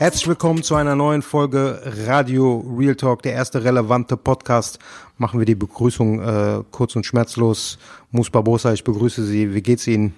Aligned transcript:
Herzlich 0.00 0.28
willkommen 0.28 0.62
zu 0.62 0.76
einer 0.76 0.94
neuen 0.94 1.22
Folge 1.22 1.82
Radio 2.06 2.64
Real 2.78 2.94
Talk, 2.94 3.22
der 3.22 3.32
erste 3.32 3.64
relevante 3.64 4.16
Podcast. 4.16 4.78
Machen 5.16 5.40
wir 5.40 5.44
die 5.46 5.56
Begrüßung 5.56 6.22
äh, 6.22 6.62
kurz 6.70 6.94
und 6.94 7.04
schmerzlos. 7.04 7.78
Mus 8.12 8.30
Barbosa, 8.30 8.72
ich 8.72 8.84
begrüße 8.84 9.24
Sie. 9.24 9.52
Wie 9.54 9.60
geht's 9.62 9.88
Ihnen? 9.88 10.14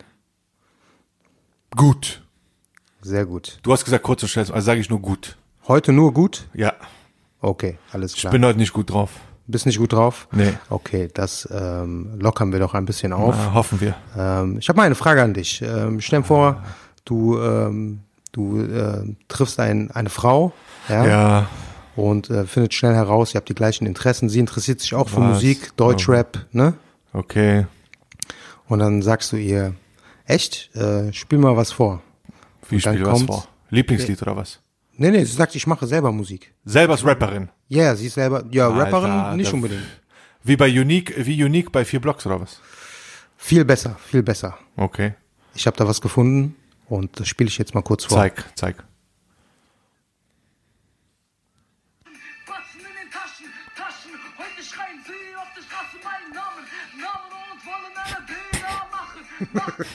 Gut. 1.74 2.22
Sehr 3.00 3.24
gut. 3.24 3.58
Du 3.62 3.72
hast 3.72 3.84
gesagt 3.86 4.02
kurz 4.04 4.22
und 4.22 4.28
schnell, 4.28 4.44
also 4.52 4.60
sage 4.60 4.80
ich 4.80 4.90
nur 4.90 5.00
gut. 5.00 5.38
Heute 5.66 5.92
nur 5.94 6.12
gut? 6.12 6.46
Ja. 6.52 6.74
Okay, 7.40 7.78
alles 7.90 8.12
Ich 8.14 8.20
klar. 8.20 8.32
bin 8.32 8.44
heute 8.44 8.58
nicht 8.58 8.74
gut 8.74 8.90
drauf. 8.90 9.12
Bist 9.46 9.64
nicht 9.64 9.78
gut 9.78 9.94
drauf? 9.94 10.28
Nee. 10.30 10.52
Okay, 10.68 11.08
das 11.14 11.48
ähm, 11.50 12.18
lockern 12.20 12.52
wir 12.52 12.58
doch 12.60 12.74
ein 12.74 12.84
bisschen 12.84 13.14
auf. 13.14 13.34
Na, 13.36 13.54
hoffen 13.54 13.80
wir. 13.80 13.94
Ähm, 14.14 14.58
ich 14.58 14.68
habe 14.68 14.76
mal 14.76 14.82
eine 14.84 14.94
Frage 14.94 15.22
an 15.22 15.32
dich. 15.32 15.62
Ähm, 15.62 16.02
stell 16.02 16.20
dir 16.20 16.26
vor, 16.26 16.62
du, 17.06 17.38
ähm, 17.40 18.00
du 18.32 18.60
äh, 18.62 19.14
triffst 19.28 19.58
ein, 19.60 19.90
eine 19.90 20.10
Frau, 20.10 20.52
ja, 20.88 21.06
Ja. 21.06 21.48
und 21.96 22.30
äh, 22.30 22.44
findet 22.46 22.74
schnell 22.74 22.94
heraus, 22.94 23.34
ihr 23.34 23.38
habt 23.38 23.48
die 23.48 23.54
gleichen 23.54 23.86
Interessen. 23.86 24.28
Sie 24.28 24.38
interessiert 24.38 24.80
sich 24.80 24.94
auch 24.94 25.08
für 25.08 25.20
Was? 25.20 25.34
Musik, 25.34 25.76
Deutschrap, 25.76 26.46
ne? 26.52 26.74
Okay. 27.12 27.66
Und 28.68 28.78
dann 28.78 29.02
sagst 29.02 29.32
du 29.32 29.36
ihr, 29.36 29.74
echt, 30.26 30.74
äh, 30.76 31.12
spiel 31.12 31.38
mal 31.38 31.56
was 31.56 31.72
vor. 31.72 32.02
Wie 32.68 32.76
Und 32.76 32.82
spiel 32.82 33.04
was 33.04 33.22
vor? 33.22 33.46
Lieblingslied 33.70 34.20
oder 34.22 34.36
was? 34.36 34.60
Nee, 34.96 35.10
nee, 35.10 35.24
sie 35.24 35.32
sagt, 35.34 35.54
ich 35.54 35.66
mache 35.66 35.86
selber 35.86 36.12
Musik. 36.12 36.52
Selber 36.64 36.92
als 36.92 37.04
Rapperin. 37.04 37.48
Ja, 37.68 37.82
yeah, 37.84 37.96
sie 37.96 38.06
ist 38.06 38.14
selber, 38.14 38.44
ja, 38.50 38.68
Rapperin 38.68 39.10
Alter, 39.10 39.36
nicht 39.36 39.50
da- 39.50 39.54
unbedingt. 39.54 39.82
Wie 40.42 40.56
bei 40.56 40.68
Unique, 40.68 41.14
wie 41.26 41.42
Unique 41.42 41.70
bei 41.72 41.84
vier 41.84 42.00
Blocks 42.00 42.26
oder 42.26 42.40
was? 42.40 42.60
Viel 43.36 43.64
besser, 43.64 43.96
viel 44.06 44.22
besser. 44.22 44.56
Okay. 44.76 45.14
Ich 45.54 45.66
habe 45.66 45.76
da 45.76 45.86
was 45.86 46.00
gefunden 46.00 46.54
und 46.90 47.20
das 47.20 47.28
spiele 47.28 47.48
ich 47.48 47.56
jetzt 47.56 47.74
mal 47.74 47.82
kurz 47.82 48.04
vor. 48.04 48.18
Zeig, 48.18 48.44
zeig. 48.56 48.84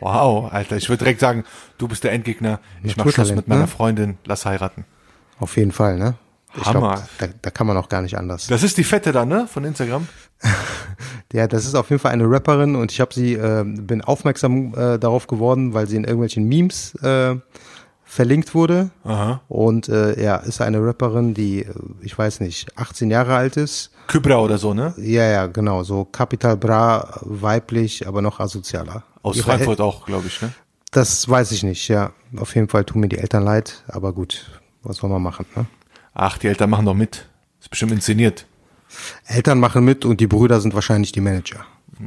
Wow, 0.00 0.52
Alter, 0.52 0.76
ich 0.76 0.88
würde 0.88 0.98
direkt 0.98 1.18
sagen, 1.18 1.44
du 1.76 1.88
bist 1.88 2.04
der 2.04 2.12
Endgegner. 2.12 2.60
Ich 2.84 2.96
mach 2.96 3.10
Schluss 3.10 3.32
mit 3.32 3.48
meiner 3.48 3.62
ne? 3.62 3.66
Freundin, 3.66 4.16
lass 4.26 4.46
heiraten. 4.46 4.84
Auf 5.40 5.56
jeden 5.56 5.72
Fall, 5.72 5.98
ne? 5.98 6.14
Ich 6.56 6.64
Hammer. 6.66 6.94
glaub, 6.94 7.08
da, 7.18 7.26
da 7.42 7.50
kann 7.50 7.66
man 7.66 7.76
auch 7.76 7.88
gar 7.88 8.02
nicht 8.02 8.16
anders. 8.16 8.46
Das 8.46 8.62
ist 8.62 8.76
die 8.76 8.84
Fette 8.84 9.10
da, 9.10 9.24
ne? 9.24 9.48
Von 9.48 9.64
Instagram. 9.64 10.06
Ja, 11.32 11.46
das 11.46 11.66
ist 11.66 11.74
auf 11.74 11.90
jeden 11.90 12.00
Fall 12.00 12.12
eine 12.12 12.30
Rapperin 12.30 12.74
und 12.74 12.90
ich 12.90 13.00
habe 13.00 13.12
sie, 13.12 13.34
äh, 13.34 13.62
bin 13.64 14.02
aufmerksam 14.02 14.74
äh, 14.74 14.98
darauf 14.98 15.26
geworden, 15.26 15.74
weil 15.74 15.86
sie 15.86 15.96
in 15.96 16.04
irgendwelchen 16.04 16.48
Memes 16.48 16.94
äh, 17.02 17.36
verlinkt 18.08 18.54
wurde. 18.54 18.90
Aha. 19.04 19.42
Und 19.48 19.88
äh, 19.90 20.20
ja, 20.22 20.36
ist 20.36 20.62
eine 20.62 20.84
Rapperin, 20.84 21.34
die, 21.34 21.64
äh, 21.64 21.74
ich 22.00 22.16
weiß 22.16 22.40
nicht, 22.40 22.76
18 22.78 23.10
Jahre 23.10 23.36
alt 23.36 23.58
ist. 23.58 23.90
Kybra 24.06 24.38
oder 24.38 24.56
so, 24.56 24.72
ne? 24.72 24.94
Ja, 24.96 25.24
ja, 25.24 25.46
genau, 25.46 25.82
so 25.82 26.06
Capital 26.06 26.56
Bra, 26.56 27.20
weiblich, 27.20 28.08
aber 28.08 28.22
noch 28.22 28.40
asozialer. 28.40 29.04
Aus 29.22 29.36
Ihre 29.36 29.44
Frankfurt 29.44 29.80
El 29.80 29.84
auch, 29.84 30.06
glaube 30.06 30.28
ich, 30.28 30.40
ne? 30.40 30.50
Das 30.90 31.28
weiß 31.28 31.52
ich 31.52 31.62
nicht, 31.62 31.88
ja. 31.88 32.12
Auf 32.38 32.54
jeden 32.54 32.68
Fall 32.68 32.84
tun 32.84 33.02
mir 33.02 33.08
die 33.08 33.18
Eltern 33.18 33.44
leid, 33.44 33.84
aber 33.88 34.14
gut, 34.14 34.50
was 34.82 34.96
soll 34.96 35.10
man 35.10 35.22
machen, 35.22 35.44
ne? 35.54 35.66
Ach, 36.14 36.38
die 36.38 36.48
Eltern 36.48 36.70
machen 36.70 36.86
doch 36.86 36.94
mit. 36.94 37.26
Ist 37.60 37.68
bestimmt 37.68 37.92
inszeniert. 37.92 38.46
Eltern 39.26 39.60
machen 39.60 39.84
mit 39.84 40.04
und 40.04 40.20
die 40.20 40.26
Brüder 40.26 40.60
sind 40.60 40.74
wahrscheinlich 40.74 41.12
die 41.12 41.20
Manager. 41.20 41.64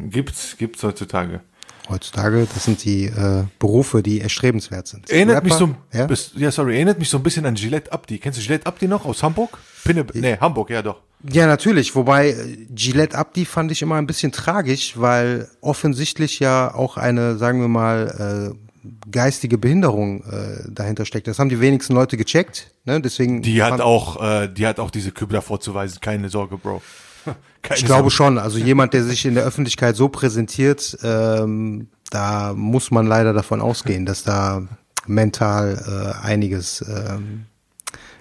Gibt's, 0.10 0.56
gibt's 0.58 0.84
heutzutage. 0.84 1.42
Heutzutage, 1.90 2.48
das 2.54 2.64
sind 2.64 2.84
die 2.86 3.06
äh, 3.06 3.44
Berufe, 3.60 4.02
die 4.02 4.22
erstrebenswert 4.22 4.88
sind. 4.88 5.10
Erinnert 5.10 5.38
Rapper, 5.38 5.46
mich 5.46 5.54
so, 5.56 5.76
ja? 5.92 6.06
bis, 6.06 6.32
ja, 6.36 6.52
sorry, 6.52 6.76
erinnert 6.76 7.00
mich 7.00 7.10
so 7.10 7.18
ein 7.18 7.24
bisschen 7.24 7.46
an 7.46 7.56
Gillette 7.56 7.92
Abdi. 7.92 8.18
Kennst 8.20 8.40
du 8.40 8.44
Gillette 8.44 8.66
Abdi 8.66 8.88
noch 8.88 9.06
aus 9.06 9.24
Hamburg? 9.24 9.58
Pinne, 9.84 10.06
nee, 10.14 10.38
Hamburg, 10.38 10.70
ja 10.70 10.82
doch. 10.82 11.02
Ja, 11.30 11.48
natürlich. 11.48 11.94
Wobei 11.96 12.30
äh, 12.30 12.68
Gillette 12.74 13.18
Abdi 13.18 13.46
fand 13.46 13.72
ich 13.72 13.82
immer 13.82 13.96
ein 13.96 14.08
bisschen 14.08 14.32
tragisch, 14.32 14.94
weil 15.00 15.50
offensichtlich 15.60 16.40
ja 16.40 16.74
auch 16.74 16.98
eine, 16.98 17.38
sagen 17.38 17.60
wir 17.62 17.68
mal, 17.68 18.54
äh, 18.54 18.71
geistige 19.12 19.58
Behinderung 19.58 20.24
äh, 20.24 20.64
dahinter 20.70 21.06
steckt. 21.06 21.28
Das 21.28 21.40
haben 21.40 21.50
die 21.50 21.60
wenigsten 21.60 21.94
Leute 21.94 22.18
gecheckt. 22.18 22.72
Ne? 22.86 23.00
Deswegen 23.02 23.42
Die 23.42 23.62
hat 23.62 23.80
auch, 23.82 24.22
äh, 24.22 24.48
die 24.48 24.66
hat 24.66 24.80
auch 24.80 24.92
diese 24.92 25.12
Kübler 25.12 25.42
vorzuweisen. 25.42 26.00
Keine 26.02 26.30
Sorge, 26.30 26.58
Bro. 26.58 26.82
Keine 27.62 27.78
Ich 27.80 27.86
glaube 27.86 28.10
Sorge. 28.10 28.12
schon. 28.12 28.38
Also 28.38 28.58
jemand, 28.58 28.94
der 28.94 29.04
sich 29.04 29.26
in 29.26 29.36
der 29.36 29.44
Öffentlichkeit 29.44 29.96
so 29.96 30.10
präsentiert, 30.10 30.98
ähm, 31.04 31.90
da 32.10 32.54
muss 32.56 32.92
man 32.92 33.06
leider 33.08 33.34
davon 33.34 33.62
ausgehen, 33.62 34.06
dass 34.06 34.24
da 34.24 34.64
mental 35.06 36.14
äh, 36.22 36.26
einiges 36.26 36.84
ähm, 36.88 37.46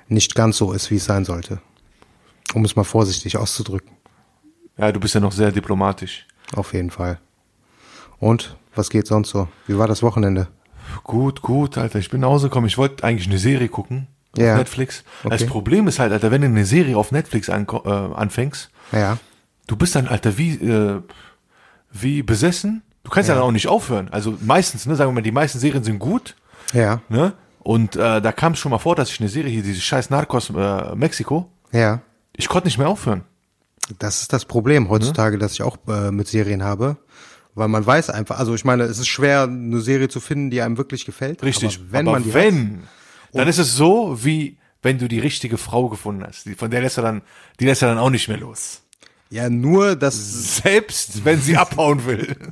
nicht 0.09 0.34
ganz 0.34 0.56
so 0.59 0.72
ist, 0.72 0.91
wie 0.91 0.97
es 0.97 1.04
sein 1.04 1.25
sollte. 1.25 1.60
Um 2.54 2.65
es 2.65 2.76
mal 2.76 2.84
vorsichtig 2.84 3.37
auszudrücken. 3.37 3.93
Ja, 4.76 4.93
du 4.93 5.00
bist 5.00 5.15
ja 5.15 5.20
noch 5.20 5.32
sehr 5.32 5.53
diplomatisch. 5.53 6.26
Auf 6.54 6.72
jeden 6.75 6.91
Fall. 6.91 7.19
Und 8.19 8.56
was 8.75 8.91
geht 8.91 9.06
sonst 9.06 9.31
so? 9.31 9.48
Wie 9.66 9.78
war 9.78 9.86
das 9.88 10.03
Wochenende? 10.03 10.48
Gut, 11.04 11.42
gut, 11.42 11.78
Alter. 11.78 11.98
Ich 11.98 12.10
bin 12.10 12.20
nach 12.22 12.28
Hause 12.28 12.48
gekommen. 12.48 12.66
Ich 12.66 12.78
wollte 12.78 13.04
eigentlich 13.04 13.28
eine 13.28 13.38
Serie 13.38 13.69
gucken. 13.69 14.06
Ja. 14.36 14.53
Auf 14.53 14.58
Netflix. 14.58 15.04
Okay. 15.25 15.36
Das 15.36 15.47
Problem 15.47 15.88
ist 15.88 15.98
halt, 15.98 16.12
Alter, 16.12 16.31
wenn 16.31 16.41
du 16.42 16.47
eine 16.47 16.64
Serie 16.64 16.97
auf 16.97 17.10
Netflix 17.12 17.48
anko- 17.50 17.84
äh, 17.84 18.14
anfängst, 18.14 18.70
Ja, 18.92 19.19
du 19.66 19.76
bist 19.76 19.94
dann, 19.97 20.06
Alter, 20.08 20.38
wie, 20.38 20.54
äh, 20.54 21.00
wie 21.92 22.22
besessen. 22.22 22.82
Du 23.03 23.10
kannst 23.10 23.28
ja. 23.28 23.34
dann 23.34 23.42
auch 23.44 23.50
nicht 23.50 23.66
aufhören. 23.69 24.08
Also 24.10 24.36
meistens, 24.41 24.87
ne, 24.87 24.94
sagen 24.94 25.10
wir 25.10 25.14
mal, 25.14 25.22
die 25.22 25.32
meisten 25.32 25.58
Serien 25.58 25.82
sind 25.82 25.98
gut. 25.98 26.37
ja, 26.72 27.00
Ne? 27.08 27.32
Und 27.62 27.94
äh, 27.97 28.22
da 28.22 28.32
kam 28.32 28.52
es 28.54 28.58
schon 28.58 28.70
mal 28.70 28.78
vor, 28.78 28.94
dass 28.97 29.10
ich 29.10 29.20
eine 29.20 29.28
Serie 29.28 29.50
hier, 29.50 29.62
diese 29.62 29.81
scheiß 29.81 30.08
Narcos 30.10 30.50
äh, 30.50 30.94
Mexiko, 30.94 31.50
ja. 31.72 32.00
ich 32.34 32.48
konnte 32.48 32.69
nicht 32.69 32.78
mehr 32.78 32.88
aufhören. 32.88 33.22
Das 33.98 34.22
ist 34.22 34.32
das 34.32 34.44
Problem 34.44 34.88
heutzutage, 34.88 35.37
das 35.38 35.52
ich 35.52 35.62
auch 35.62 35.76
äh, 35.88 36.10
mit 36.10 36.26
Serien 36.28 36.62
habe. 36.62 36.97
Weil 37.55 37.69
man 37.69 37.84
weiß 37.84 38.11
einfach, 38.11 38.38
also 38.38 38.55
ich 38.55 38.65
meine, 38.65 38.84
es 38.84 38.99
ist 38.99 39.09
schwer, 39.09 39.43
eine 39.43 39.81
Serie 39.81 40.09
zu 40.09 40.21
finden, 40.21 40.50
die 40.50 40.61
einem 40.62 40.78
wirklich 40.78 41.05
gefällt. 41.05 41.43
Richtig. 41.43 41.78
Aber 41.78 41.93
wenn 41.93 42.09
Aber 42.09 42.12
man 42.12 42.22
die 42.22 42.31
hat, 42.31 42.37
wenn, 42.37 42.83
dann 43.33 43.49
ist 43.49 43.59
es 43.59 43.77
so, 43.77 44.19
wie 44.22 44.56
wenn 44.83 44.99
du 44.99 45.09
die 45.09 45.19
richtige 45.19 45.59
Frau 45.59 45.88
gefunden 45.88 46.25
hast. 46.27 46.47
Die, 46.47 46.55
von 46.55 46.71
der 46.71 46.81
lässt 46.81 46.97
er 46.97 47.03
dann, 47.03 47.22
die 47.59 47.66
lässt 47.66 47.83
er 47.83 47.88
dann 47.88 47.99
auch 47.99 48.11
nicht 48.11 48.28
mehr 48.28 48.38
los. 48.38 48.83
ja, 49.31 49.50
nur, 49.50 49.97
dass 49.97 50.56
Selbst 50.62 51.25
wenn 51.25 51.41
sie 51.41 51.56
abhauen 51.56 52.06
will. 52.06 52.37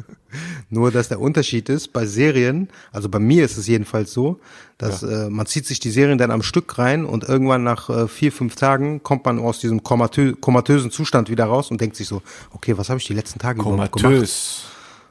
Nur, 0.70 0.90
dass 0.90 1.08
der 1.08 1.20
Unterschied 1.20 1.70
ist, 1.70 1.94
bei 1.94 2.04
Serien, 2.04 2.68
also 2.92 3.08
bei 3.08 3.18
mir 3.18 3.46
ist 3.46 3.56
es 3.56 3.66
jedenfalls 3.66 4.12
so, 4.12 4.38
dass 4.76 5.02
äh, 5.02 5.30
man 5.30 5.46
zieht 5.46 5.64
sich 5.64 5.80
die 5.80 5.90
Serien 5.90 6.18
dann 6.18 6.30
am 6.30 6.42
Stück 6.42 6.76
rein 6.76 7.06
und 7.06 7.24
irgendwann 7.24 7.64
nach 7.64 7.88
äh, 7.88 8.08
vier, 8.08 8.30
fünf 8.30 8.54
Tagen 8.54 9.02
kommt 9.02 9.24
man 9.24 9.38
aus 9.38 9.58
diesem 9.60 9.82
komatö 9.82 10.34
komatösen 10.34 10.90
Zustand 10.90 11.30
wieder 11.30 11.46
raus 11.46 11.70
und 11.70 11.80
denkt 11.80 11.96
sich 11.96 12.06
so, 12.06 12.20
okay, 12.50 12.76
was 12.76 12.90
habe 12.90 13.00
ich 13.00 13.06
die 13.06 13.14
letzten 13.14 13.38
Tage 13.38 13.62
überhaupt 13.62 13.92
gemacht? 13.92 14.68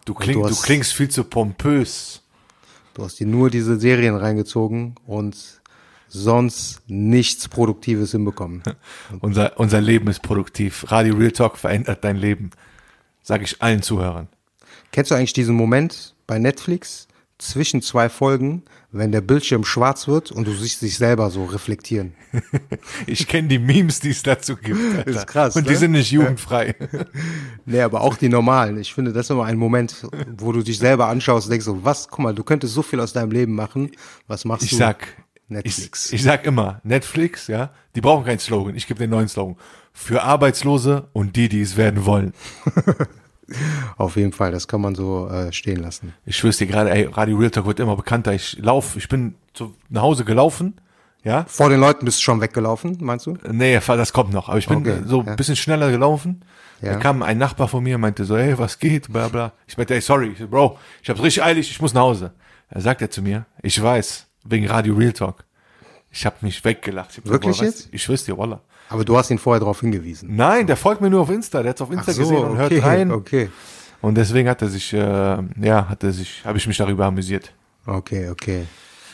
Du, 0.08 0.14
kling, 0.14 0.36
du 0.38 0.44
du, 0.44 0.50
hast- 0.50 0.64
klingst 0.64 0.94
viel 0.94 1.10
zu 1.10 1.24
pompös. 1.26 2.22
Du 2.94 3.04
hast 3.04 3.20
dir 3.20 3.28
nur 3.28 3.50
diese 3.50 3.78
Serien 3.80 4.16
reingezogen 4.16 4.96
und 5.06 5.36
sonst 6.08 6.82
nichts 6.88 7.48
Produktives 7.50 8.12
hinbekommen. 8.12 8.64
Unser, 9.20 9.60
unser 9.60 9.82
Leben 9.82 10.08
ist 10.08 10.22
produktiv. 10.22 10.86
Radio 10.90 11.16
Real 11.16 11.32
Talk 11.32 11.58
verändert 11.58 12.04
dein 12.04 12.16
Leben. 12.16 12.52
Sag 13.22 13.42
ich 13.42 13.62
allen 13.62 13.82
Zuhörern. 13.82 14.30
Kennst 14.94 15.12
du 15.12 15.16
eigentlich 15.16 15.34
diesen 15.34 15.56
Moment 15.56 16.16
bei 16.26 16.40
Netflix 16.40 17.08
zwischen 17.40 17.82
zwei 17.82 18.10
Folgen, 18.10 18.64
wenn 18.92 19.12
der 19.12 19.22
Bildschirm 19.22 19.64
schwarz 19.64 20.08
wird 20.08 20.32
und 20.32 20.48
du 20.48 20.54
siehst 20.54 20.82
dich 20.82 20.98
selber 20.98 21.30
so 21.30 21.46
reflektieren? 21.46 22.14
Ich 23.06 23.28
kenne 23.28 23.48
die 23.48 23.60
Memes, 23.60 24.00
die 24.00 24.10
es 24.10 24.24
dazu 24.24 24.56
gibt. 24.56 24.80
Alter. 24.98 25.08
Ist 25.08 25.28
krass, 25.28 25.56
Und 25.56 25.68
die 25.68 25.74
ne? 25.74 25.78
sind 25.78 25.92
nicht 25.92 26.12
jugendfrei. 26.12 26.76
Nee, 27.66 27.82
aber 27.82 28.02
auch 28.02 28.16
die 28.16 28.30
normalen. 28.30 28.80
Ich 28.80 28.94
finde, 28.94 29.12
das 29.12 29.26
ist 29.28 29.30
immer 29.32 29.46
ein 29.46 29.58
Moment, 29.58 30.08
wo 30.38 30.52
du 30.52 30.62
dich 30.64 30.78
selber 30.80 31.08
anschaust 31.08 31.48
und 31.48 31.52
denkst 31.52 31.66
so, 31.66 31.84
was, 31.84 32.08
guck 32.08 32.20
mal, 32.20 32.34
du 32.34 32.44
könntest 32.44 32.74
so 32.74 32.82
viel 32.82 33.00
aus 33.02 33.12
deinem 33.14 33.32
Leben 33.32 33.54
machen. 33.56 33.92
Was 34.28 34.46
machst 34.46 34.64
Ich 34.64 34.72
du? 34.72 34.78
sag, 34.78 35.08
Netflix. 35.50 36.08
Ich, 36.08 36.14
ich 36.14 36.24
sag 36.24 36.46
immer, 36.46 36.80
Netflix, 36.84 37.48
ja, 37.48 37.72
die 37.96 38.02
brauchen 38.02 38.26
keinen 38.26 38.40
Slogan. 38.40 38.76
Ich 38.76 38.88
gebe 38.88 39.00
den 39.00 39.10
neuen 39.10 39.28
Slogan. 39.28 39.58
Für 39.94 40.24
Arbeitslose 40.24 41.08
und 41.14 41.36
die, 41.36 41.50
die 41.50 41.62
es 41.62 41.76
werden 41.76 42.06
wollen. 42.06 42.34
Auf 43.98 44.16
jeden 44.16 44.34
Fall. 44.34 44.52
Das 44.52 44.68
kann 44.68 44.82
man 44.82 44.96
so 44.96 45.28
äh, 45.30 45.52
stehen 45.52 45.78
lassen. 45.78 46.14
Ich 46.26 46.38
schwör's 46.38 46.58
dir 46.58 46.68
gerade, 46.68 46.92
ey, 46.92 47.06
Radio 47.06 47.38
Real 47.38 47.52
Talk 47.52 47.66
wird 47.66 47.80
immer 47.80 47.96
bekannter. 47.96 48.34
Ich 48.34 48.58
lauf, 48.60 48.96
ich 48.98 49.08
bin 49.08 49.36
zu, 49.54 49.74
nach 49.90 50.02
Hause 50.02 50.26
gelaufen, 50.26 50.76
ja. 51.24 51.46
Vor 51.48 51.70
den 51.70 51.80
Leuten 51.82 52.06
bist 52.06 52.20
du 52.20 52.24
schon 52.24 52.40
weggelaufen, 52.40 52.98
meinst 53.02 53.26
du? 53.26 53.38
Nee, 53.52 53.80
das 53.86 54.14
kommt 54.14 54.32
noch. 54.32 54.48
Aber 54.48 54.60
ich 54.60 54.68
bin 54.68 54.78
Okay, 54.78 55.02
so 55.06 55.24
ja. 55.24 55.32
ein 55.32 55.36
bisschen 55.36 55.58
schneller 55.58 55.92
gelaufen. 55.92 56.44
Ja. 56.82 56.94
Da 56.94 57.00
kam 57.00 57.22
ein 57.24 57.38
Nachbar 57.38 57.68
von 57.68 57.84
mir, 57.84 57.98
meinte 57.98 58.24
so, 58.24 58.38
hey, 58.38 58.58
was 58.58 58.80
geht, 58.80 59.12
bla 59.12 59.28
bla. 59.28 59.52
Ich 59.68 59.78
meinte, 59.78 59.94
ey, 59.96 60.02
sorry, 60.02 60.30
ich 60.30 60.38
so, 60.38 60.48
Bro, 60.48 60.78
ich 61.02 61.10
hab's 61.10 61.22
richtig 61.22 61.44
eilig, 61.44 61.70
ich 61.70 61.82
muss 61.82 61.94
nach 61.94 62.04
Hause. 62.04 62.32
Er 62.70 62.82
sagt 62.82 63.02
er 63.02 63.10
zu 63.10 63.22
mir, 63.22 63.46
ich 63.62 63.82
weiß, 63.82 64.28
wegen 64.46 64.68
Radio 64.68 64.96
Real 64.96 65.12
Talk. 65.12 65.44
Ich 66.12 66.26
hab 66.26 66.42
mich 66.44 66.64
weggelacht. 66.64 67.12
Ich 67.12 67.18
hab 67.18 67.26
Wirklich 67.26 67.58
boah, 67.58 67.66
weißt 67.66 67.80
jetzt? 67.80 67.94
Ich 67.94 68.04
schwör's 68.04 68.24
dir, 68.24 68.38
Wallah. 68.38 68.62
Aber 68.90 69.04
du 69.04 69.18
hast 69.18 69.30
ihn 69.30 69.38
vorher 69.38 69.60
darauf 69.60 69.82
hingewiesen. 69.82 70.36
Nein, 70.36 70.68
der 70.68 70.78
folgt 70.78 71.02
mir 71.02 71.10
nur 71.10 71.22
auf 71.22 71.30
Insta. 71.30 71.62
Der 71.62 71.72
hat's 71.72 71.82
auf 71.82 71.92
Insta 71.92 72.14
gesehen 72.14 72.44
und 72.44 72.58
hört 72.58 72.72
okay, 72.72 72.82
rein. 72.82 73.12
okay. 73.12 73.50
Und 74.02 74.16
deswegen 74.16 74.48
hat 74.48 74.62
er 74.62 74.70
sich, 74.70 74.94
äh, 74.94 74.98
ja, 74.98 75.90
hat 75.90 76.04
er 76.04 76.12
sich, 76.14 76.46
habe 76.46 76.58
ich 76.58 76.68
mich 76.68 76.78
darüber 76.78 77.06
amüsiert. 77.06 77.54
Okay, 77.86 78.30
okay. 78.30 78.66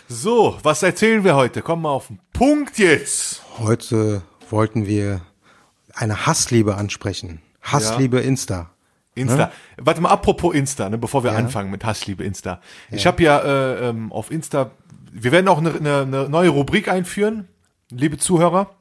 So, 0.08 0.58
was 0.62 0.84
erzählen 0.84 1.24
wir 1.24 1.36
heute? 1.36 1.62
Komm 1.62 1.84
mal 1.84 1.90
auf 1.90 2.08
den 2.08 2.20
Punkt 2.34 2.78
jetzt. 2.78 3.42
Heute 3.60 4.22
wollten 4.50 4.86
wir 4.86 5.22
eine 5.94 6.26
Hassliebe 6.26 6.76
ansprechen. 6.76 7.42
Hassliebe 7.62 8.20
Insta. 8.20 8.72
Insta. 9.16 9.52
Warte 9.78 10.02
mal, 10.02 10.10
apropos 10.10 10.54
Insta, 10.54 10.90
ne, 10.90 10.98
bevor 10.98 11.24
wir 11.24 11.34
anfangen 11.34 11.72
mit 11.72 11.86
Hassliebe 11.86 12.24
Insta. 12.24 12.62
Ich 12.92 13.06
habe 13.06 13.22
ja 13.24 13.40
äh, 13.40 13.90
ähm, 13.90 14.12
auf 14.12 14.32
Insta, 14.32 14.72
wir 15.12 15.32
werden 15.32 15.48
auch 15.48 15.60
eine, 15.60 15.74
eine, 15.74 16.02
eine 16.02 16.30
neue 16.30 16.50
Rubrik 16.50 16.88
einführen, 16.88 17.48
liebe 17.90 18.18
Zuhörer, 18.18 18.72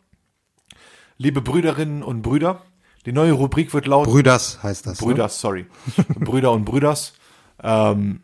liebe 1.18 1.40
Brüderinnen 1.40 2.02
und 2.02 2.22
Brüder. 2.22 2.62
Die 3.06 3.12
neue 3.12 3.32
Rubrik 3.32 3.74
wird 3.74 3.86
lauten 3.86 4.12
Brüders 4.12 4.62
heißt 4.62 4.86
das. 4.86 5.00
Ne? 5.00 5.06
Brüders, 5.06 5.40
sorry. 5.40 5.66
Brüder 6.08 6.52
und 6.52 6.64
Brüders. 6.64 7.14
Ähm, 7.62 8.20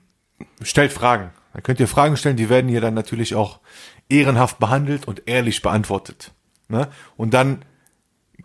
stellt 0.63 0.93
Fragen. 0.93 1.31
Da 1.53 1.61
könnt 1.61 1.81
ihr 1.81 1.89
Fragen 1.89 2.17
stellen, 2.17 2.37
die 2.37 2.49
werden 2.49 2.69
hier 2.69 2.81
dann 2.81 2.95
natürlich 2.95 3.35
auch 3.35 3.59
ehrenhaft 4.09 4.59
behandelt 4.59 5.07
und 5.09 5.23
ehrlich 5.27 5.63
beantwortet. 5.63 6.33
Ne? 6.69 6.89
Und 7.17 7.35
dann 7.35 7.65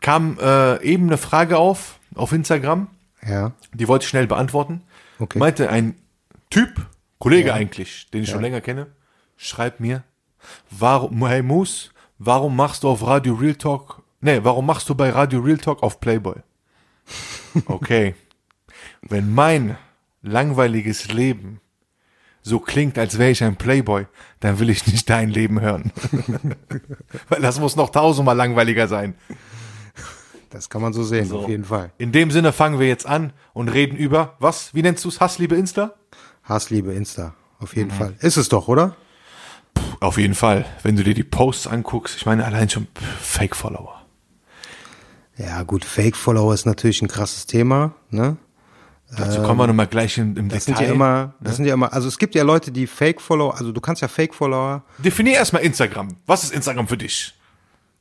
kam 0.02 0.38
äh, 0.40 0.82
eben 0.84 1.08
eine 1.08 1.18
Frage 1.18 1.58
auf, 1.58 2.00
auf 2.16 2.32
Instagram, 2.32 2.88
Ja. 3.26 3.52
die 3.74 3.88
wollte 3.88 4.04
ich 4.04 4.10
schnell 4.10 4.28
beantworten. 4.28 4.82
Okay. 5.20 5.38
Meinte 5.40 5.70
ein 5.70 5.96
Typ, 6.50 6.88
Kollege 7.20 7.54
eigentlich, 7.54 8.10
den 8.12 8.24
ich 8.24 8.30
schon 8.30 8.42
länger 8.42 8.62
kenne, 8.62 8.88
schreibt 9.38 9.80
mir, 9.80 10.04
warum, 10.70 11.26
hey 11.26 11.42
Moose, 11.42 11.90
warum 12.20 12.56
machst 12.56 12.84
du 12.84 12.90
auf 12.90 13.06
Radio 13.06 13.34
Real 13.36 13.56
Talk, 13.56 14.03
nee, 14.24 14.40
warum 14.44 14.66
machst 14.66 14.90
du 14.90 14.96
bei 14.96 15.10
Radio 15.12 15.40
Real 15.42 15.58
Talk 15.58 15.84
auf 15.84 16.00
Playboy? 16.00 16.36
Okay. 17.68 18.16
Wenn 19.02 19.34
mein 19.34 19.78
langweiliges 20.22 21.12
Leben 21.12 21.60
so 22.42 22.60
klingt, 22.60 22.98
als 22.98 23.18
wäre 23.18 23.32
ich 23.32 23.44
ein 23.44 23.56
Playboy, 23.56 24.06
dann 24.40 24.60
will 24.60 24.70
ich 24.70 24.86
nicht 24.88 25.10
dein 25.10 25.30
Leben 25.30 25.62
hören. 25.62 25.92
Weil 27.30 27.42
das 27.42 27.60
muss 27.60 27.76
noch 27.76 27.90
tausendmal 27.90 28.36
langweiliger 28.36 28.88
sein. 28.88 29.16
Das 30.50 30.70
kann 30.70 30.82
man 30.82 30.94
so 30.94 31.04
sehen, 31.04 31.32
auf 31.32 31.48
jeden 31.50 31.64
Fall. 31.66 31.92
In 31.98 32.12
dem 32.12 32.30
Sinne 32.32 32.52
fangen 32.54 32.80
wir 32.80 32.88
jetzt 32.88 33.06
an 33.08 33.34
und 33.54 33.70
reden 33.70 33.96
über, 33.98 34.36
was, 34.40 34.74
wie 34.74 34.82
nennst 34.84 35.04
du 35.04 35.10
es, 35.10 35.20
Hassliebe 35.20 35.56
Insta? 35.56 35.94
Hassliebe 36.44 36.94
Insta. 36.94 37.34
Auf 37.60 37.74
Mhm. 37.74 37.80
jeden 37.80 37.92
Fall. 37.92 38.14
Ist 38.20 38.38
es 38.38 38.50
doch, 38.50 38.68
oder? 38.68 38.96
Auf 40.00 40.18
jeden 40.18 40.36
Fall. 40.36 40.66
Wenn 40.84 40.96
du 40.96 41.04
dir 41.04 41.14
die 41.16 41.24
Posts 41.24 41.68
anguckst, 41.68 42.18
ich 42.18 42.26
meine 42.26 42.46
allein 42.46 42.70
schon 42.70 42.88
Fake-Follower. 43.22 44.03
Ja, 45.38 45.64
gut, 45.64 45.84
Fake-Follower 45.86 46.54
ist 46.54 46.66
natürlich 46.66 47.02
ein 47.02 47.08
krasses 47.08 47.46
Thema, 47.46 47.96
ne? 48.10 48.38
Dazu 49.16 49.44
kommen 49.44 49.60
wir 49.60 49.68
nochmal 49.68 49.86
gleich 49.86 50.18
in, 50.18 50.36
im 50.38 50.50
Das 50.50 50.66
Detail. 50.66 50.78
sind 50.80 50.88
ja 50.88 50.94
immer, 50.94 51.34
das 51.40 51.58
sind 51.58 51.66
ja 51.66 51.76
immer, 51.76 51.94
also 51.94 52.08
es 52.08 52.18
gibt 52.18 52.34
ja 52.34 52.44
Leute, 52.44 52.72
die 52.72 52.88
Fake-Follower, 52.88 53.56
also 53.56 53.72
du 53.72 53.80
kannst 53.80 54.02
ja 54.02 54.08
Fake-Follower, 54.08 54.84
Definier 54.98 55.36
erstmal 55.36 55.62
Instagram. 55.62 56.16
Was 56.26 56.44
ist 56.44 56.54
Instagram 56.54 56.88
für 56.88 56.98
dich? 56.98 57.34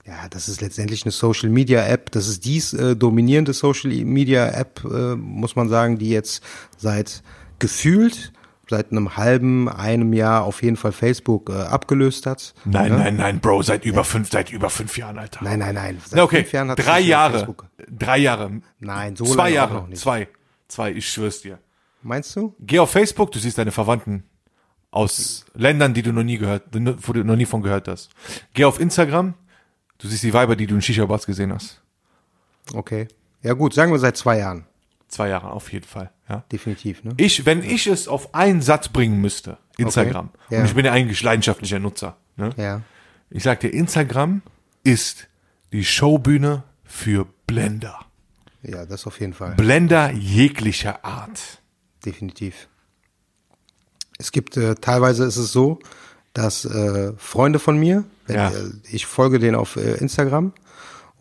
ja, 0.05 0.29
das 0.31 0.49
ist 0.49 0.61
letztendlich 0.61 1.05
eine 1.05 1.13
Social-Media-App, 1.13 2.11
das 2.11 2.27
ist 2.29 2.45
dies 2.45 2.73
äh, 2.73 2.97
dominierende 2.97 3.53
Social-Media-App, 3.53 4.85
äh, 4.85 5.15
muss 5.17 5.55
man 5.55 5.69
sagen, 5.69 5.99
die 5.99 6.09
jetzt 6.11 6.43
seit 6.77 7.23
gefühlt, 7.59 8.33
seit 8.73 8.91
einem 8.91 9.19
halben, 9.19 9.69
einem 9.69 10.15
Jahr 10.15 10.45
auf 10.45 10.63
jeden 10.63 10.77
Fall 10.77 10.93
Facebook 10.93 11.51
äh, 11.51 11.53
abgelöst 11.53 12.25
hat. 12.25 12.55
Nein, 12.65 12.91
ne? 12.91 12.99
nein, 12.99 13.17
nein, 13.17 13.41
Bro, 13.41 13.61
seit 13.63 13.85
über 13.85 14.03
fünf, 14.03 14.31
seit 14.31 14.51
über 14.51 14.71
fünf 14.71 14.97
Jahren, 14.97 15.19
Alter. 15.19 15.45
Nein, 15.45 15.59
nein, 15.59 15.75
nein. 15.75 16.01
Seit 16.03 16.17
Na, 16.17 16.23
okay, 16.23 16.39
fünf 16.39 16.53
Jahren 16.53 16.71
hat 16.71 16.79
drei 16.79 17.01
Jahre. 17.01 17.39
Facebook. 17.41 17.67
Drei 17.91 18.17
Jahre. 18.17 18.51
Nein, 18.81 19.15
so 19.15 19.27
Zwei 19.27 19.35
lange 19.35 19.51
auch 19.51 19.55
Jahre. 19.55 19.75
noch 19.75 19.89
nicht. 19.89 20.01
Zwei. 20.01 20.27
Zwei, 20.69 20.93
ich 20.93 21.07
schwör's 21.07 21.43
dir. 21.43 21.59
Meinst 22.01 22.35
du? 22.35 22.55
Geh 22.61 22.79
auf 22.79 22.91
Facebook, 22.91 23.31
du 23.31 23.39
siehst 23.39 23.59
deine 23.59 23.73
Verwandten 23.73 24.25
aus 24.91 25.45
Ländern, 25.55 25.93
die 25.93 26.03
du 26.03 26.13
noch 26.13 26.23
nie 26.23 26.39
gehört, 26.39 26.65
wo 26.73 27.13
du 27.13 27.25
noch 27.25 27.37
nie 27.37 27.45
von 27.45 27.61
gehört 27.63 27.89
hast. 27.89 28.11
Geh 28.55 28.65
auf 28.65 28.81
Instagram, 28.81 29.35
du 29.99 30.09
siehst 30.09 30.23
die 30.23 30.33
Weiber, 30.33 30.57
die 30.57 30.67
du 30.67 30.75
in 30.75 30.81
Shisha-Bars 30.83 31.27
gesehen 31.27 31.53
hast. 31.53 31.83
Okay. 32.73 33.09
Ja 33.43 33.53
gut, 33.53 33.75
sagen 33.75 33.93
wir 33.93 33.99
seit 33.99 34.17
zwei 34.17 34.39
Jahren. 34.39 34.65
Zwei 35.13 35.29
Jahre 35.29 35.51
auf 35.53 35.71
jeden 35.73 35.87
Fall, 35.87 36.11
ja. 36.27 36.43
Definitiv, 36.51 37.05
ne? 37.05 37.13
Ich, 37.19 37.45
wenn 37.45 37.63
ich 37.63 37.87
es 37.87 38.09
auf 38.09 38.35
einen 38.35 38.63
Satz 38.63 38.89
bringen 38.89 39.21
müsste, 39.21 39.59
Instagram, 39.77 40.31
Okay, 40.47 40.55
ja. 40.55 40.61
und 40.61 40.65
ich 40.65 40.75
bin 40.75 40.87
ja 40.87 40.93
eigentlich 40.93 41.23
leidenschaftlicher 41.23 41.79
Nutzer, 41.79 42.17
ne? 42.37 42.49
Ja. 42.57 42.81
Ich 43.29 43.43
sag 43.43 43.61
dir, 43.61 43.69
Instagram 43.69 44.41
ist 44.85 45.29
die 45.71 45.85
Showbühne 45.85 46.63
für 46.83 47.27
Blender. 47.47 47.99
Ja, 48.63 48.87
das 48.87 49.07
auf 49.07 49.21
jeden 49.21 49.35
Fall. 49.35 49.55
Blender 49.57 50.11
jeglicher 50.13 51.05
Art. 51.05 51.61
Definitiv. 52.07 52.69
Es 54.19 54.33
gibt, 54.33 54.57
äh, 54.57 54.77
teilweise 54.77 55.25
ist 55.27 55.37
es 55.37 55.53
so, 55.53 55.79
dass 56.33 56.65
äh, 56.65 57.13
Freunde 57.19 57.59
von 57.59 57.77
mir, 57.79 58.05
wenn, 58.27 58.37
Ja. 58.37 58.49
äh, 58.51 58.71
ich 58.91 59.05
folge 59.05 59.39
denen 59.39 59.57
auf 59.57 59.77
äh, 59.77 59.95
Instagram 59.97 60.53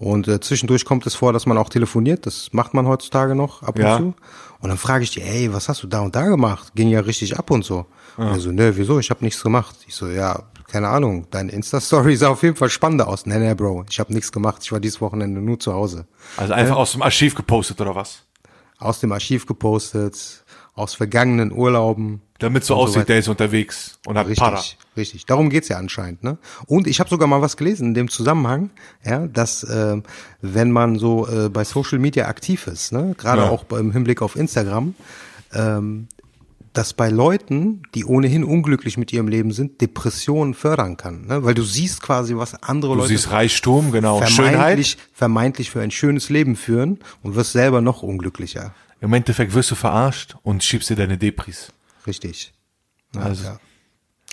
und 0.01 0.27
äh, 0.27 0.39
zwischendurch 0.39 0.83
kommt 0.83 1.05
es 1.05 1.13
vor, 1.15 1.31
dass 1.31 1.45
man 1.45 1.57
auch 1.57 1.69
telefoniert. 1.69 2.25
Das 2.25 2.49
macht 2.53 2.73
man 2.73 2.87
heutzutage 2.87 3.35
noch 3.35 3.61
ab 3.63 3.75
und 3.77 3.81
Ja. 3.83 3.97
zu. 3.97 4.13
Und 4.59 4.69
dann 4.69 4.77
frage 4.77 5.03
ich 5.03 5.11
die, 5.11 5.21
ey, 5.21 5.53
was 5.53 5.69
hast 5.69 5.83
du 5.83 5.87
da 5.87 6.01
und 6.01 6.15
da 6.15 6.23
gemacht? 6.27 6.73
Ging 6.75 6.89
ja 6.89 6.99
richtig 7.01 7.37
ab 7.37 7.51
und 7.51 7.63
so. 7.63 7.85
Und 8.17 8.27
er 8.27 8.39
so, 8.39 8.51
ne, 8.51 8.75
wieso? 8.77 8.99
Ich 8.99 9.09
habe 9.09 9.23
nichts 9.23 9.41
gemacht. 9.41 9.75
Ich 9.87 9.95
so, 9.95 10.07
ja, 10.07 10.43
keine 10.67 10.87
Ahnung. 10.89 11.27
Deine 11.31 11.51
Insta-Story 11.51 12.15
sah 12.17 12.29
auf 12.29 12.41
jeden 12.43 12.55
Fall 12.55 12.69
spannender 12.69 13.07
aus. 13.07 13.25
Nee, 13.25 13.37
nee, 13.39 13.53
Bro, 13.53 13.85
ich 13.89 13.99
habe 13.99 14.11
nichts 14.13 14.31
gemacht. 14.31 14.61
Ich 14.63 14.71
war 14.71 14.79
dieses 14.79 15.01
Wochenende 15.01 15.39
nur 15.39 15.59
zu 15.59 15.73
Hause. 15.73 16.05
Also 16.37 16.53
einfach 16.53 16.75
aus 16.77 16.91
dem 16.93 17.01
Archiv 17.03 17.35
gepostet 17.35 17.79
oder 17.79 17.95
was? 17.95 18.23
Aus 18.79 18.99
dem 18.99 19.11
Archiv 19.11 19.45
gepostet, 19.45 20.40
aus 20.73 20.93
vergangenen 20.95 21.51
Urlauben. 21.51 22.21
Damit 22.39 22.63
so 22.63 22.73
so 22.75 22.81
aussieht, 22.81 22.95
weiter. 23.01 23.05
der 23.07 23.19
ist 23.19 23.27
unterwegs 23.27 23.99
und 24.07 24.17
hat 24.17 24.25
Richtig, 24.25 24.39
Para. 24.39 24.61
richtig. 24.97 25.25
Darum 25.27 25.49
geht's 25.51 25.67
ja 25.67 25.77
anscheinend. 25.77 26.23
Ne? 26.23 26.37
Und 26.65 26.87
ich 26.87 26.99
habe 26.99 27.09
sogar 27.09 27.27
mal 27.27 27.41
was 27.41 27.55
gelesen 27.55 27.89
in 27.89 27.93
dem 27.93 28.09
Zusammenhang, 28.09 28.71
ja, 29.05 29.27
dass 29.27 29.63
ähm, 29.69 30.01
wenn 30.41 30.71
man 30.71 30.97
so 30.97 31.27
äh, 31.27 31.49
bei 31.49 31.63
Social 31.65 31.99
Media 31.99 32.27
aktiv 32.27 32.65
ist, 32.65 32.93
ne, 32.93 33.13
gerade 33.17 33.43
Ja. 33.43 33.49
auch 33.49 33.65
im 33.77 33.91
Hinblick 33.91 34.23
auf 34.23 34.35
Instagram, 34.35 34.95
ähm, 35.53 36.07
dass 36.73 36.93
bei 36.93 37.09
Leuten, 37.09 37.83
die 37.93 38.05
ohnehin 38.05 38.43
unglücklich 38.45 38.97
mit 38.97 39.11
ihrem 39.11 39.27
Leben 39.27 39.51
sind, 39.51 39.81
Depressionen 39.81 40.53
fördern 40.53 40.95
kann. 40.97 41.27
Ne? 41.27 41.43
Weil 41.43 41.53
du 41.53 41.63
siehst 41.63 42.01
quasi, 42.01 42.35
was 42.37 42.55
andere 42.63 42.93
Du 42.93 42.99
Leute 42.99 43.09
siehst 43.09 43.29
Reichtum, 43.29 43.91
genau, 43.91 44.25
Schönheit. 44.25 44.53
vermeintlich, 44.53 44.97
vermeintlich 45.13 45.69
für 45.69 45.81
ein 45.81 45.91
schönes 45.91 46.29
Leben 46.29 46.55
führen 46.55 46.99
und 47.23 47.35
wirst 47.35 47.51
selber 47.51 47.81
noch 47.81 48.01
unglücklicher. 48.03 48.73
Im 49.01 49.11
Endeffekt 49.13 49.53
wirst 49.53 49.69
du 49.71 49.75
verarscht 49.75 50.35
und 50.43 50.63
schiebst 50.63 50.89
dir 50.89 50.95
deine 50.95 51.17
Depris. 51.17 51.73
Richtig. 52.07 52.53
Ja, 53.15 53.21
Also- 53.21 53.43
ja. 53.43 53.59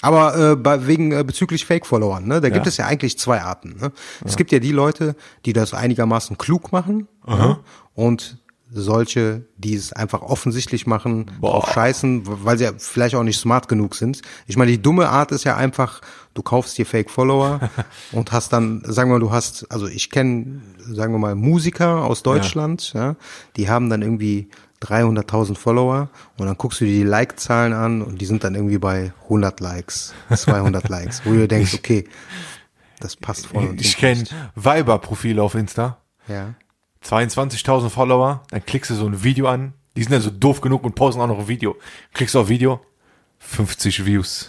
Aber 0.01 0.53
äh, 0.53 0.55
bei, 0.55 0.87
wegen 0.87 1.11
äh, 1.11 1.25
bezüglich 1.25 1.65
Fake-Followern, 1.67 2.25
ne, 2.29 2.41
da 2.41 2.51
gibt 2.51 2.65
Ja. 2.67 2.69
es 2.69 2.77
ja 2.77 2.87
eigentlich 2.87 3.19
zwei 3.19 3.41
Arten. 3.43 3.77
Ne? 3.81 3.91
Es 4.25 4.37
gibt 4.37 4.53
ja 4.53 4.61
die 4.61 4.71
Leute, 4.71 5.17
die 5.45 5.53
das 5.53 5.75
einigermaßen 5.75 6.39
klug 6.39 6.71
machen 6.71 7.09
ne? 7.27 7.59
und 7.95 8.39
solche, 8.71 9.45
die 9.57 9.75
es 9.75 9.93
einfach 9.93 10.23
offensichtlich 10.23 10.87
machen, 10.87 11.31
drauf 11.41 11.71
scheißen, 11.73 12.23
weil 12.25 12.59
sie 12.59 12.65
ja 12.65 12.73
vielleicht 12.77 13.15
auch 13.15 13.23
nicht 13.23 13.39
smart 13.39 13.69
genug 13.69 13.95
sind. 13.95 14.21
Ich 14.47 14.57
meine, 14.57 14.71
die 14.71 14.83
dumme 14.83 15.09
Art 15.09 15.33
ist 15.33 15.45
ja 15.45 15.57
einfach, 15.57 16.01
du 16.35 16.43
kaufst 16.43 16.77
dir 16.77 16.85
Fake-Follower 16.85 17.61
und 18.13 18.33
hast 18.33 18.53
dann, 18.53 18.83
sagen 18.85 19.11
wir 19.11 19.15
mal, 19.15 19.21
du 19.21 19.33
hast, 19.33 19.71
also 19.71 19.87
ich 19.87 20.11
kenne, 20.11 20.61
sagen 20.87 21.13
wir 21.15 21.19
mal, 21.19 21.35
Musiker 21.35 22.05
aus 22.05 22.23
Deutschland, 22.23 22.93
ja. 22.93 23.17
die 23.57 23.71
haben 23.71 23.89
dann 23.89 24.03
irgendwie 24.03 24.49
300.000 24.83 25.57
Follower 25.57 26.09
und 26.37 26.47
dann 26.47 26.57
guckst 26.57 26.81
du 26.81 26.85
dir 26.85 26.93
die 26.93 27.09
Like-Zahlen 27.09 27.73
an 27.73 28.03
und 28.03 28.21
die 28.21 28.27
sind 28.27 28.45
dann 28.45 28.55
irgendwie 28.55 28.79
bei 28.79 29.13
100 29.25 29.61
Likes, 29.61 30.15
200 30.35 30.89
Likes, 30.89 31.23
wo 31.25 31.33
du 31.33 31.49
denkst, 31.49 31.75
okay, 31.75 32.05
das 33.01 33.17
passt 33.17 33.47
voll 33.47 33.67
und 33.67 33.81
Ich 33.81 33.97
kenne. 33.97 34.25
Weiber-Profile 34.55 35.43
auf 35.43 35.55
Insta. 35.55 35.99
Ja. 36.29 36.55
22.000 37.05 37.89
Follower, 37.89 38.43
dann 38.51 38.65
klickst 38.65 38.91
du 38.91 38.95
so 38.95 39.07
ein 39.07 39.23
Video 39.23 39.49
an. 39.49 39.73
Die 39.97 40.03
sind 40.03 40.13
ja 40.13 40.21
so 40.21 40.31
doof 40.31 40.61
genug 40.61 40.85
und 40.85 40.95
posten 40.95 41.21
auch 41.21 41.27
noch 41.27 41.39
ein 41.41 41.49
Video. 41.49 41.77
Klickst 42.15 42.37
auf 42.37 42.49
Video, 42.49 42.81
50 43.39 44.05
Views. 44.05 44.49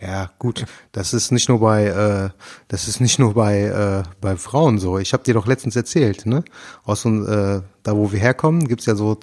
Ja, 0.00 0.30
gut. 0.38 0.66
Das 0.92 1.14
ist 1.14 1.32
nicht 1.32 1.48
nur 1.48 1.60
bei, 1.60 1.86
äh, 1.86 2.30
das 2.68 2.86
ist 2.86 3.00
nicht 3.00 3.18
nur 3.18 3.32
bei, 3.34 3.62
äh, 3.62 4.02
bei 4.20 4.36
Frauen 4.36 4.78
so. 4.78 4.98
Ich 4.98 5.12
habe 5.14 5.22
dir 5.24 5.34
doch 5.34 5.46
letztens 5.46 5.74
erzählt, 5.74 6.26
ne? 6.26 6.44
Aus 6.84 7.02
so, 7.02 7.08
äh, 7.26 7.62
da 7.82 7.96
wo 7.96 8.12
wir 8.12 8.18
herkommen, 8.20 8.68
gibt's 8.68 8.84
ja 8.86 8.94
so 8.94 9.18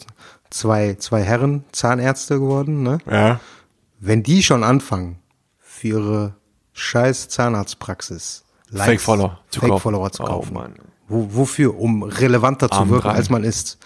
zwei, 0.49 0.95
zwei 0.95 1.21
Herren 1.21 1.63
Zahnärzte 1.71 2.39
geworden, 2.39 2.81
ne? 2.81 2.97
Ja. 3.09 3.39
Wenn 3.99 4.23
die 4.23 4.41
schon 4.41 4.63
anfangen, 4.63 5.19
für 5.59 5.87
ihre 5.89 6.35
scheiß 6.73 7.29
Zahnarztpraxis 7.29 8.43
Likes, 8.69 8.85
Fake-Follower 8.87 9.39
zu 9.49 9.59
kaufen. 9.59 9.71
Fake-Follower 9.73 10.11
zu 10.11 10.23
Oh, 10.23 10.25
kaufen. 10.25 10.53
Mann. 10.53 10.73
Wo, 11.13 11.27
wofür? 11.31 11.77
Um 11.79 12.03
relevanter 12.03 12.69
zu 12.69 12.77
Arm 12.77 12.89
wirken, 12.89 13.03
dran. 13.03 13.15
als 13.15 13.29
man 13.29 13.43
ist. 13.43 13.77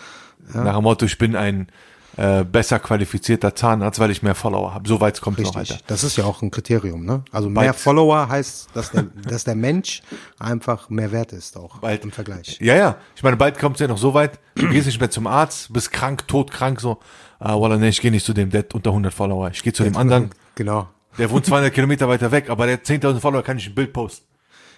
Nach 0.54 0.76
dem 0.76 0.84
Motto, 0.84 1.06
ich 1.06 1.18
bin 1.18 1.36
ein 1.36 1.68
äh, 2.16 2.44
besser 2.46 2.80
qualifizierter 2.80 3.54
Zahnarzt, 3.54 4.00
weil 4.00 4.10
ich 4.12 4.24
mehr 4.24 4.34
Follower 4.34 4.74
habe. 4.74 4.88
So 4.88 5.00
weit 5.02 5.20
kommt 5.22 5.38
noch. 5.40 5.56
Alter. 5.56 5.78
Das 5.88 6.04
ist 6.04 6.16
ja 6.18 6.24
auch 6.24 6.42
ein 6.42 6.50
Kriterium, 6.52 7.06
ne? 7.06 7.24
Also 7.32 7.50
mehr 7.50 7.66
Bald- 7.66 7.76
Follower 7.76 8.28
heißt, 8.30 8.70
dass 8.74 8.92
der, 8.92 9.04
dass 9.30 9.44
der 9.44 9.56
Mensch 9.56 10.02
einfach 10.40 10.90
mehr 10.90 11.12
wert 11.12 11.34
ist 11.34 11.58
auch 11.58 11.80
Bald- 11.80 12.04
im 12.06 12.12
Vergleich. 12.12 12.58
Ja, 12.62 12.76
ja. 12.76 12.96
Ich 13.16 13.22
meine, 13.24 13.36
bald 13.38 13.60
kommt 13.60 13.76
es 13.76 13.82
ja 13.82 13.88
noch 13.88 13.98
so 14.00 14.14
weit, 14.14 14.40
du 14.56 14.68
gehst 14.70 14.88
nicht 14.88 15.00
mehr 15.00 15.12
zum 15.12 15.28
Arzt, 15.28 15.72
bist 15.74 15.92
krank, 15.92 16.28
todkrank, 16.28 16.80
so. 16.82 16.98
Ah, 17.40 17.54
Wallah, 17.60 17.78
nee, 17.78 17.90
ich 17.90 18.02
gehe 18.02 18.10
nicht 18.10 18.26
zu 18.26 18.34
dem, 18.34 18.50
der 18.50 18.60
hat 18.62 18.74
unter 18.74 18.90
100 18.92 19.14
Follower. 19.14 19.52
Ich 19.52 19.62
gehe 19.62 19.74
zu 19.74 19.84
dem 19.84 19.96
anderen, 19.98 20.32
Genau. 20.56 20.88
der 21.20 21.30
wohnt 21.30 21.46
200 21.46 21.72
Kilometer 21.72 22.08
weiter 22.08 22.32
weg, 22.32 22.50
aber 22.50 22.66
der 22.66 22.78
hat 22.78 22.86
10.000 22.86 23.20
Follower, 23.20 23.44
kann 23.44 23.58
ich 23.58 23.68
ein 23.68 23.76
Bild 23.76 23.94
posten. 23.94 24.26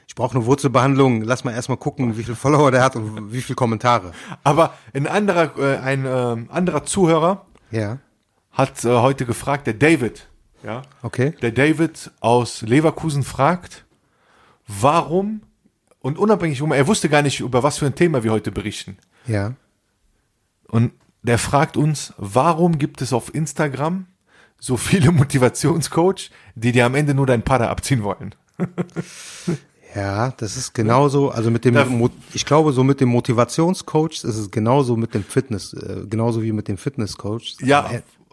Ich 0.10 0.16
brauche 0.16 0.36
eine 0.36 0.46
Wurzelbehandlung. 0.48 1.22
Lass 1.22 1.44
mal 1.44 1.52
erstmal 1.54 1.78
gucken, 1.78 2.18
wie 2.18 2.24
viele 2.24 2.36
Follower 2.36 2.72
der 2.72 2.84
hat 2.84 2.96
und 2.96 3.32
wie 3.32 3.42
viele 3.42 3.56
Kommentare. 3.56 4.12
Aber 4.44 4.74
ein 4.92 5.06
anderer, 5.06 5.56
äh, 5.60 5.78
ein 5.78 6.04
ähm, 6.08 6.50
anderer 6.52 6.84
Zuhörer 6.84 7.46
Ja. 7.70 8.00
hat 8.52 8.84
äh, 8.84 8.90
heute 8.90 9.28
gefragt, 9.28 9.68
der 9.68 9.76
David, 9.76 10.28
ja, 10.64 10.82
Okay. 11.04 11.36
der 11.44 11.52
David 11.52 12.10
aus 12.22 12.64
Leverkusen 12.64 13.22
fragt, 13.24 13.86
warum, 14.68 15.42
und 16.00 16.18
unabhängig, 16.18 16.60
er 16.60 16.88
wusste 16.88 17.08
gar 17.08 17.22
nicht, 17.22 17.40
über 17.40 17.62
was 17.62 17.78
für 17.78 17.86
ein 17.86 17.94
Thema 17.96 18.24
wir 18.24 18.32
heute 18.32 18.52
berichten. 18.52 18.98
Ja. 19.28 19.54
Und 20.68 20.92
der 21.22 21.38
fragt 21.38 21.78
uns, 21.78 22.16
warum 22.18 22.80
gibt 22.80 23.04
es 23.04 23.14
auf 23.14 23.36
Instagram 23.36 24.08
so 24.58 24.76
viele 24.76 25.12
Motivationscoach, 25.22 26.32
die 26.56 26.72
dir 26.72 26.88
am 26.88 26.96
Ende 26.96 27.14
nur 27.14 27.28
dein 27.28 27.44
Pader 27.44 27.70
abziehen 27.70 28.02
wollen? 28.02 28.34
Ja, 29.96 30.32
das 30.38 30.56
ist 30.56 30.74
genauso, 30.74 31.30
also 31.32 31.50
mit 31.50 31.66
dem, 31.66 32.10
ich 32.34 32.46
glaube, 32.46 32.74
so 32.74 32.84
mit 32.84 33.02
dem 33.02 33.10
Motivationscoach 33.10 34.12
ist 34.24 34.24
es 34.24 34.52
genauso 34.52 34.96
mit 34.96 35.14
dem 35.16 35.24
Fitness, 35.24 35.74
äh, 35.74 36.06
genauso 36.08 36.44
wie 36.44 36.52
mit 36.52 36.68
dem 36.68 36.78
Fitnesscoach. 36.78 37.56
Ja, 37.62 37.90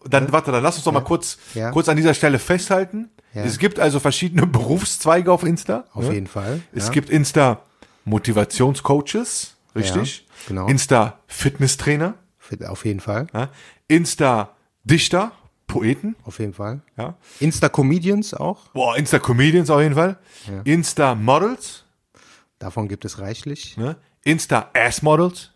dann 0.08 0.30
warte, 0.32 0.52
dann 0.52 0.62
lass 0.62 0.76
uns 0.76 0.84
doch 0.84 0.92
mal 0.92 1.00
kurz, 1.00 1.38
Ja. 1.54 1.70
kurz 1.70 1.88
an 1.88 1.96
dieser 1.96 2.12
Stelle 2.14 2.38
festhalten. 2.38 3.08
Ja. 3.32 3.42
Es 3.44 3.58
gibt 3.58 3.80
also 3.80 4.00
verschiedene 4.00 4.46
Berufszweige 4.46 5.32
auf 5.32 5.42
Insta. 5.44 5.84
Auf 5.94 6.08
ne? 6.08 6.14
jeden 6.14 6.26
Fall. 6.26 6.60
Es 6.72 6.90
gibt 6.90 7.08
Insta 7.10 7.60
Motivationscoaches, 8.04 9.56
richtig? 9.74 10.26
Genau. 10.48 10.66
Insta 10.68 11.18
Fitnesstrainer, 11.26 12.14
Fit- 12.38 12.64
Auf 12.64 12.84
jeden 12.84 13.00
Fall. 13.00 13.26
Insta 13.88 14.50
Dichter, 14.84 15.32
Poeten, 15.66 16.14
Auf 16.24 16.38
jeden 16.38 16.52
Fall. 16.54 16.80
ja? 16.96 17.16
Insta-Comedians 17.40 18.34
auch. 18.34 18.68
Boah, 18.68 18.96
Insta 18.96 19.18
Comedians 19.18 19.68
auf 19.70 19.80
jeden 19.80 19.94
Fall. 19.94 20.18
Insta 20.64 21.14
Models, 21.14 21.84
Davon 22.58 22.88
gibt 22.88 23.04
es 23.04 23.18
reichlich. 23.18 23.76
ne? 23.76 23.96
Insta 24.24 24.70
Ass 24.74 25.02
Models, 25.02 25.50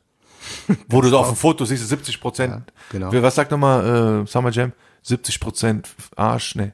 wo 0.89 1.01
du 1.01 1.09
so 1.09 1.19
auf 1.19 1.29
dem 1.29 1.37
Foto 1.37 1.65
siehst, 1.65 1.89
70 1.89 2.21
Prozent. 2.21 2.73
genau. 2.91 3.11
Was 3.23 3.35
sagt 3.35 3.51
nochmal 3.51 4.23
äh, 4.25 4.27
Summer 4.27 4.51
Jam? 4.51 4.73
70 5.03 5.41
Prozent 5.41 5.89
Arsch, 6.17 6.55
ne? 6.57 6.73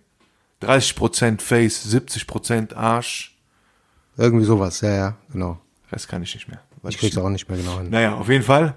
30 0.61 0.97
Prozent 0.97 1.43
Face, 1.43 1.83
70 1.85 2.27
Prozent 2.27 2.75
Arsch. 2.77 3.37
Irgendwie 4.17 4.45
sowas, 4.47 4.81
ja, 4.81 4.91
ja, 4.95 5.17
genau. 5.31 5.59
Das 5.91 6.09
kann 6.09 6.23
ich 6.23 6.35
nicht 6.35 6.49
mehr. 6.49 6.61
weil 6.83 6.91
Ich 6.91 6.99
krieg's 6.99 7.17
auch 7.19 7.29
nicht 7.29 7.49
mehr 7.49 7.59
genau 7.59 7.79
hin. 7.79 7.91
Naja, 7.91 8.15
auf 8.17 8.29
jeden 8.29 8.43
Fall. 8.45 8.75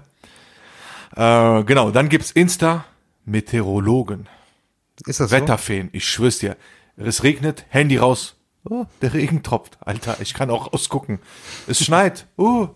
Äh, 1.16 1.64
genau, 1.64 1.90
dann 1.90 2.08
gibt's 2.08 2.30
Insta 2.30 2.84
Meteorologen, 3.24 4.28
Ist 5.06 5.20
das 5.20 5.30
Wetterfeen. 5.30 5.88
Ich 5.92 6.08
schwör's 6.08 6.38
dir. 6.38 6.56
Es 6.96 7.22
regnet, 7.22 7.64
Handy 7.68 7.96
raus. 7.96 8.36
Oh, 8.64 8.84
der 9.00 9.14
Regen 9.14 9.42
tropft. 9.42 9.78
Alter, 9.80 10.20
ich 10.20 10.34
kann 10.34 10.50
auch 10.50 10.72
rausgucken. 10.72 11.18
Es 11.66 11.82
schneit. 11.82 12.26
Oh, 12.36 12.68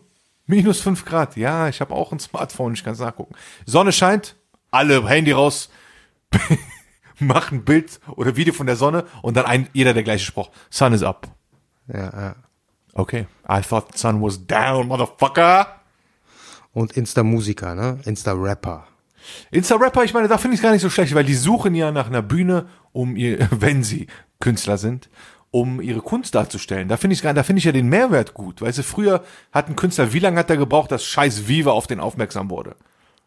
minus 0.47 0.81
fünf 0.81 1.05
Grad. 1.05 1.37
Ja, 1.37 1.69
ich 1.69 1.81
habe 1.81 1.95
auch 1.95 2.13
ein 2.13 2.21
Smartphone, 2.21 2.75
ich 2.75 2.85
kann 2.85 2.97
nachgucken. 2.97 3.35
Sonne 3.67 3.93
scheint, 3.93 4.37
alle 4.71 5.07
Handy 5.07 5.33
raus, 5.33 5.69
machen 7.19 7.59
ein 7.59 7.65
Bild 7.65 8.01
oder 8.17 8.37
Video 8.37 8.55
von 8.55 8.67
der 8.67 8.77
Sonne 8.77 9.05
und 9.23 9.37
dann 9.37 9.45
ein, 9.45 9.69
jeder 9.73 9.93
der 9.93 10.03
gleiche 10.03 10.25
Spruch. 10.25 10.51
Sun 10.71 10.95
is 10.95 11.03
up. 11.03 11.29
so? 11.87 11.99
Ja, 11.99 12.21
ja. 12.21 12.37
Okay. 12.95 13.27
I 13.49 13.61
thought 13.61 13.93
the 13.93 13.99
sun 13.99 14.23
was 14.23 14.47
down, 14.47 14.89
motherfucker. 14.89 15.81
Und 16.73 16.93
Insta-Musiker, 16.97 17.75
ne? 17.75 18.01
Insta-Rapper. 18.05 18.87
Insta-Rapper, 19.51 20.05
ich 20.05 20.15
meine, 20.15 20.29
da 20.29 20.39
finde 20.39 20.55
ich 20.55 20.61
es 20.61 20.63
gar 20.63 20.73
nicht 20.73 20.83
so 20.83 20.91
schlecht, 20.91 21.15
weil 21.15 21.25
die 21.25 21.35
suchen 21.35 21.75
ja 21.75 21.93
nach 21.93 22.07
einer 22.07 22.23
Bühne, 22.23 22.67
um 22.93 23.17
ihr, 23.17 23.49
wenn 23.51 23.83
sie 23.83 24.07
Künstler 24.41 24.79
sind, 24.79 25.09
um 25.51 25.81
ihre 25.81 26.01
Kunst 26.01 26.35
darzustellen. 26.35 26.89
Da 26.89 26.97
finde 26.97 27.15
ich, 27.15 27.23
da 27.23 27.43
finde 27.43 27.59
ich 27.59 27.65
ja 27.65 27.73
den 27.73 27.89
Mehrwert 27.89 28.35
gut. 28.35 28.61
Weißt 28.61 28.79
du, 28.79 28.83
früher 28.83 29.23
hat 29.53 29.69
ein 29.69 29.77
Künstler, 29.77 30.13
wie 30.13 30.19
lange 30.19 30.39
hat 30.39 30.51
er 30.51 30.57
gebraucht, 30.57 30.91
dass 30.91 31.05
scheiß 31.05 31.49
Viva 31.49 31.71
auf 31.71 31.87
den 31.87 32.01
aufmerksam 32.01 32.51
wurde? 32.51 32.77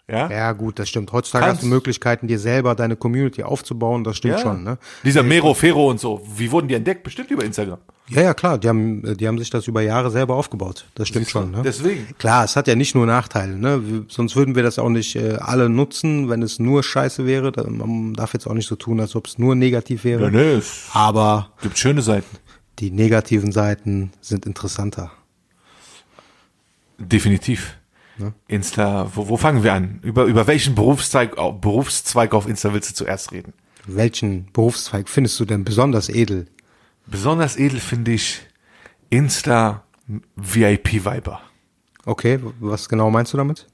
Ja? 0.10 0.30
Ja, 0.32 0.54
gut, 0.54 0.80
das 0.80 0.88
stimmt. 0.88 1.12
Heutzutage 1.12 1.46
Kannst- 1.48 1.62
hast 1.62 1.64
du 1.64 1.68
Möglichkeiten, 1.68 2.28
dir 2.28 2.40
selber 2.40 2.76
deine 2.76 2.96
Community 2.96 3.44
aufzubauen, 3.44 4.06
das 4.06 4.16
stimmt 4.16 4.40
schon, 4.40 4.64
ne? 4.64 4.78
Dieser 5.04 5.22
Mero 5.22 5.54
Fero 5.54 5.90
und 5.90 6.00
so, 6.00 6.26
wie 6.38 6.50
wurden 6.50 6.70
die 6.70 6.76
entdeckt? 6.76 7.04
Bestimmt 7.04 7.30
über 7.30 7.44
Instagram. 7.44 7.80
Ja, 8.08 8.22
ja, 8.22 8.34
klar, 8.34 8.58
die 8.58 8.70
haben, 8.70 9.18
die 9.18 9.28
haben 9.28 9.38
sich 9.38 9.50
das 9.50 9.68
über 9.68 9.82
Jahre 9.82 10.10
selber 10.10 10.36
aufgebaut. 10.36 10.86
Das 10.96 11.10
stimmt 11.10 11.30
schon, 11.30 11.52
ne? 11.52 11.62
Deswegen. 11.62 12.08
Klar, 12.18 12.46
es 12.46 12.56
hat 12.56 12.70
ja 12.70 12.76
nicht 12.76 12.96
nur 12.96 13.06
Nachteile, 13.06 13.58
ne? 13.58 14.06
Sonst 14.08 14.38
würden 14.38 14.56
wir 14.56 14.64
das 14.64 14.80
auch 14.80 14.88
nicht 14.88 15.18
äh, 15.18 15.34
alle 15.42 15.68
nutzen, 15.68 16.30
wenn 16.30 16.42
es 16.42 16.58
nur 16.58 16.84
scheiße 16.84 17.26
wäre. 17.26 17.52
Man 17.70 18.14
darf 18.14 18.32
jetzt 18.32 18.48
auch 18.48 18.54
nicht 18.54 18.68
so 18.68 18.78
tun, 18.78 19.02
als 19.02 19.14
ob 19.14 19.28
es 19.28 19.38
nur 19.38 19.56
negativ 19.56 20.06
wäre. 20.06 20.32
nee, 20.32 20.54
es 20.54 20.88
Aber 20.94 21.50
gibt 21.62 21.78
schöne 21.78 22.02
Seiten. 22.02 22.38
die 22.80 22.92
negativen 22.92 23.52
Seiten 23.52 24.14
sind 24.22 24.46
interessanter. 24.46 25.12
Definitiv. 26.98 27.76
Insta, 28.48 29.12
wo, 29.14 29.30
wo 29.30 29.38
fangen 29.38 29.64
wir 29.64 29.74
an? 29.74 30.00
Über, 30.02 30.26
über 30.26 30.48
welchen 30.48 30.76
Berufszweig, 30.76 31.36
Berufszweig 31.36 32.34
auf 32.34 32.48
Insta 32.48 32.74
willst 32.74 32.90
du 32.92 32.96
zuerst 32.96 33.32
reden? 33.32 33.54
Welchen 33.86 34.52
Berufszweig 34.52 35.08
findest 35.08 35.40
du 35.40 35.46
denn 35.46 35.64
besonders 35.64 36.10
edel? 36.10 36.48
Besonders 37.06 37.56
edel 37.58 37.80
finde 37.80 38.12
ich 38.12 38.42
Insta 39.10 39.84
VIP-Viber. 40.36 41.42
Okay, 42.06 42.40
was 42.60 42.90
genau 42.90 43.10
meinst 43.10 43.34
du 43.34 43.38
damit? 43.38 43.68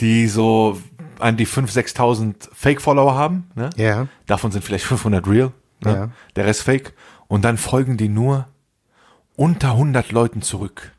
Die 0.00 0.28
so 0.28 0.78
an 1.18 1.36
die 1.36 1.46
5.000, 1.46 1.94
6.000 1.96 2.34
Fake-Follower 2.52 3.14
haben. 3.14 3.50
Ne? 3.54 3.70
Ja. 3.76 4.08
Davon 4.26 4.50
sind 4.50 4.64
vielleicht 4.64 4.84
500 4.84 5.26
real. 5.26 5.52
Ne? 5.84 5.92
Ja. 5.92 6.10
Der 6.36 6.46
Rest 6.46 6.62
Fake. 6.62 6.94
Und 7.28 7.44
dann 7.44 7.56
folgen 7.56 7.96
die 7.96 8.08
nur 8.08 8.48
unter 9.36 9.72
100 9.72 10.12
Leuten 10.12 10.42
zurück. 10.42 10.93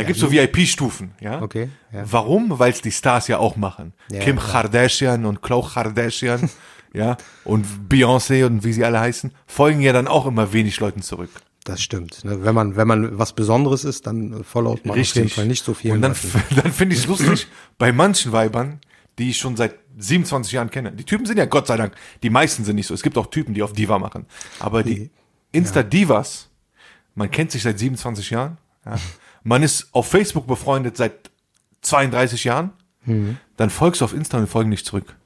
Da 0.00 0.06
gibt's 0.06 0.20
so 0.20 0.30
VIP-Stufen. 0.30 1.12
Ja? 1.20 1.42
Okay, 1.42 1.68
ja. 1.92 2.04
Warum? 2.10 2.58
Weil 2.58 2.72
es 2.72 2.80
die 2.80 2.92
Stars 2.92 3.28
ja 3.28 3.38
auch 3.38 3.56
machen. 3.56 3.92
Ja, 4.10 4.20
Kim. 4.20 4.38
Kardashian 4.38 5.26
und 5.26 5.42
Khloe 5.42 5.68
Kardashian 5.74 6.50
ja, 6.94 7.16
und 7.44 7.66
Beyoncé 7.88 8.44
und 8.44 8.64
wie 8.64 8.72
sie 8.72 8.84
alle 8.84 9.00
heißen, 9.00 9.32
folgen 9.46 9.80
ja 9.80 9.92
dann 9.92 10.08
auch 10.08 10.26
immer 10.26 10.52
wenig 10.52 10.78
Leuten 10.80 11.02
zurück. 11.02 11.30
Das 11.64 11.82
stimmt. 11.82 12.24
Ne? 12.24 12.42
Wenn 12.44 12.54
man, 12.54 12.76
wenn 12.76 12.88
man 12.88 13.18
was 13.18 13.34
Besonderes 13.34 13.84
ist, 13.84 14.06
dann 14.06 14.44
followt 14.44 14.86
man 14.86 14.98
auf 14.98 15.14
jeden 15.14 15.28
Fall 15.28 15.46
nicht 15.46 15.64
so 15.64 15.74
viel. 15.74 15.92
Und 15.92 16.02
dann, 16.02 16.16
dann 16.62 16.72
finde 16.72 16.94
ich 16.94 17.02
es 17.02 17.06
lustig, 17.06 17.46
bei 17.78 17.92
manchen 17.92 18.32
Weibern, 18.32 18.80
die 19.18 19.30
ich 19.30 19.38
schon 19.38 19.56
seit 19.56 19.74
27 19.98 20.52
Jahren 20.52 20.70
kenne. 20.70 20.92
Die 20.92 21.04
Typen 21.04 21.26
sind 21.26 21.36
ja 21.36 21.44
Gott 21.44 21.66
sei 21.66 21.76
Dank, 21.76 21.94
die 22.22 22.30
meisten 22.30 22.64
sind 22.64 22.76
nicht 22.76 22.86
so. 22.86 22.94
Es 22.94 23.02
gibt 23.02 23.18
auch 23.18 23.26
Typen, 23.26 23.52
die 23.52 23.62
auf 23.62 23.74
Diva 23.74 23.98
machen. 23.98 24.24
Aber 24.58 24.82
die, 24.82 24.94
Die- 24.94 25.10
Insta-Divas, 25.52 26.48
man 27.14 27.30
kennt 27.30 27.50
sich 27.50 27.62
seit 27.62 27.78
27 27.78 28.30
Jahren. 28.30 28.56
Ja. 28.86 28.94
Man 29.42 29.62
ist 29.62 29.88
auf 29.92 30.08
Facebook 30.08 30.46
befreundet 30.46 30.96
seit 30.96 31.30
32 31.82 32.44
Jahren. 32.44 32.70
Mhm. 33.04 33.38
Dann 33.56 33.70
folgst 33.70 34.00
du 34.00 34.04
auf 34.04 34.12
Insta 34.12 34.38
und 34.38 34.46
folgen 34.46 34.70
nicht 34.70 34.86
zurück. 34.86 35.16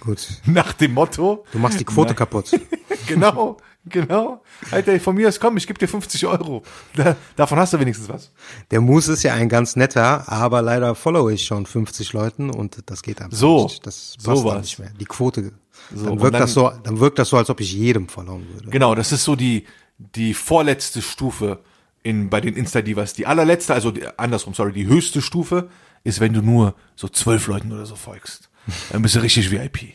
Gut. 0.00 0.26
Nach 0.46 0.72
dem 0.72 0.94
Motto, 0.94 1.44
Du 1.52 1.58
machst 1.58 1.80
die 1.80 1.84
Quote 1.84 2.08
Nein. 2.10 2.16
kaputt. 2.16 2.50
genau, 3.08 3.56
genau. 3.84 4.42
Alter, 4.70 4.98
von 5.00 5.16
mir 5.16 5.28
aus 5.28 5.40
komm, 5.40 5.56
ich 5.56 5.66
gebe 5.66 5.78
dir 5.78 5.88
50 5.88 6.26
Euro. 6.26 6.62
Da, 6.94 7.16
davon 7.34 7.58
hast 7.58 7.72
du 7.72 7.80
wenigstens 7.80 8.08
was. 8.08 8.30
Der 8.70 8.80
Moose 8.80 9.12
ist 9.14 9.22
ja 9.24 9.34
ein 9.34 9.48
ganz 9.48 9.74
netter, 9.74 10.30
aber 10.30 10.62
leider 10.62 10.94
follow 10.94 11.28
ich 11.28 11.44
schon 11.44 11.66
50 11.66 12.12
Leuten 12.12 12.50
und 12.50 12.82
das 12.86 13.02
geht 13.02 13.20
einfach 13.20 13.36
So, 13.36 13.64
nicht. 13.64 13.84
Das 13.86 14.14
so 14.18 14.30
passt 14.32 14.44
war's. 14.44 14.62
nicht 14.62 14.78
mehr. 14.78 14.90
Die 15.00 15.04
Quote. 15.06 15.52
So, 15.94 16.04
dann 16.06 16.20
wirkt 16.20 16.34
dann- 16.34 16.40
das 16.42 16.52
so, 16.54 16.70
dann 16.84 17.00
wirkt 17.00 17.18
das 17.18 17.28
so, 17.28 17.36
als 17.36 17.50
ob 17.50 17.60
ich 17.60 17.72
jedem 17.72 18.08
followen 18.08 18.46
würde. 18.52 18.68
Genau, 18.70 18.94
das 18.94 19.10
ist 19.12 19.24
so 19.24 19.34
die, 19.34 19.66
die 19.98 20.34
vorletzte 20.34 21.02
Stufe 21.02 21.58
in, 22.06 22.30
bei 22.30 22.40
den 22.40 22.54
Insta-Divas. 22.54 23.14
Die 23.14 23.26
allerletzte, 23.26 23.74
also 23.74 23.90
die, 23.90 24.06
andersrum, 24.16 24.54
sorry, 24.54 24.72
die 24.72 24.86
höchste 24.86 25.20
Stufe 25.20 25.68
ist, 26.04 26.20
wenn 26.20 26.32
du 26.32 26.40
nur 26.40 26.74
so 26.94 27.08
zwölf 27.08 27.48
Leuten 27.48 27.72
oder 27.72 27.84
so 27.84 27.96
folgst. 27.96 28.48
Dann 28.90 29.02
bist 29.02 29.16
du 29.16 29.20
richtig 29.20 29.50
VIP. 29.50 29.94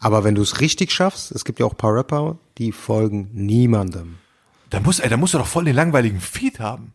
Aber 0.00 0.24
wenn 0.24 0.34
du 0.34 0.42
es 0.42 0.60
richtig 0.60 0.90
schaffst, 0.90 1.30
es 1.30 1.44
gibt 1.44 1.60
ja 1.60 1.66
auch 1.66 1.72
ein 1.72 1.78
paar 1.78 1.94
Rapper, 1.94 2.36
die 2.58 2.72
folgen 2.72 3.30
niemandem. 3.32 4.16
Da 4.70 4.80
muss, 4.80 4.98
ey, 4.98 5.08
da 5.08 5.16
musst 5.16 5.34
du 5.34 5.38
doch 5.38 5.46
voll 5.46 5.64
den 5.64 5.76
langweiligen 5.76 6.20
Feed 6.20 6.58
haben. 6.58 6.92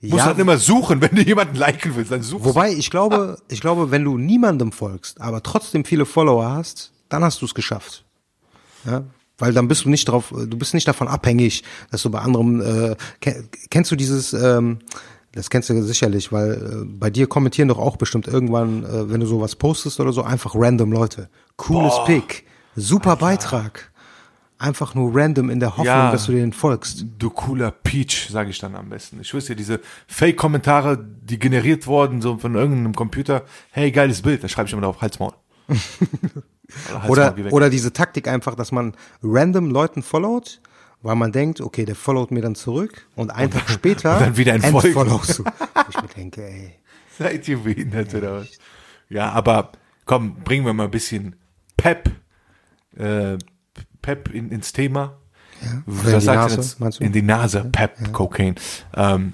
Du 0.00 0.08
musst 0.08 0.24
Ja, 0.24 0.30
dann 0.30 0.40
immer 0.40 0.56
suchen, 0.56 1.00
wenn 1.02 1.14
du 1.14 1.22
jemanden 1.22 1.56
liken 1.56 1.94
willst, 1.96 2.10
dann 2.10 2.22
suchst 2.22 2.46
Wobei, 2.46 2.72
ich 2.72 2.90
glaube, 2.90 3.38
ich 3.48 3.60
glaube, 3.60 3.90
wenn 3.90 4.04
du 4.04 4.16
niemandem 4.16 4.72
folgst, 4.72 5.20
aber 5.20 5.42
trotzdem 5.42 5.84
viele 5.84 6.06
Follower 6.06 6.50
hast, 6.50 6.92
dann 7.10 7.22
hast 7.22 7.42
du 7.42 7.44
es 7.44 7.54
geschafft. 7.54 8.04
Ja? 8.86 9.04
Weil 9.38 9.52
dann 9.52 9.68
bist 9.68 9.84
du 9.84 9.88
nicht 9.90 10.08
drauf, 10.08 10.30
du 10.36 10.58
bist 10.58 10.74
nicht 10.74 10.88
davon 10.88 11.06
abhängig, 11.08 11.62
dass 11.90 12.02
du 12.02 12.10
bei 12.10 12.18
anderem, 12.20 12.60
äh, 12.60 12.96
ken- 13.20 13.48
kennst 13.70 13.90
du 13.90 13.96
dieses, 13.96 14.32
ähm, 14.32 14.80
das 15.32 15.48
kennst 15.50 15.70
du 15.70 15.80
sicherlich, 15.82 16.32
weil 16.32 16.52
äh, 16.52 16.84
bei 16.86 17.10
dir 17.10 17.28
kommentieren 17.28 17.68
doch 17.68 17.78
auch 17.78 17.96
bestimmt 17.96 18.26
irgendwann, 18.26 18.84
äh, 18.84 19.10
wenn 19.10 19.20
du 19.20 19.26
sowas 19.26 19.54
postest 19.54 20.00
oder 20.00 20.12
so, 20.12 20.22
einfach 20.22 20.52
random 20.56 20.90
Leute. 20.92 21.28
Cooles 21.56 21.94
Pick, 22.06 22.46
super 22.74 23.16
Beitrag. 23.16 23.92
Einfach 24.60 24.96
nur 24.96 25.14
random 25.14 25.50
in 25.50 25.60
der 25.60 25.70
Hoffnung, 25.70 25.86
Ja. 25.86 26.10
dass 26.10 26.26
du 26.26 26.32
denen 26.32 26.52
folgst. 26.52 27.04
du 27.20 27.30
cooler 27.30 27.70
Peach, 27.70 28.28
sage 28.28 28.50
ich 28.50 28.58
dann 28.58 28.74
am 28.74 28.88
besten. 28.88 29.20
Ich 29.20 29.32
wüsste 29.32 29.54
diese 29.54 29.78
Fake-Kommentare, 30.08 30.98
die 31.22 31.38
generiert 31.38 31.86
wurden, 31.86 32.20
so 32.20 32.38
von 32.38 32.56
irgendeinem 32.56 32.92
Computer. 32.96 33.44
Hey, 33.70 33.92
geiles 33.92 34.22
Bild. 34.22 34.42
Da 34.42 34.48
schreibe 34.48 34.66
ich 34.66 34.72
immer 34.72 34.82
drauf, 34.82 35.00
Halsmaul. 35.00 35.32
Oder, 37.08 37.34
oder 37.50 37.70
diese 37.70 37.92
Taktik 37.92 38.28
einfach, 38.28 38.54
dass 38.54 38.72
man 38.72 38.94
random 39.22 39.70
Leuten 39.70 40.02
followt, 40.02 40.60
weil 41.02 41.16
man 41.16 41.32
denkt, 41.32 41.60
okay, 41.60 41.84
der 41.84 41.94
followt 41.94 42.30
mir 42.30 42.42
dann 42.42 42.54
zurück 42.54 43.06
und 43.16 43.30
einen 43.30 43.50
Tag 43.50 43.70
später 43.70 44.14
und 44.18 44.20
dann 44.20 44.36
wieder 44.36 44.54
entfolgen. 44.54 44.86
entfollowst 44.88 45.38
du. 45.38 45.44
Ich 45.90 45.96
mir 46.02 46.08
denke, 46.08 46.44
ey. 46.46 46.74
Seid 47.18 47.48
ihr 47.48 47.58
behindert 47.58 48.14
oder 48.14 48.40
was? 48.40 48.48
Ja, 49.08 49.30
aber 49.30 49.72
komm, 50.04 50.34
bringen 50.44 50.66
wir 50.66 50.74
mal 50.74 50.84
ein 50.84 50.90
bisschen 50.90 51.36
Pep, 51.78 52.10
äh, 52.96 53.38
Pep 54.02 54.34
in, 54.34 54.50
ins 54.50 54.72
Thema. 54.74 55.16
Oder 55.86 55.96
Was 56.04 56.12
in 56.12 56.18
die 56.18 56.24
sagst 56.26 56.80
Nase, 56.80 56.98
du? 56.98 57.04
In 57.04 57.12
die 57.12 57.22
Nase, 57.22 57.64
Pep, 57.72 58.12
Cocaine. 58.12 58.56
Ähm, 58.94 59.32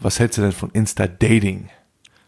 was 0.00 0.18
hältst 0.18 0.36
du 0.38 0.42
denn 0.42 0.52
von 0.52 0.70
Insta-Dating? 0.70 1.70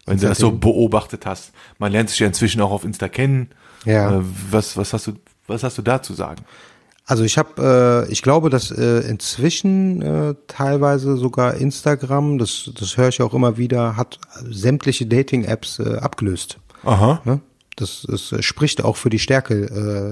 Wenn 0.07 0.19
du 0.19 0.27
das 0.27 0.39
so 0.39 0.51
beobachtet 0.51 1.27
hast. 1.27 1.53
Man 1.79 1.93
lernt 1.93 2.11
sich 2.11 2.19
ja 2.19 2.27
inzwischen 2.27 2.61
auch 2.61 2.73
auf 2.73 2.85
Insta 2.85 3.09
kennen. 3.09 3.51
Ja. 3.85 4.19
Äh, 4.19 4.23
was, 4.51 4.77
was 4.77 4.93
hast 4.93 5.07
du, 5.07 5.13
was 5.47 5.63
hast 5.63 5.79
du 5.79 5.83
da 5.83 6.03
zu 6.03 6.15
sagen? 6.15 6.45
Also 7.05 7.25
ich 7.25 7.37
habe, 7.37 8.07
äh, 8.09 8.13
ich 8.13 8.23
glaube, 8.23 8.49
dass 8.49 8.71
äh, 8.71 9.01
inzwischen 9.01 10.03
äh, 10.03 10.35
teilweise 10.47 11.17
sogar 11.17 11.55
Instagram, 11.55 12.39
das, 12.39 12.71
das 12.79 12.97
höre 12.97 13.09
ich 13.09 13.21
auch 13.21 13.35
immer 13.35 13.57
wieder, 13.57 13.97
hat 13.97 14.21
sämtliche 14.49 15.07
Dating-Apps 15.07 15.81
äh, 15.81 15.97
abgelöst. 15.97 16.59
Aha. 16.85 17.21
Ne? 17.25 17.41
Das, 17.77 18.07
das 18.09 18.35
spricht 18.45 18.85
auch 18.85 18.97
für 18.97 19.11
die 19.11 19.19
Stärke 19.19 19.55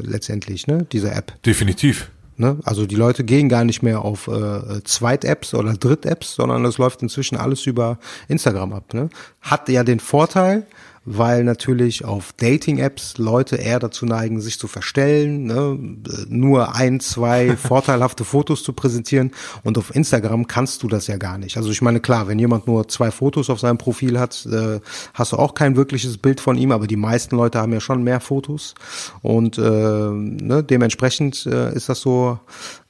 äh, 0.03 0.07
letztendlich, 0.07 0.67
ne, 0.67 0.87
dieser 0.91 1.15
App. 1.15 1.41
Definitiv. 1.43 2.11
Ne? 2.37 2.57
Also 2.65 2.87
die 2.87 2.97
Leute 2.97 3.23
gehen 3.23 3.49
gar 3.49 3.65
nicht 3.65 3.83
mehr 3.83 4.03
auf 4.03 4.27
äh, 4.27 4.83
Zweit-Apps 4.83 5.55
oder 5.55 5.75
Dritt-Apps, 5.75 6.35
sondern 6.35 6.65
es 6.65 6.79
läuft 6.79 7.03
inzwischen 7.03 7.37
alles 7.37 7.67
über 7.67 7.99
Instagram 8.29 8.73
ab. 8.73 8.95
Ne? 8.95 9.11
Hat 9.43 9.69
ja 9.69 9.85
den 9.85 10.01
Vorteil, 10.01 10.67
weil 11.05 11.45
natürlich 11.45 12.05
auf 12.05 12.33
Dating-Apps 12.35 13.17
Leute 13.19 13.57
eher 13.57 13.79
dazu 13.79 14.05
neigen, 14.05 14.41
sich 14.41 14.59
zu 14.59 14.69
verstellen, 14.69 15.45
ne? 15.45 15.79
äh, 16.09 16.27
nur 16.29 16.75
ein, 16.75 17.01
zwei 17.01 17.57
vorteilhafte 17.57 18.25
Fotos 18.25 18.63
zu 18.63 18.73
präsentieren 18.73 19.33
und 19.65 19.79
auf 19.79 19.95
Instagram 19.95 20.47
kannst 20.47 20.83
du 20.83 20.89
das 20.89 21.07
ja 21.07 21.17
gar 21.17 21.39
nicht. 21.39 21.57
Also 21.57 21.71
ich 21.71 21.81
meine, 21.81 22.01
klar, 22.01 22.29
wenn 22.29 22.39
jemand 22.39 22.67
nur 22.67 22.87
zwei 22.89 23.11
Fotos 23.11 23.49
auf 23.49 23.61
seinem 23.61 23.79
Profil 23.79 24.21
hat, 24.21 24.47
äh, 24.47 24.81
hast 25.15 25.33
du 25.33 25.37
auch 25.37 25.55
kein 25.55 25.77
wirkliches 25.77 26.19
Bild 26.19 26.41
von 26.41 26.59
ihm, 26.59 26.71
aber 26.71 26.87
die 26.87 26.97
meisten 26.97 27.37
Leute 27.37 27.61
haben 27.61 27.73
ja 27.73 27.81
schon 27.81 28.03
mehr 28.03 28.21
Fotos 28.21 28.75
und 29.23 29.57
äh, 29.57 29.63
ne, 29.63 30.63
dementsprechend 30.63 31.47
äh, 31.47 31.73
ist 31.75 31.89
das 31.89 32.01
so 32.01 32.39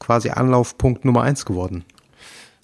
quasi 0.00 0.30
Anlaufpunkt 0.30 1.04
Nummer 1.04 1.22
eins 1.22 1.44
geworden. 1.44 1.84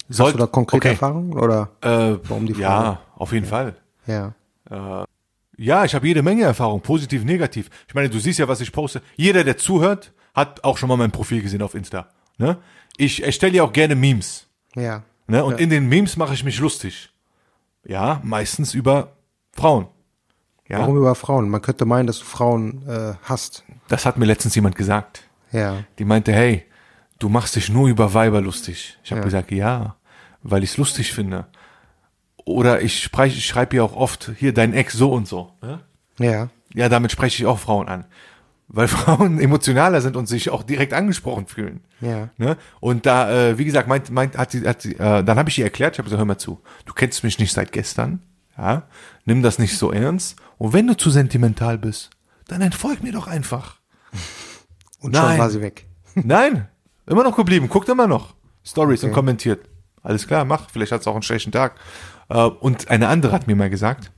Hast 0.09 0.17
Sollt, 0.17 0.35
du 0.35 0.39
da 0.39 0.47
konkrete 0.47 0.87
okay. 0.87 0.89
Erfahrungen 0.89 1.33
oder? 1.33 1.69
Äh, 1.81 2.15
Warum 2.27 2.45
die 2.45 2.53
Frage? 2.53 2.63
ja, 2.63 2.99
auf 3.15 3.33
jeden 3.33 3.45
Fall. 3.45 3.75
Ja. 4.05 4.33
Ja, 5.57 5.83
ich 5.85 5.95
habe 5.95 6.07
jede 6.07 6.21
Menge 6.21 6.43
Erfahrung, 6.43 6.81
positiv, 6.81 7.23
negativ. 7.23 7.69
Ich 7.87 7.93
meine, 7.95 8.09
du 8.09 8.19
siehst 8.19 8.37
ja, 8.39 8.47
was 8.47 8.61
ich 8.61 8.71
poste. 8.71 9.01
Jeder, 9.15 9.43
der 9.43 9.57
zuhört, 9.57 10.13
hat 10.35 10.63
auch 10.63 10.77
schon 10.77 10.87
mal 10.87 10.97
mein 10.97 11.11
Profil 11.11 11.41
gesehen 11.41 11.61
auf 11.63 11.73
Insta. 11.73 12.09
Ne? 12.37 12.57
Ich 12.97 13.23
erstelle 13.23 13.53
ja 13.55 13.63
auch 13.63 13.73
gerne 13.73 13.95
Memes. 13.95 14.47
Ja. 14.75 15.03
Ne? 15.27 15.43
Und 15.43 15.53
Ja. 15.53 15.57
in 15.59 15.69
den 15.71 15.89
Memes 15.89 16.15
mache 16.15 16.33
ich 16.35 16.43
mich 16.43 16.59
lustig. 16.59 17.09
Ja, 17.83 18.21
meistens 18.23 18.73
über 18.75 19.13
Frauen. 19.53 19.87
Ja, 20.69 20.79
Warum 20.79 20.97
über 20.97 21.15
Frauen? 21.15 21.49
Man 21.49 21.61
könnte 21.61 21.85
meinen, 21.85 22.05
dass 22.07 22.19
du 22.19 22.25
Frauen 22.25 22.85
äh, 22.87 23.13
hast. 23.23 23.63
das 23.87 24.05
hat 24.05 24.17
mir 24.17 24.25
letztens 24.25 24.53
jemand 24.53 24.75
gesagt. 24.75 25.23
Ja. 25.51 25.83
Die 25.97 26.05
meinte, 26.05 26.33
hey, 26.33 26.65
du 27.19 27.29
machst 27.29 27.55
dich 27.55 27.69
nur 27.69 27.87
über 27.87 28.13
Weiber 28.13 28.41
lustig. 28.41 28.97
Ich 29.03 29.11
habe 29.11 29.21
Ja. 29.21 29.25
gesagt, 29.25 29.51
ja, 29.51 29.95
weil 30.43 30.63
ich 30.63 30.71
es 30.71 30.77
lustig 30.77 31.13
finde. 31.13 31.47
Oder 32.47 32.81
ich, 32.81 33.03
sprech, 33.03 33.37
ich 33.37 33.45
schreibe 33.45 33.75
ja 33.75 33.83
auch 33.83 33.95
oft, 33.95 34.31
hier, 34.37 34.53
dein 34.53 34.73
Ex 34.73 34.93
so 34.93 35.11
und 35.11 35.27
so. 35.27 35.51
Ne? 35.61 35.81
Ja. 36.17 36.49
Ja, 36.73 36.87
damit 36.87 37.11
spreche 37.11 37.43
ich 37.43 37.45
auch 37.45 37.59
Frauen 37.59 37.89
an. 37.89 38.05
Weil 38.69 38.87
Frauen 38.87 39.39
emotionaler 39.39 39.99
sind 39.99 40.15
und 40.15 40.27
sich 40.27 40.49
auch 40.49 40.63
direkt 40.63 40.93
angesprochen 40.93 41.47
fühlen. 41.47 41.81
Ja. 41.99 42.29
Ne? 42.37 42.55
Und 42.79 43.05
da, 43.05 43.49
äh, 43.49 43.57
wie 43.57 43.65
gesagt, 43.65 43.89
meint, 43.89 44.09
meint, 44.11 44.37
hat 44.37 44.51
sie, 44.51 44.65
hat 44.65 44.81
sie, 44.81 44.93
äh, 44.93 45.23
dann 45.23 45.37
habe 45.37 45.49
ich 45.49 45.59
ihr 45.59 45.65
erklärt, 45.65 45.95
ich 45.95 45.99
habe 45.99 46.05
gesagt, 46.05 46.19
hör 46.19 46.25
mal 46.25 46.37
zu, 46.37 46.61
du 46.85 46.93
kennst 46.93 47.23
mich 47.25 47.37
nicht 47.37 47.51
seit 47.51 47.73
gestern, 47.73 48.21
ja, 48.57 48.83
nimm 49.25 49.43
das 49.43 49.59
nicht 49.59 49.77
so 49.77 49.91
ernst. 49.91 50.37
Und 50.57 50.71
wenn 50.71 50.87
du 50.87 50.95
zu 50.95 51.09
sentimental 51.09 51.77
bist, 51.77 52.11
dann 52.47 52.61
entfolg 52.61 53.03
mir 53.03 53.11
doch 53.11 53.27
einfach. 53.27 53.75
Und 55.01 55.11
Nein. 55.11 55.31
schon 55.31 55.39
war 55.39 55.49
sie 55.49 55.61
weg. 55.61 55.85
Nein, 56.15 56.69
immer 57.07 57.23
noch 57.23 57.35
geblieben, 57.35 57.67
guckt 57.67 57.89
immer 57.89 58.07
noch 58.07 58.35
Stories 58.63 59.03
und 59.03 59.11
kommentiert. 59.11 59.67
Alles 60.01 60.27
klar, 60.27 60.45
mach, 60.45 60.69
vielleicht 60.69 60.91
hat 60.91 61.01
es 61.01 61.07
auch 61.07 61.13
einen 61.13 61.23
schlechten 61.23 61.51
Tag. 61.51 61.75
Äh, 62.29 62.39
und 62.43 62.89
eine 62.89 63.07
andere 63.07 63.33
hat 63.33 63.47
mir 63.47 63.55
mal 63.55 63.69
gesagt, 63.69 64.11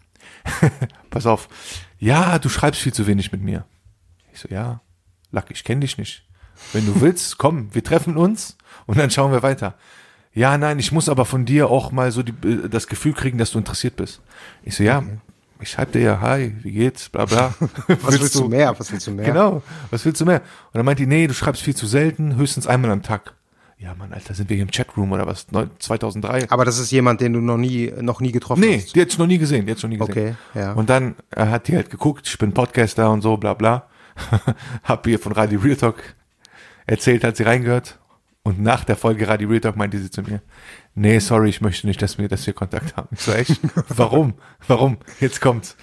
pass 1.10 1.26
auf, 1.26 1.50
ja, 1.98 2.40
du 2.40 2.50
schreibst 2.50 2.82
viel 2.82 2.94
zu 2.94 3.08
wenig 3.08 3.32
mit 3.32 3.42
mir. 3.42 3.66
Ich 4.32 4.40
so, 4.40 4.50
ja, 4.50 4.82
Lack, 5.32 5.52
ich 5.52 5.64
kenne 5.64 5.82
dich 5.82 5.98
nicht. 5.98 6.26
Wenn 6.74 6.86
du 6.86 7.02
willst, 7.02 7.38
komm, 7.38 7.74
wir 7.74 7.84
treffen 7.84 8.18
uns 8.18 8.58
und 8.86 8.98
dann 8.98 9.12
schauen 9.12 9.32
wir 9.32 9.44
weiter. 9.44 9.76
Ja, 10.34 10.58
nein, 10.58 10.80
ich 10.80 10.92
muss 10.92 11.10
aber 11.10 11.26
von 11.26 11.46
dir 11.46 11.70
auch 11.70 11.92
mal 11.92 12.12
so 12.12 12.24
die, 12.24 12.34
äh, 12.48 12.70
das 12.70 12.88
Gefühl 12.88 13.14
kriegen, 13.14 13.38
dass 13.38 13.52
du 13.52 13.58
interessiert 13.58 13.96
bist. 13.96 14.22
Ich 14.64 14.76
so, 14.76 14.84
ja, 14.84 15.04
ich 15.60 15.72
schreibe 15.72 15.94
dir 15.94 16.02
ja, 16.02 16.22
hi, 16.22 16.56
wie 16.62 16.72
geht's, 16.72 17.10
bla 17.10 17.26
bla. 17.26 17.54
Was 17.88 18.20
willst 18.20 18.36
du 18.36 18.48
mehr? 18.48 18.78
Was 18.80 18.92
willst 18.92 19.08
du 19.08 19.12
mehr? 19.12 19.26
Genau, 19.26 19.62
was 19.92 20.06
willst 20.06 20.22
du 20.22 20.26
mehr? 20.26 20.40
Und 20.40 20.76
dann 20.76 20.86
meint 20.86 21.00
die, 21.00 21.08
nee, 21.08 21.28
du 21.28 21.34
schreibst 21.34 21.62
viel 21.62 21.76
zu 21.76 21.86
selten, 21.86 22.36
höchstens 22.38 22.66
einmal 22.66 22.92
am 22.92 23.04
Tag. 23.04 23.34
Ja, 23.82 23.96
Mann, 23.96 24.12
Alter, 24.12 24.34
sind 24.34 24.50
wir 24.50 24.56
hier 24.58 24.66
im 24.66 24.72
Chatroom 24.72 25.14
oder 25.14 25.26
was? 25.26 25.50
Neu- 25.52 25.68
2003? 25.80 26.50
Aber 26.52 26.66
das 26.66 26.80
ist 26.80 26.92
jemand, 26.92 27.22
den 27.22 27.32
du 27.32 27.40
noch 27.40 27.56
nie, 27.58 27.90
noch 28.02 28.20
nie 28.20 28.34
getroffen 28.34 28.60
Nee, 28.60 28.80
hast. 28.82 28.94
die 28.94 29.02
hat's 29.02 29.18
noch 29.18 29.26
nie 29.28 29.38
gesehen, 29.38 29.66
die 29.66 29.72
hat's 29.72 29.84
noch 29.84 29.90
nie 29.90 29.98
gesehen. 29.98 30.12
Okay, 30.12 30.36
ja. 30.54 30.74
Und 30.74 30.90
dann 30.90 31.16
äh, 31.32 31.46
hat 31.48 31.70
die 31.70 31.76
halt 31.78 31.90
geguckt, 31.90 32.28
ich 32.28 32.38
bin 32.38 32.54
Podcaster 32.54 33.10
und 33.10 33.22
so, 33.22 33.38
bla 33.38 33.54
bla. 33.54 33.88
Hab 34.84 35.08
ihr 35.08 35.18
von 35.18 35.32
Radio 35.32 35.62
Real 35.62 35.78
Talk 35.78 35.96
erzählt, 36.88 37.24
hat 37.24 37.38
sie 37.38 37.44
reingehört. 37.44 38.00
Und 38.44 38.62
nach 38.62 38.84
der 38.84 38.98
Folge 38.98 39.28
Radio 39.30 39.48
Real 39.48 39.62
Talk 39.62 39.78
meinte 39.78 39.98
sie 39.98 40.12
zu 40.12 40.24
mir, 40.24 40.42
nee, 40.94 41.20
sorry, 41.20 41.48
ich 41.50 41.62
möchte 41.62 41.88
nicht, 41.88 42.02
dass 42.02 42.18
wir, 42.18 42.28
dass 42.28 42.46
wir 42.46 42.54
Kontakt 42.54 42.98
haben. 42.98 43.08
Ich 43.12 43.22
so, 43.22 43.32
echt? 43.32 43.62
Warum? 43.88 44.34
Warum? 44.68 44.98
Jetzt 45.22 45.40
kommt's. 45.40 45.78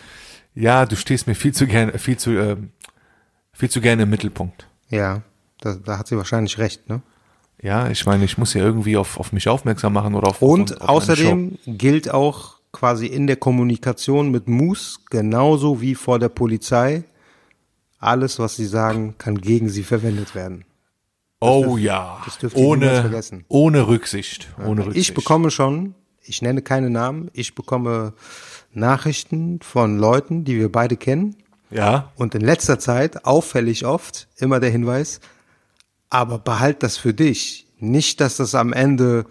Ja, 0.55 0.85
du 0.85 0.97
stehst 0.97 1.27
mir 1.27 1.35
viel 1.35 1.53
zu 1.55 1.67
gerne, 1.67 1.99
viel 1.99 2.19
zu, 2.19 2.33
ähm, 2.33 2.73
viel 3.53 3.71
zu 3.71 3.81
gerne 3.81 4.03
im 4.03 4.11
Mittelpunkt. 4.11 4.67
Ja. 4.91 5.23
Da, 5.61 5.75
da 5.77 5.97
hat 5.99 6.09
sie 6.09 6.17
wahrscheinlich 6.19 6.59
recht, 6.59 6.91
ne? 6.91 7.01
Ja, 7.62 7.88
ich 7.88 8.05
meine, 8.07 8.25
ich 8.25 8.38
muss 8.38 8.55
ja 8.55 8.62
irgendwie 8.62 8.97
auf, 8.97 9.19
auf 9.19 9.33
mich 9.33 9.49
aufmerksam 9.49 9.95
machen 9.95 10.14
oder 10.14 10.29
auf 10.29 10.42
Und 10.42 10.75
auf, 10.75 10.83
auf 10.83 10.88
außerdem 10.88 11.59
gilt 11.66 12.11
auch 12.12 12.57
quasi 12.73 13.07
in 13.07 13.27
der 13.27 13.37
Kommunikation 13.37 14.31
mit 14.31 14.49
Moose 14.49 14.99
genauso 15.11 15.81
wie 15.81 15.95
vor 15.95 16.19
der 16.19 16.29
Polizei. 16.29 17.05
Alles, 17.99 18.38
was 18.38 18.57
sie 18.57 18.66
sagen, 18.66 19.14
kann 19.16 19.38
gegen 19.40 19.71
sie 19.71 19.83
verwendet 19.83 20.35
werden. 20.35 20.64
Oh 21.40 21.77
ja, 21.77 22.21
das 22.25 22.38
dürft 22.38 22.57
ihr 22.57 22.62
niemals 22.62 22.83
ohne, 22.92 23.01
vergessen. 23.01 23.45
ohne 23.49 23.88
Rücksicht, 23.88 24.49
ohne 24.64 24.87
Rücksicht. 24.87 25.09
Ich 25.11 25.14
bekomme 25.14 25.51
schon, 25.51 25.95
ich 26.23 26.42
nenne 26.42 26.62
keine 26.62 26.90
Namen, 26.90 27.31
ich 27.35 27.55
bekomme 27.55 28.14
Nachrichten 28.73 29.61
von 29.62 29.99
Leuten, 29.99 30.45
die 30.45 30.59
wir 30.59 30.71
beide 30.71 30.97
kennen. 30.97 31.37
ja, 31.71 32.12
Und 32.16 32.35
in 32.35 32.42
letzter 32.42 32.79
Zeit 32.79 33.25
auffällig 33.25 33.87
oft 33.87 34.29
immer 34.37 34.61
der 34.61 34.71
Hinweis, 34.71 35.21
aber 36.11 36.38
behalt 36.38 36.83
das 36.83 36.97
für 36.97 37.14
dich. 37.14 37.66
Nicht, 37.79 38.21
dass 38.21 38.37
das 38.37 38.55
am 38.55 38.73
Ende 38.73 39.27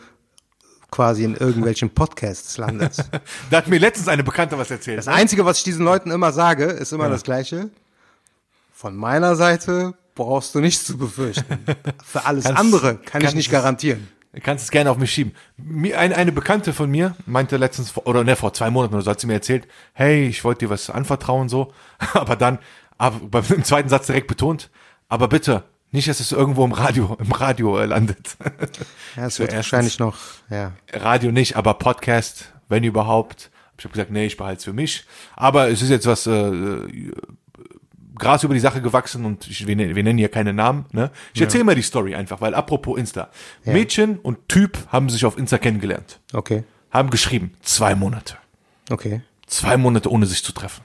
quasi 0.91 1.23
in 1.23 1.35
irgendwelchen 1.35 1.89
Podcasts 1.89 2.57
landet. 2.57 2.97
da 3.49 3.57
hat 3.57 3.67
mir 3.67 3.79
letztens 3.79 4.07
eine 4.07 4.23
Bekannte 4.23 4.57
was 4.57 4.71
erzählt. 4.71 4.99
Das 4.99 5.07
Einzige, 5.07 5.45
was 5.45 5.57
ich 5.59 5.63
diesen 5.63 5.83
Leuten 5.83 6.11
immer 6.11 6.31
sage, 6.31 6.65
ist 6.65 6.93
immer 6.93 7.09
das 7.09 7.23
Gleiche. 7.23 7.69
Von 8.71 8.95
meiner 8.95 9.35
Seite 9.35 9.93
brauchst 10.13 10.55
du 10.55 10.59
nichts 10.59 10.85
zu 10.85 10.97
befürchten. 10.97 11.59
Für 12.05 12.25
alles 12.25 12.45
Kannst- 12.45 12.59
andere 12.59 12.95
kann 12.97 13.23
ich 13.23 13.35
nicht 13.35 13.51
garantieren. 13.51 14.07
Du 14.33 14.41
kannst 14.41 14.65
es 14.65 14.71
gerne 14.71 14.91
auf 14.91 14.97
mich 14.97 15.11
schieben. 15.11 15.33
Eine, 15.95 16.17
eine 16.17 16.33
Bekannte 16.33 16.73
von 16.73 16.91
mir 16.91 17.15
meinte 17.25 17.55
letztens, 17.55 17.95
oder 17.95 18.25
ne, 18.25 18.35
vor 18.35 18.53
zwei 18.53 18.69
Monaten 18.69 18.93
oder 18.93 19.03
so, 19.03 19.11
hat 19.11 19.21
sie 19.21 19.27
mir 19.27 19.33
erzählt, 19.33 19.65
hey, 19.93 20.27
ich 20.27 20.43
wollte 20.43 20.65
dir 20.65 20.69
was 20.69 20.89
anvertrauen, 20.89 21.47
so. 21.47 21.71
Aber 22.13 22.35
dann, 22.35 22.59
aber 22.97 23.19
beim 23.19 23.45
im 23.49 23.63
zweiten 23.63 23.87
Satz 23.87 24.07
direkt 24.07 24.27
betont, 24.27 24.69
aber 25.07 25.27
bitte, 25.29 25.63
nicht, 25.95 26.07
dass 26.07 26.19
es 26.19 26.31
irgendwo 26.31 26.63
im 26.65 26.71
Radio, 26.73 27.17
im 27.19 27.31
Radio 27.31 27.83
landet. 27.83 28.37
Ja, 29.15 29.25
es 29.25 29.39
wird 29.39 29.53
wahrscheinlich 29.55 29.97
noch, 29.99 30.17
ja. 30.49 30.73
Radio 30.93 31.31
nicht, 31.31 31.55
aber 31.55 31.73
Podcast 31.75 32.51
wenn 32.69 32.83
überhaupt. 32.83 33.51
Ich 33.77 33.83
habe 33.83 33.93
gesagt, 33.93 34.09
nee, 34.11 34.25
ich 34.25 34.37
behalte 34.37 34.59
es 34.59 34.63
für 34.63 34.73
mich. 34.73 35.05
Aber 35.35 35.69
es 35.69 35.81
ist 35.81 35.89
jetzt 35.89 36.05
was 36.07 36.25
äh, 36.27 37.11
Gras 38.17 38.43
über 38.43 38.53
die 38.53 38.59
Sache 38.61 38.81
gewachsen 38.81 39.25
und 39.25 39.47
ich, 39.47 39.67
wir, 39.67 39.75
nennen- 39.75 39.95
wir 39.95 40.03
nennen 40.03 40.17
hier 40.17 40.29
keine 40.29 40.53
Namen. 40.53 40.85
Ne? 40.93 41.11
Ich 41.33 41.41
erzähle 41.41 41.65
mal 41.65 41.75
die 41.75 41.81
Story 41.81 42.15
einfach, 42.15 42.39
weil 42.39 42.55
apropos 42.55 42.97
Insta. 42.97 43.29
Mädchen 43.65 44.17
und 44.19 44.47
Typ 44.47 44.77
haben 44.89 45.09
sich 45.09 45.25
auf 45.25 45.37
Insta 45.37 45.57
kennengelernt. 45.57 46.19
Okay. 46.33 46.63
Haben 46.91 47.09
geschrieben, 47.09 47.53
zwei 47.61 47.93
Monate. 47.95 48.37
Okay. 48.89 49.21
Zwei 49.47 49.75
Monate 49.75 50.09
ohne 50.09 50.25
sich 50.25 50.43
zu 50.43 50.53
treffen. 50.53 50.81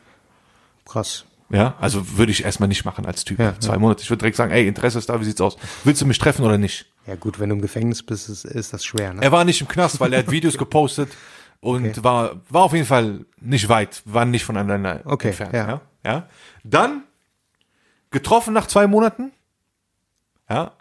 Krass. 0.84 1.24
Ja, 1.50 1.74
also 1.80 2.16
würde 2.16 2.30
ich 2.32 2.44
erstmal 2.44 2.68
nicht 2.68 2.84
machen 2.84 3.06
als 3.06 3.24
Typ. 3.24 3.38
Ja, 3.40 3.58
Zwei 3.58 3.76
Monate. 3.78 4.02
Ich 4.02 4.10
würde 4.10 4.18
direkt 4.20 4.36
sagen, 4.36 4.52
ey, 4.52 4.66
Interesse 4.68 4.98
ist 4.98 5.08
da, 5.08 5.20
wie 5.20 5.24
sieht's 5.24 5.40
aus? 5.40 5.56
Willst 5.84 6.00
du 6.00 6.06
mich 6.06 6.18
treffen 6.18 6.44
oder 6.44 6.58
nicht? 6.58 6.86
Ja 7.06 7.16
gut, 7.16 7.40
wenn 7.40 7.48
du 7.48 7.56
im 7.56 7.60
Gefängnis 7.62 8.02
bist, 8.04 8.28
ist, 8.28 8.44
ist 8.44 8.72
das 8.72 8.84
schwer, 8.84 9.14
ne? 9.14 9.22
Er 9.22 9.32
war 9.32 9.44
nicht 9.44 9.60
im 9.60 9.66
Knast, 9.68 9.98
weil 10.00 10.12
er 10.12 10.20
hat 10.20 10.30
Videos 10.30 10.56
gepostet 10.56 11.10
und 11.58 12.04
war, 12.04 12.40
war 12.48 12.62
auf 12.62 12.72
jeden 12.72 12.86
Fall 12.86 13.24
nicht 13.40 13.68
weit, 13.68 14.00
war 14.04 14.24
nicht 14.24 14.44
voneinander 14.44 15.00
Okay, 15.04 15.28
entfernt. 15.28 15.52
ja. 15.54 15.68
Ja. 15.68 15.80
Ja. 16.06 16.28
Dann 16.62 17.02
getroffen 18.10 18.54
nach 18.54 18.66
zwei 18.66 18.86
Monaten. 18.86 19.32
Ja. 20.48 20.72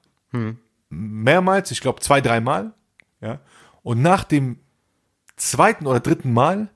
Mehrmals, 0.90 1.72
ich 1.72 1.82
glaube 1.82 2.00
zwei, 2.02 2.22
dreimal. 2.22 2.74
Ja. 3.22 3.40
Und 3.82 4.02
nach 4.02 4.24
dem 4.24 4.60
zweiten 5.36 5.88
oder 5.88 6.00
dritten 6.00 6.32
Mal 6.34 6.70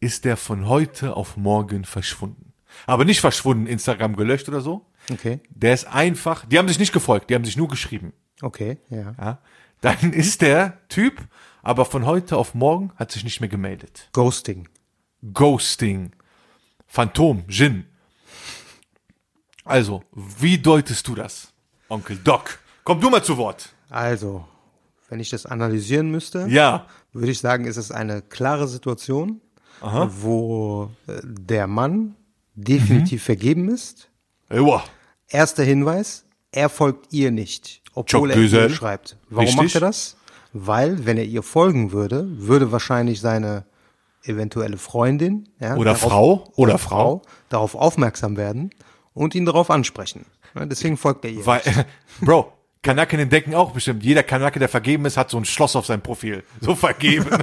ist 0.00 0.24
der 0.24 0.36
von 0.36 0.68
heute 0.68 1.16
auf 1.16 1.36
morgen 1.36 1.84
verschwunden. 1.84 2.45
Aber 2.86 3.04
nicht 3.04 3.20
verschwunden, 3.20 3.66
Instagram 3.66 4.16
gelöscht 4.16 4.48
oder 4.48 4.60
so. 4.60 4.84
Okay. 5.10 5.40
Der 5.50 5.72
ist 5.74 5.86
einfach, 5.86 6.44
die 6.46 6.58
haben 6.58 6.68
sich 6.68 6.78
nicht 6.78 6.92
gefolgt, 6.92 7.30
die 7.30 7.34
haben 7.34 7.44
sich 7.44 7.56
nur 7.56 7.68
geschrieben. 7.68 8.12
Okay, 8.42 8.78
ja. 8.90 9.14
Ja, 9.18 9.38
dann 9.80 10.12
ist 10.12 10.42
der 10.42 10.78
Typ, 10.88 11.20
aber 11.62 11.84
von 11.84 12.04
heute 12.06 12.36
auf 12.36 12.54
morgen 12.54 12.92
hat 12.96 13.12
sich 13.12 13.24
nicht 13.24 13.40
mehr 13.40 13.48
gemeldet. 13.48 14.08
Ghosting. 14.12 14.68
Ghosting, 15.32 16.12
Phantom, 16.86 17.44
Jin. 17.48 17.86
Also, 19.64 20.02
wie 20.12 20.58
deutest 20.58 21.08
du 21.08 21.14
das, 21.14 21.52
Onkel 21.88 22.16
Doc? 22.18 22.58
Komm 22.84 23.00
du 23.00 23.10
mal 23.10 23.22
zu 23.24 23.36
Wort. 23.36 23.74
Also, 23.90 24.46
wenn 25.08 25.18
ich 25.18 25.30
das 25.30 25.46
analysieren 25.46 26.10
müsste, 26.10 26.46
Ja. 26.48 26.86
würde 27.12 27.30
ich 27.32 27.38
sagen, 27.40 27.64
ist 27.64 27.76
es 27.76 27.90
eine 27.90 28.22
klare 28.22 28.68
Situation, 28.68 29.40
wo 29.80 30.90
äh, 31.06 31.20
der 31.24 31.66
Mann 31.66 32.14
definitiv 32.56 33.20
Mhm. 33.22 33.24
vergeben 33.24 33.68
ist. 33.68 34.08
Ewa. 34.50 34.82
Erster 35.28 35.62
Hinweis, 35.64 36.24
er 36.52 36.68
folgt 36.68 37.12
ihr 37.12 37.30
nicht, 37.30 37.82
obwohl 37.94 38.30
er 38.30 38.38
Jacques 38.38 38.52
ihr 38.52 38.70
schreibt. 38.76 39.16
Warum 39.28 39.44
Richtig. 39.44 39.56
macht 39.62 39.74
er 39.74 39.80
das? 39.80 40.16
Weil, 40.52 41.04
wenn 41.04 41.18
er 41.18 41.24
ihr 41.24 41.42
folgen 41.42 41.92
würde, 41.92 42.26
würde 42.38 42.72
wahrscheinlich 42.72 43.20
seine 43.20 43.66
eventuelle 44.24 44.78
Freundin 44.78 45.48
ja, 45.60 45.76
Oder 45.76 45.94
Frau. 45.94 46.50
Oder 46.56 46.78
Frau. 46.78 47.22
darauf 47.48 47.74
aufmerksam 47.74 48.36
werden 48.36 48.70
und 49.12 49.34
ihn 49.34 49.44
darauf 49.44 49.70
ansprechen. 49.70 50.24
Ja, 50.54 50.64
deswegen 50.66 50.96
folgt 50.96 51.24
er 51.24 51.30
ihr. 51.32 51.44
Weil, 51.46 51.62
Bro, 52.20 52.52
Kanaken 52.82 53.18
entdecken 53.20 53.54
auch 53.54 53.72
bestimmt. 53.72 54.02
Jeder 54.04 54.22
Kanake, 54.22 54.58
der 54.58 54.68
vergeben 54.68 55.04
ist, 55.04 55.16
hat 55.16 55.28
so 55.30 55.36
ein 55.36 55.44
Schloss 55.44 55.76
auf 55.76 55.86
seinem 55.86 56.02
Profil. 56.02 56.42
So 56.60 56.74
vergeben. 56.74 57.26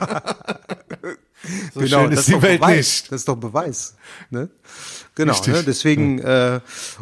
so 1.74 1.80
schön 1.82 1.90
Genau, 1.90 2.08
das 2.08 2.20
ist 2.22 2.28
die 2.30 2.32
doch 2.34 2.42
Welt 2.42 2.62
Beweis. 2.62 2.76
nicht. 2.78 3.12
Das 3.12 3.22
ist 3.22 3.28
doch 3.28 3.36
Beweis. 3.36 3.96
Ne? 4.30 4.50
Genau, 5.16 5.34
Richtig. 5.34 5.54
ne? 5.54 5.64
deswegen, 5.64 6.20
äh, 6.20 6.60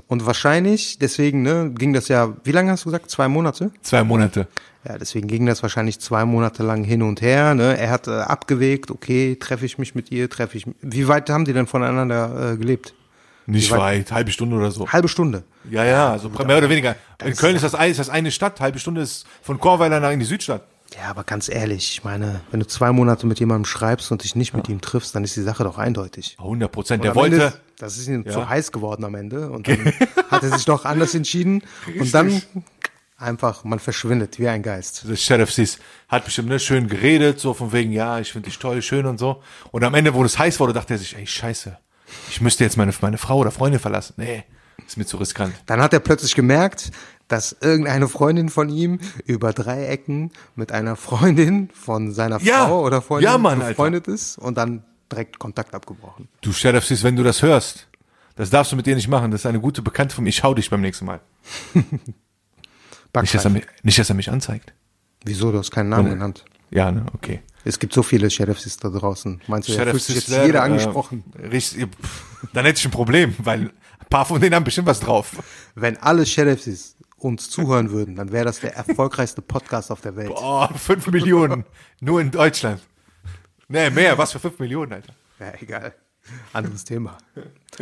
und 0.07 0.25
wahrscheinlich, 0.25 0.97
deswegen 0.99 1.43
ne, 1.43 1.71
ging 1.77 1.93
das 1.93 2.07
ja, 2.07 2.33
wie 2.43 2.51
lange 2.51 2.71
hast 2.71 2.83
du 2.85 2.89
gesagt? 2.89 3.09
Zwei 3.09 3.27
Monate? 3.27 3.71
Zwei 3.81 4.03
Monate. 4.03 4.47
Ja, 4.87 4.97
deswegen 4.97 5.27
ging 5.27 5.45
das 5.45 5.61
wahrscheinlich 5.61 5.99
zwei 5.99 6.25
Monate 6.25 6.63
lang 6.63 6.83
hin 6.83 7.03
und 7.03 7.21
her. 7.21 7.53
Ne? 7.53 7.77
Er 7.77 7.91
hat 7.91 8.07
äh, 8.07 8.11
abgewegt, 8.11 8.89
okay, 8.91 9.35
treffe 9.39 9.65
ich 9.65 9.77
mich 9.77 9.93
mit 9.95 10.11
ihr, 10.11 10.29
treffe 10.29 10.57
ich 10.57 10.65
mich. 10.65 10.75
Wie 10.81 11.07
weit 11.07 11.29
haben 11.29 11.45
die 11.45 11.53
denn 11.53 11.67
voneinander 11.67 12.53
äh, 12.53 12.57
gelebt? 12.57 12.93
Nicht 13.45 13.71
weit- 13.71 13.79
weit, 13.79 14.11
halbe 14.11 14.31
Stunde 14.31 14.55
oder 14.55 14.71
so. 14.71 14.87
Halbe 14.89 15.07
Stunde. 15.07 15.43
Ja, 15.69 15.83
ja, 15.85 16.11
also 16.11 16.29
mehr 16.29 16.57
oder 16.57 16.69
weniger. 16.69 16.95
In 17.23 17.35
Köln 17.35 17.55
ist 17.55 17.63
das, 17.63 17.73
ist 17.73 17.99
das 17.99 18.09
eine 18.09 18.31
Stadt, 18.31 18.59
halbe 18.59 18.79
Stunde 18.79 19.01
ist 19.01 19.25
von 19.43 19.59
Chorweiler 19.59 19.99
nach 19.99 20.11
in 20.11 20.19
die 20.19 20.25
Südstadt. 20.25 20.63
Ja, 20.95 21.09
aber 21.09 21.23
ganz 21.23 21.47
ehrlich, 21.47 21.91
ich 21.91 22.03
meine, 22.03 22.41
wenn 22.51 22.59
du 22.59 22.67
zwei 22.67 22.91
Monate 22.91 23.25
mit 23.25 23.39
jemandem 23.39 23.65
schreibst 23.65 24.11
und 24.11 24.23
dich 24.23 24.35
nicht 24.35 24.53
mit 24.53 24.67
ihm 24.67 24.81
triffst, 24.81 25.15
dann 25.15 25.23
ist 25.23 25.35
die 25.35 25.41
Sache 25.41 25.63
doch 25.63 25.77
eindeutig. 25.77 26.35
100 26.39 26.71
Prozent. 26.71 27.03
Der 27.03 27.15
wollte, 27.15 27.35
ist- 27.37 27.61
das 27.77 27.97
ist 27.97 28.07
ihm 28.07 28.23
Ja. 28.25 28.31
zu 28.33 28.49
heiß 28.49 28.71
geworden 28.71 29.03
am 29.05 29.15
Ende 29.15 29.49
und 29.49 29.67
dann 29.67 29.85
hat 30.29 30.43
er 30.43 30.49
sich 30.51 30.65
doch 30.65 30.83
anders 30.85 31.15
entschieden 31.15 31.63
und 31.99 32.13
dann 32.13 32.41
einfach, 33.17 33.63
man 33.63 33.79
verschwindet 33.79 34.37
wie 34.39 34.47
ein 34.49 34.63
Geist. 34.63 35.07
der 35.07 35.15
Sheriff 35.15 35.51
Sis, 35.53 35.77
hat 36.09 36.25
bestimmt 36.25 36.49
ne, 36.49 36.59
schön 36.59 36.87
geredet, 36.87 37.39
so 37.39 37.53
von 37.53 37.71
wegen, 37.71 37.91
ja, 37.91 38.19
ich 38.19 38.31
finde 38.33 38.49
dich 38.49 38.59
toll, 38.59 38.81
schön 38.81 39.05
und 39.05 39.17
so. 39.17 39.41
Und 39.71 39.83
am 39.83 39.93
Ende, 39.93 40.13
wo 40.13 40.23
es 40.25 40.37
heiß 40.37 40.59
wurde, 40.59 40.73
dachte 40.73 40.95
er 40.95 40.97
sich, 40.97 41.15
ey, 41.15 41.25
scheiße, 41.25 41.77
ich 42.29 42.41
müsste 42.41 42.63
jetzt 42.65 42.77
meine, 42.77 42.91
meine 43.01 43.17
Frau 43.17 43.37
oder 43.37 43.51
Freundin 43.51 43.79
verlassen. 43.79 44.15
Nee, 44.17 44.43
ist 44.85 44.97
mir 44.97 45.05
zu 45.05 45.17
riskant. 45.17 45.53
Dann 45.67 45.81
hat 45.81 45.93
er 45.93 45.99
plötzlich 45.99 46.35
gemerkt, 46.35 46.91
dass 47.31 47.55
irgendeine 47.61 48.07
Freundin 48.07 48.49
von 48.49 48.69
ihm 48.69 48.99
über 49.25 49.53
drei 49.53 49.85
Ecken 49.87 50.31
mit 50.55 50.71
einer 50.71 50.95
Freundin 50.95 51.69
von 51.73 52.11
seiner 52.13 52.41
Ja. 52.41 52.67
Frau 52.67 52.83
oder 52.85 53.01
Freundin 53.01 53.29
Ja, 53.31 53.37
Mann, 53.37 53.59
Alter. 53.59 53.69
befreundet 53.69 54.07
ist 54.07 54.37
und 54.37 54.57
dann 54.57 54.83
direkt 55.11 55.39
Kontakt 55.39 55.73
abgebrochen. 55.75 56.27
Du 56.41 56.51
Sheriff 56.51 56.89
wenn 57.03 57.15
du 57.15 57.23
das 57.23 57.41
hörst, 57.41 57.87
das 58.35 58.49
darfst 58.49 58.71
du 58.71 58.75
mit 58.75 58.85
dir 58.85 58.95
nicht 58.95 59.07
machen. 59.07 59.31
Das 59.31 59.41
ist 59.41 59.45
eine 59.45 59.59
gute 59.59 59.81
Bekannte 59.81 60.15
von 60.15 60.23
mir. 60.23 60.29
Ich 60.29 60.43
hau 60.43 60.53
dich 60.53 60.69
beim 60.69 60.81
nächsten 60.81 61.05
Mal. 61.05 61.21
Nicht, 63.13 63.33
dass 63.35 63.43
er 63.43 63.51
mich, 63.51 63.65
nicht, 63.83 63.99
dass 63.99 64.09
er 64.09 64.15
mich 64.15 64.29
anzeigt. 64.29 64.73
Wieso, 65.25 65.51
du 65.51 65.59
hast 65.59 65.71
keinen 65.71 65.89
Namen 65.89 66.05
Nee. 66.05 66.09
genannt. 66.11 66.45
Ja, 66.69 66.91
ne, 66.91 67.05
okay. 67.13 67.41
Es 67.65 67.77
gibt 67.77 67.93
so 67.93 68.01
viele 68.03 68.29
Sheriffs 68.29 68.77
da 68.77 68.89
draußen. 68.89 69.41
Meinst 69.47 69.67
du, 69.67 69.73
er 69.73 69.79
Sheriff 69.79 69.91
fühlt 69.91 70.03
sich 70.03 70.15
jetzt 70.15 70.29
jeder 70.29 70.45
wäre, 70.45 70.61
angesprochen? 70.61 71.23
Äh, 71.37 71.47
richtig, 71.47 71.87
dann 72.53 72.63
hätte 72.65 72.79
ich 72.79 72.85
ein 72.85 72.91
Problem, 72.91 73.35
weil 73.39 73.63
ein 73.99 74.07
paar 74.09 74.25
von 74.25 74.39
denen 74.39 74.55
haben 74.55 74.63
bestimmt 74.63 74.87
was 74.87 75.01
drauf. 75.01 75.43
Wenn 75.75 75.97
alle 75.97 76.25
Sheriffs 76.25 76.95
uns 77.23 77.49
zuhören 77.49 77.91
würden, 77.91 78.15
dann 78.15 78.31
wäre 78.31 78.45
das 78.45 78.59
der 78.59 78.75
erfolgreichste 78.75 79.41
Podcast 79.41 79.91
auf 79.91 80.01
der 80.01 80.15
Welt. 80.15 80.31
Oh, 80.35 80.67
fünf 80.75 81.07
Millionen. 81.07 81.65
Nur 81.99 82.19
in 82.21 82.31
Deutschland. 82.31 82.81
Nee, 83.67 83.89
mehr. 83.89 84.17
Was 84.17 84.31
für 84.33 84.39
fünf 84.39 84.59
Millionen, 84.59 84.93
Alter. 84.93 85.13
Ja, 85.39 85.53
egal. 85.61 85.93
Anderes 86.53 86.83
Thema. 86.83 87.17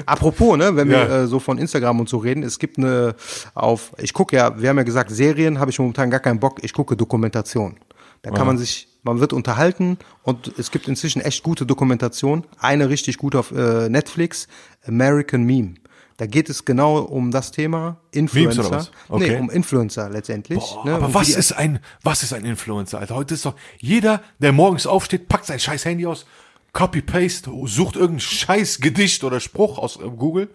Apropos, 0.06 0.58
ne, 0.58 0.76
wenn 0.76 0.90
wir 0.90 0.98
Ja. 0.98 1.24
äh, 1.24 1.28
so 1.28 1.40
von 1.40 1.58
Instagram 1.58 2.00
und 2.00 2.08
so 2.10 2.18
reden, 2.18 2.44
es 2.44 2.58
gibt 2.60 2.78
eine 2.78 3.16
auf, 3.54 3.94
ich 3.98 4.14
gucke 4.14 4.36
ja, 4.36 4.62
wir 4.62 4.70
haben 4.70 4.78
ja 4.78 4.84
gesagt, 4.84 5.12
Serien 5.12 5.60
habe 5.60 5.72
ich 5.72 5.80
momentan 5.80 6.10
gar 6.10 6.20
keinen 6.22 6.40
Bock, 6.40 6.64
ich 6.64 6.72
gucke 6.74 6.96
Dokumentation. 6.96 7.78
Da 8.22 8.32
kann 8.32 8.46
man 8.48 8.58
sich, 8.58 8.88
man 9.04 9.20
wird 9.22 9.32
unterhalten 9.34 9.98
und 10.24 10.54
es 10.58 10.72
gibt 10.72 10.88
inzwischen 10.90 11.22
echt 11.22 11.42
gute 11.44 11.66
Dokumentation. 11.66 12.46
Eine 12.60 12.90
richtig 12.90 13.18
gute 13.18 13.40
auf 13.40 13.52
äh, 13.52 13.88
Netflix, 13.90 14.48
American 14.86 15.44
Meme. 15.44 15.76
Da 16.20 16.26
geht 16.26 16.50
es 16.50 16.66
genau 16.66 16.98
um 16.98 17.32
das 17.32 17.52
Thema 17.52 17.96
Influencer. 18.12 18.90
Okay. 19.08 19.30
Nee, 19.30 19.40
um 19.40 19.50
Influencer 19.50 20.10
letztendlich. 20.10 20.60
Boah, 20.60 20.86
ne, 20.86 20.96
aber 20.96 21.06
und 21.06 21.14
was 21.14 21.30
ist 21.30 21.54
ein, 21.54 21.80
was 22.04 22.24
ist 22.24 22.34
ein 22.34 22.44
Influencer, 22.44 23.00
Alter? 23.00 23.16
Heute 23.16 23.36
ist 23.36 23.46
doch 23.46 23.56
jeder, 23.78 24.22
der 24.38 24.52
morgens 24.52 24.86
aufsteht, 24.86 25.30
packt 25.30 25.46
sein 25.46 25.62
scheiß 25.62 25.86
Handy 25.86 26.06
aus, 26.06 26.26
Copy-Paste, 26.74 27.50
sucht 27.64 27.96
irgendein 27.96 28.20
scheiß 28.20 28.82
Gedicht 28.82 29.24
oder 29.24 29.40
Spruch 29.40 29.78
aus 29.78 29.96
äh, 29.96 30.10
Google, 30.10 30.50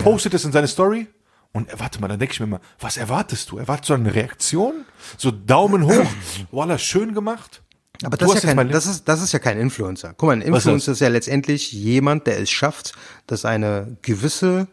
postet 0.00 0.34
es 0.34 0.44
in 0.44 0.52
seine 0.52 0.68
Story 0.68 1.06
und 1.52 1.70
äh, 1.70 1.80
warte 1.80 1.98
mal, 1.98 2.08
dann 2.08 2.18
denke 2.18 2.34
ich 2.34 2.40
mir 2.40 2.46
mal, 2.46 2.60
was 2.78 2.98
erwartest 2.98 3.50
du? 3.50 3.56
Erwartest 3.56 3.88
du 3.88 3.94
eine 3.94 4.14
Reaktion? 4.14 4.84
So 5.16 5.30
Daumen 5.30 5.86
hoch, 5.86 6.06
voila, 6.50 6.76
schön 6.76 7.14
gemacht? 7.14 7.62
Aber 8.04 8.18
das 8.18 8.34
ist, 8.34 8.44
ja 8.44 8.54
kein, 8.54 8.68
das, 8.68 8.84
ist, 8.84 9.08
das 9.08 9.22
ist 9.22 9.32
ja 9.32 9.38
kein 9.38 9.58
Influencer. 9.58 10.12
Guck 10.14 10.26
mal, 10.26 10.32
ein? 10.34 10.42
Influencer 10.42 10.92
ist 10.92 11.00
ja 11.00 11.08
letztendlich 11.08 11.72
jemand, 11.72 12.26
der 12.26 12.38
es 12.38 12.50
schafft, 12.50 12.92
dass 13.26 13.46
eine 13.46 13.96
gewisse 14.02 14.68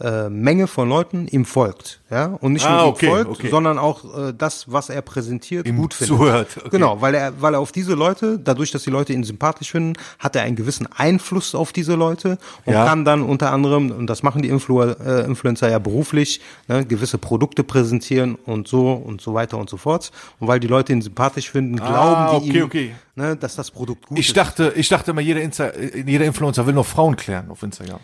äh, 0.00 0.28
Menge 0.28 0.66
von 0.66 0.88
Leuten 0.88 1.28
ihm 1.28 1.44
folgt. 1.44 2.00
Ja? 2.10 2.36
Und 2.40 2.52
nicht 2.54 2.66
Ah, 2.66 2.78
nur 2.78 2.86
ihm 2.86 2.88
okay, 2.88 3.06
folgt, 3.06 3.30
okay. 3.30 3.48
sondern 3.48 3.78
auch 3.78 4.04
äh, 4.28 4.32
das, 4.36 4.72
was 4.72 4.88
er 4.90 5.02
präsentiert, 5.02 5.66
Ihm 5.68 5.76
gut 5.76 5.94
findet. 5.94 6.16
zuhört, 6.18 6.48
okay. 6.58 6.68
Genau, 6.72 7.00
weil 7.00 7.14
er, 7.14 7.40
weil 7.40 7.54
er 7.54 7.60
auf 7.60 7.70
diese 7.70 7.94
Leute, 7.94 8.40
dadurch, 8.42 8.72
dass 8.72 8.82
die 8.82 8.90
Leute 8.90 9.12
ihn 9.12 9.22
sympathisch 9.22 9.70
finden, 9.70 9.92
hat 10.18 10.34
er 10.34 10.42
einen 10.42 10.56
gewissen 10.56 10.88
Einfluss 10.96 11.54
auf 11.54 11.72
diese 11.72 11.94
Leute 11.94 12.38
und 12.64 12.72
Ja. 12.72 12.84
kann 12.86 13.04
dann 13.04 13.22
unter 13.22 13.52
anderem, 13.52 13.92
und 13.92 14.08
das 14.08 14.24
machen 14.24 14.42
die 14.42 14.48
Influ 14.48 14.80
äh, 14.82 15.24
Influencer 15.26 15.70
ja 15.70 15.78
beruflich, 15.78 16.40
ne, 16.66 16.84
gewisse 16.84 17.18
Produkte 17.18 17.62
präsentieren 17.62 18.34
und 18.34 18.66
so 18.66 18.92
und 18.94 19.20
so 19.20 19.32
weiter 19.34 19.58
und 19.58 19.70
so 19.70 19.76
fort. 19.76 20.10
Und 20.40 20.48
weil 20.48 20.58
die 20.58 20.66
Leute 20.66 20.92
ihn 20.92 21.02
sympathisch 21.02 21.50
finden, 21.52 21.76
glauben 21.76 22.30
die 22.44 22.50
okay, 22.50 22.58
ihm, 22.58 22.64
okay. 22.64 22.94
Ne, 23.14 23.36
dass 23.36 23.54
das 23.54 23.70
Produkt 23.70 24.06
gut 24.06 24.18
Ich 24.18 24.28
ist. 24.28 24.36
dachte, 24.36 24.72
ich 24.74 24.88
dachte 24.88 25.12
immer, 25.12 25.20
jeder, 25.20 25.40
Insta, 25.40 25.70
jeder 26.04 26.24
Influencer 26.24 26.66
will 26.66 26.74
nur 26.74 26.84
Frauen 26.84 27.14
klären 27.14 27.48
auf 27.48 27.62
Instagram. 27.62 28.00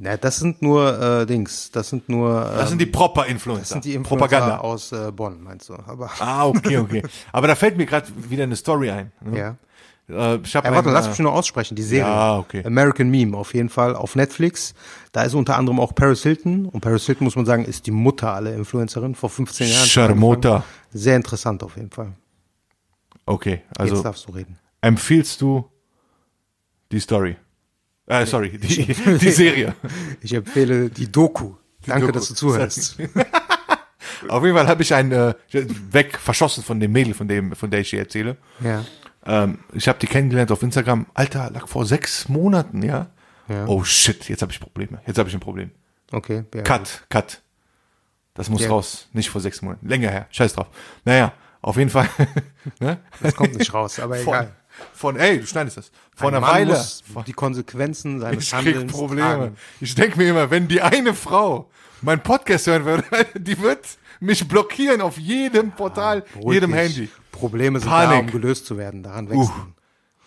Na, 0.00 0.16
das 0.16 0.36
sind 0.36 0.62
nur 0.62 0.96
äh, 1.22 1.26
Dings, 1.26 1.72
das 1.72 1.88
sind 1.88 2.08
nur 2.08 2.30
äh, 2.52 2.56
Das 2.56 2.68
sind 2.68 2.80
die 2.80 2.86
Proper-Influencer. 2.86 3.60
das 3.62 3.68
sind 3.70 3.84
die 3.84 3.94
Influencer 3.94 4.28
Propaganda. 4.28 4.58
aus 4.58 4.92
äh, 4.92 5.10
Bonn, 5.10 5.42
meinst 5.42 5.68
du? 5.68 5.74
Aber 5.74 6.08
Ah, 6.20 6.46
okay, 6.46 6.78
okay. 6.78 7.02
Aber 7.32 7.48
da 7.48 7.56
fällt 7.56 7.76
mir 7.76 7.84
gerade 7.84 8.06
wieder 8.30 8.44
eine 8.44 8.54
Story 8.54 8.90
ein. 8.90 9.10
ne? 9.20 9.38
ja. 9.38 9.56
Äh, 10.08 10.36
ich 10.36 10.54
hab 10.54 10.64
Ja, 10.64 10.70
warte, 10.72 10.88
ein, 10.88 10.94
lass 10.94 11.06
äh, 11.06 11.10
mich 11.10 11.18
nur 11.18 11.32
aussprechen, 11.32 11.74
die 11.74 11.82
Serie. 11.82 12.10
Ja, 12.10 12.38
okay. 12.38 12.64
American 12.64 13.10
Meme 13.10 13.36
auf 13.36 13.52
jeden 13.54 13.68
Fall 13.70 13.96
auf 13.96 14.14
Netflix. 14.14 14.72
Da 15.10 15.22
ist 15.24 15.34
unter 15.34 15.56
anderem 15.56 15.80
auch 15.80 15.94
Paris 15.96 16.22
Hilton. 16.22 16.66
Und 16.66 16.80
Paris 16.80 17.04
Hilton, 17.04 17.24
muss 17.24 17.34
man 17.34 17.44
sagen, 17.44 17.64
ist 17.64 17.86
die 17.86 17.90
Mutter 17.90 18.32
aller 18.32 18.54
Influencerinnen 18.54 19.16
vor 19.16 19.28
15 19.30 19.68
Jahren. 19.68 19.86
Charmota. 19.86 20.64
Sehr 20.92 21.16
interessant 21.16 21.62
auf 21.64 21.76
jeden 21.76 21.90
Fall. 21.90 22.12
Okay, 23.26 23.62
Jetzt 23.68 23.80
also 23.80 24.02
darfst 24.02 24.26
du 24.28 24.32
reden. 24.32 24.58
empfiehlst 24.80 25.40
du 25.42 25.68
die 26.92 27.00
Story. 27.00 27.36
Äh, 28.08 28.26
sorry, 28.26 28.58
die, 28.58 28.84
die 29.18 29.30
Serie. 29.30 29.74
Ich 30.22 30.32
empfehle 30.32 30.88
die 30.90 31.10
Doku. 31.12 31.54
Danke, 31.86 32.06
Doku. 32.06 32.12
dass 32.18 32.28
du 32.28 32.34
zuhörst. 32.34 32.98
Auf 34.28 34.42
jeden 34.44 34.56
Fall 34.56 34.66
habe 34.66 34.82
ich 34.82 34.92
einen 34.94 35.12
äh, 35.12 35.34
weg 35.92 36.18
verschossen 36.18 36.62
von 36.64 36.80
dem 36.80 36.90
Mädel, 36.92 37.14
von 37.14 37.28
dem, 37.28 37.54
von 37.54 37.70
der 37.70 37.80
ich 37.80 37.90
dir 37.90 38.00
erzähle. 38.00 38.36
ja. 38.60 38.84
Ähm, 39.26 39.58
ich 39.74 39.88
habe 39.88 39.98
die 39.98 40.06
kennengelernt 40.06 40.50
auf 40.52 40.62
Instagram. 40.62 41.04
Alter, 41.12 41.50
lag 41.50 41.66
vor 41.68 41.84
sechs 41.84 42.28
Monaten, 42.30 42.82
ja. 42.82 43.08
Ja. 43.48 43.66
Oh 43.66 43.84
shit, 43.84 44.26
jetzt 44.28 44.40
habe 44.42 44.52
ich 44.52 44.60
Probleme. 44.60 45.02
Jetzt 45.06 45.18
habe 45.18 45.28
ich 45.28 45.34
ein 45.34 45.40
Problem. 45.40 45.70
Okay. 46.12 46.44
Ja, 46.54 46.62
Cut, 46.62 47.04
cut. 47.10 47.42
Das 48.34 48.48
muss 48.48 48.62
Ja. 48.62 48.68
raus. 48.70 49.08
Nicht 49.12 49.28
vor 49.28 49.40
sechs 49.42 49.60
Monaten. 49.60 49.86
Länger 49.86 50.10
her. 50.10 50.28
Scheiß 50.30 50.54
drauf. 50.54 50.68
Naja, 51.04 51.32
auf 51.60 51.76
jeden 51.76 51.90
Fall. 51.90 52.08
ne? 52.80 52.98
Das 53.20 53.34
kommt 53.34 53.56
nicht 53.58 53.74
raus, 53.74 53.98
aber 53.98 54.18
egal. 54.18 54.52
Von, 54.94 55.16
ey, 55.16 55.40
du 55.40 55.46
schneidest 55.46 55.76
das. 55.76 55.90
Von 56.14 56.28
Ein 56.28 56.42
einer 56.42 56.46
Mann 56.46 56.68
Weile. 56.68 57.24
die 57.26 57.32
Konsequenzen 57.32 58.20
seines 58.20 58.44
Ich 58.44 58.50
krieg 58.50 58.66
Handelns 58.74 58.92
Probleme. 58.92 59.20
tragen. 59.22 59.56
Ich 59.80 59.94
denke 59.94 60.18
mir 60.18 60.30
immer, 60.30 60.50
wenn 60.50 60.68
die 60.68 60.80
eine 60.82 61.14
Frau 61.14 61.70
mein 62.02 62.22
Podcast 62.22 62.66
hören 62.66 62.84
würde, 62.84 63.04
die 63.38 63.60
wird 63.60 63.86
mich 64.20 64.46
blockieren 64.48 65.00
auf 65.00 65.18
jedem 65.18 65.70
Portal, 65.72 66.22
Beruhig 66.34 66.54
jedem. 66.54 66.72
Handy. 66.74 67.08
Probleme 67.32 67.78
sind 67.78 67.88
Panik. 67.88 68.10
da, 68.10 68.18
um 68.20 68.26
gelöst 68.40 68.66
zu 68.66 68.76
werden. 68.76 69.02
Daran 69.02 69.28
wächst 69.28 69.50
Uh. 69.50 69.52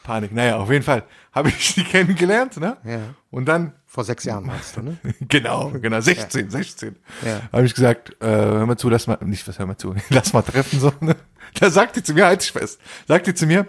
Panik. 0.04 0.32
Naja, 0.32 0.58
auf 0.58 0.72
jeden 0.72 0.84
Fall 0.84 1.04
habe 1.32 1.50
ich 1.50 1.76
die 1.76 1.84
kennengelernt, 1.86 2.58
ne? 2.58 2.78
Ja. 2.84 3.00
Und 3.30 3.46
dann 3.46 3.74
Vor 3.86 4.04
sechs 4.04 4.24
Jahren 4.24 4.46
meinst 4.48 4.76
du, 4.76 4.82
ne? 4.82 4.98
Genau, 5.28 5.70
genau, 5.80 6.02
16, 6.02 6.50
16. 6.50 6.96
Ja. 7.24 7.42
Habe 7.52 7.66
ich 7.66 7.76
gesagt, 7.76 8.10
äh, 8.20 8.26
hör 8.26 8.66
mal 8.66 8.78
zu, 8.78 8.90
lass 8.90 9.06
mal, 9.06 9.18
nicht 9.22 9.48
was, 9.48 9.60
hör 9.60 9.68
mal 9.68 9.78
zu, 9.78 9.94
lass 10.10 10.34
mal 10.34 10.42
treffen, 10.42 10.80
so, 10.80 10.92
ne? 11.02 11.16
Da 11.60 11.70
sagt 11.70 11.98
die 11.98 12.04
zu 12.04 12.14
mir, 12.14 12.26
halt 12.26 12.42
dich 12.42 12.52
fest, 12.52 12.80
sagt 13.08 13.28
die 13.28 13.34
zu 13.36 13.46
mir, 13.46 13.68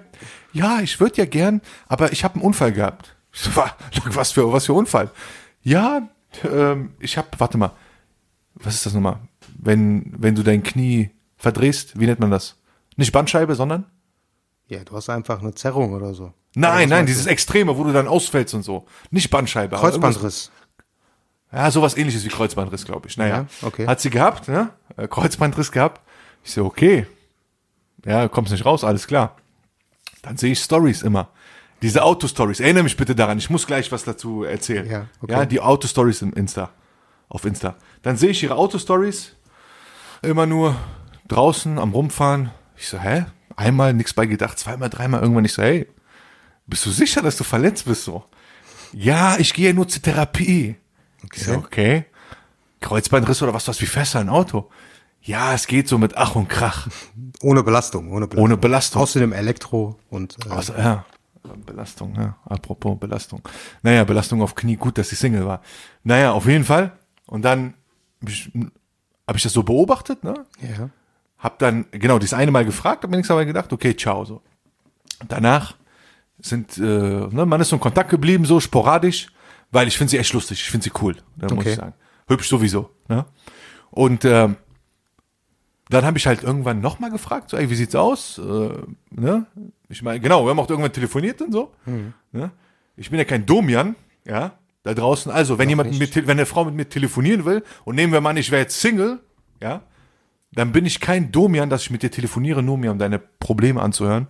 ja, 0.52 0.80
ich 0.80 1.00
würde 1.00 1.16
ja 1.18 1.24
gern, 1.24 1.60
aber 1.88 2.12
ich 2.12 2.24
habe 2.24 2.34
einen 2.34 2.42
Unfall 2.44 2.72
gehabt. 2.72 3.14
Ich 3.32 3.40
so, 3.40 3.56
"Wa- 3.56 3.74
was 4.06 4.32
für, 4.32 4.52
was 4.52 4.66
für 4.66 4.72
Unfall? 4.74 5.10
Ja, 5.62 6.08
ähm, 6.44 6.94
ich 6.98 7.16
habe, 7.18 7.28
warte 7.38 7.58
mal, 7.58 7.72
was 8.54 8.74
ist 8.74 8.86
das 8.86 8.94
nochmal? 8.94 9.18
Wenn, 9.58 10.12
wenn 10.18 10.34
du 10.34 10.42
dein 10.42 10.62
Knie 10.62 11.10
verdrehst, 11.36 11.98
wie 11.98 12.06
nennt 12.06 12.20
man 12.20 12.30
das? 12.30 12.56
Nicht 12.96 13.12
Bandscheibe, 13.12 13.54
sondern? 13.54 13.86
Ja, 14.68 14.84
du 14.84 14.94
hast 14.96 15.08
einfach 15.08 15.40
eine 15.40 15.54
Zerrung 15.54 15.92
oder 15.92 16.14
so. 16.14 16.32
Nein, 16.54 16.88
nein, 16.90 17.06
dieses 17.06 17.26
Extreme, 17.26 17.76
wo 17.78 17.84
du 17.84 17.92
dann 17.92 18.06
ausfällst 18.08 18.52
und 18.54 18.62
so. 18.62 18.86
Nicht 19.10 19.30
Bandscheibe. 19.30 19.76
Kreuzbandriss. 19.76 20.50
Ja, 21.50 21.70
sowas 21.70 21.96
ähnliches 21.96 22.24
wie 22.24 22.28
Kreuzbandriss, 22.28 22.84
glaube 22.84 23.08
ich. 23.08 23.16
Naja, 23.16 23.46
Ja, 23.62 23.66
okay. 23.66 23.86
hat 23.86 24.00
sie 24.00 24.10
gehabt, 24.10 24.48
ne? 24.48 24.70
Äh, 24.96 25.08
Kreuzbandriss 25.08 25.70
gehabt. 25.72 26.00
Ich 26.44 26.52
so, 26.52 26.64
okay. 26.64 27.06
Ja, 28.04 28.28
kommst 28.28 28.52
nicht 28.52 28.64
raus, 28.64 28.84
alles 28.84 29.06
klar. 29.06 29.36
Dann 30.22 30.36
sehe 30.36 30.52
ich 30.52 30.60
Stories 30.60 31.02
immer. 31.02 31.28
Diese 31.82 32.04
Autostories. 32.04 32.60
Erinnere 32.60 32.84
mich 32.84 32.96
bitte 32.96 33.14
daran. 33.14 33.38
Ich 33.38 33.50
muss 33.50 33.66
gleich 33.66 33.90
was 33.90 34.04
dazu 34.04 34.44
erzählen. 34.44 34.88
Ja, 34.88 35.06
okay. 35.20 35.32
ja 35.32 35.46
die 35.46 35.60
Autostories 35.60 36.22
im 36.22 36.32
Insta. 36.32 36.70
Auf 37.28 37.44
Insta. 37.44 37.74
Dann 38.02 38.16
sehe 38.16 38.30
ich 38.30 38.42
ihre 38.42 38.54
Autostories. 38.54 39.34
Immer 40.22 40.46
nur 40.46 40.76
draußen 41.26 41.78
am 41.78 41.92
Rumfahren. 41.92 42.50
Ich 42.76 42.88
so, 42.88 42.98
hä? 42.98 43.26
Einmal 43.56 43.94
nichts 43.94 44.14
bei 44.14 44.26
gedacht, 44.26 44.58
zweimal, 44.58 44.90
dreimal 44.90 45.20
irgendwann. 45.20 45.44
Ich 45.44 45.54
so, 45.54 45.62
hey, 45.62 45.88
bist 46.66 46.86
du 46.86 46.90
sicher, 46.90 47.20
dass 47.20 47.36
du 47.36 47.44
verletzt 47.44 47.86
bist 47.86 48.04
so? 48.04 48.24
Ja, 48.92 49.36
ich 49.38 49.52
gehe 49.52 49.74
nur 49.74 49.88
zur 49.88 50.02
Therapie. 50.02 50.76
Ich 51.32 51.44
so, 51.44 51.54
okay. 51.54 52.04
Kreuzbandriss 52.80 53.42
oder 53.42 53.54
was, 53.54 53.66
was, 53.68 53.80
wie 53.80 53.86
fest 53.86 54.16
ein 54.16 54.28
Auto? 54.28 54.70
Ja, 55.22 55.54
es 55.54 55.66
geht 55.66 55.88
so 55.88 55.98
mit 55.98 56.16
Ach 56.16 56.34
und 56.34 56.48
Krach. 56.48 56.88
Ohne 57.42 57.62
Belastung, 57.62 58.10
ohne 58.10 58.26
Belastung. 58.26 58.44
Ohne 58.44 58.56
Belastung. 58.56 59.02
Außerdem 59.02 59.32
Elektro 59.32 59.98
und 60.10 60.36
äh, 60.46 60.50
Also, 60.50 60.72
ja. 60.74 61.04
Belastung, 61.66 62.14
ja. 62.16 62.36
Apropos 62.44 62.98
Belastung. 62.98 63.40
Naja, 63.82 64.04
Belastung 64.04 64.42
auf 64.42 64.54
Knie, 64.54 64.76
gut, 64.76 64.98
dass 64.98 65.08
sie 65.08 65.16
Single 65.16 65.46
war. 65.46 65.60
Naja, 66.04 66.32
auf 66.32 66.46
jeden 66.46 66.64
Fall. 66.64 66.92
Und 67.26 67.42
dann 67.42 67.74
habe 68.20 68.30
ich, 68.30 68.50
hab 69.26 69.36
ich 69.36 69.42
das 69.42 69.52
so 69.52 69.62
beobachtet, 69.62 70.22
ne? 70.24 70.34
ja. 70.60 70.88
Hab 71.38 71.58
dann, 71.58 71.86
genau, 71.90 72.20
das 72.20 72.32
eine 72.34 72.52
Mal 72.52 72.64
gefragt, 72.64 73.02
hab 73.02 73.10
mir 73.10 73.16
nichts 73.16 73.26
dabei 73.28 73.44
gedacht, 73.44 73.72
okay, 73.72 73.96
ciao, 73.96 74.24
so. 74.24 74.42
Danach 75.26 75.74
sind, 76.38 76.78
äh, 76.78 76.80
ne, 76.82 77.44
man 77.46 77.60
ist 77.60 77.70
so 77.70 77.76
in 77.76 77.80
Kontakt 77.80 78.10
geblieben, 78.10 78.44
so 78.44 78.60
sporadisch, 78.60 79.26
weil 79.72 79.88
ich 79.88 79.98
finde 79.98 80.12
sie 80.12 80.18
echt 80.18 80.32
lustig, 80.32 80.60
ich 80.60 80.70
finde 80.70 80.84
sie 80.84 80.92
cool, 81.02 81.16
muss 81.40 81.52
Okay. 81.52 81.70
ich 81.70 81.76
sagen. 81.76 81.94
Hübsch 82.28 82.48
sowieso, 82.48 82.90
ne? 83.08 83.24
Und 83.90 84.24
ähm, 84.24 84.56
dann 85.92 86.04
habe 86.04 86.18
ich 86.18 86.26
halt 86.26 86.42
irgendwann 86.42 86.80
nochmal 86.80 87.10
gefragt, 87.10 87.50
so, 87.50 87.56
ey, 87.56 87.68
wie 87.70 87.74
sieht's 87.74 87.94
aus? 87.94 88.38
Äh, 88.38 88.70
ne? 89.10 89.46
Ich 89.88 90.02
meine, 90.02 90.20
genau, 90.20 90.44
wir 90.44 90.50
haben 90.50 90.58
auch 90.60 90.68
irgendwann 90.70 90.92
telefoniert 90.92 91.40
und 91.42 91.52
so. 91.52 91.72
Ne? 92.32 92.50
Ich 92.96 93.10
bin 93.10 93.18
ja 93.18 93.24
kein 93.24 93.44
Domian, 93.46 93.94
ja, 94.26 94.52
da 94.82 94.94
draußen. 94.94 95.30
Also, 95.32 95.58
wenn 95.58 95.68
jemand 95.68 95.90
mit 95.90 95.98
mir, 95.98 96.10
te- 96.10 96.22
wenn 96.26 96.38
eine 96.38 96.46
Frau 96.46 96.64
mit 96.64 96.74
mir 96.74 96.88
telefonieren 96.88 97.44
will, 97.44 97.62
und 97.84 97.94
nehmen 97.96 98.12
wir 98.12 98.20
mal 98.20 98.30
an, 98.30 98.36
ich 98.36 98.50
wäre 98.50 98.62
jetzt 98.62 98.80
Single, 98.80 99.20
ja, 99.60 99.82
dann 100.54 100.72
bin 100.72 100.84
ich 100.86 101.00
kein 101.00 101.32
Domian, 101.32 101.70
dass 101.70 101.82
ich 101.82 101.90
mit 101.90 102.02
dir 102.02 102.10
telefoniere, 102.10 102.62
nur 102.62 102.76
mir 102.78 102.90
um 102.90 102.98
deine 102.98 103.18
Probleme 103.18 103.80
anzuhören 103.80 104.28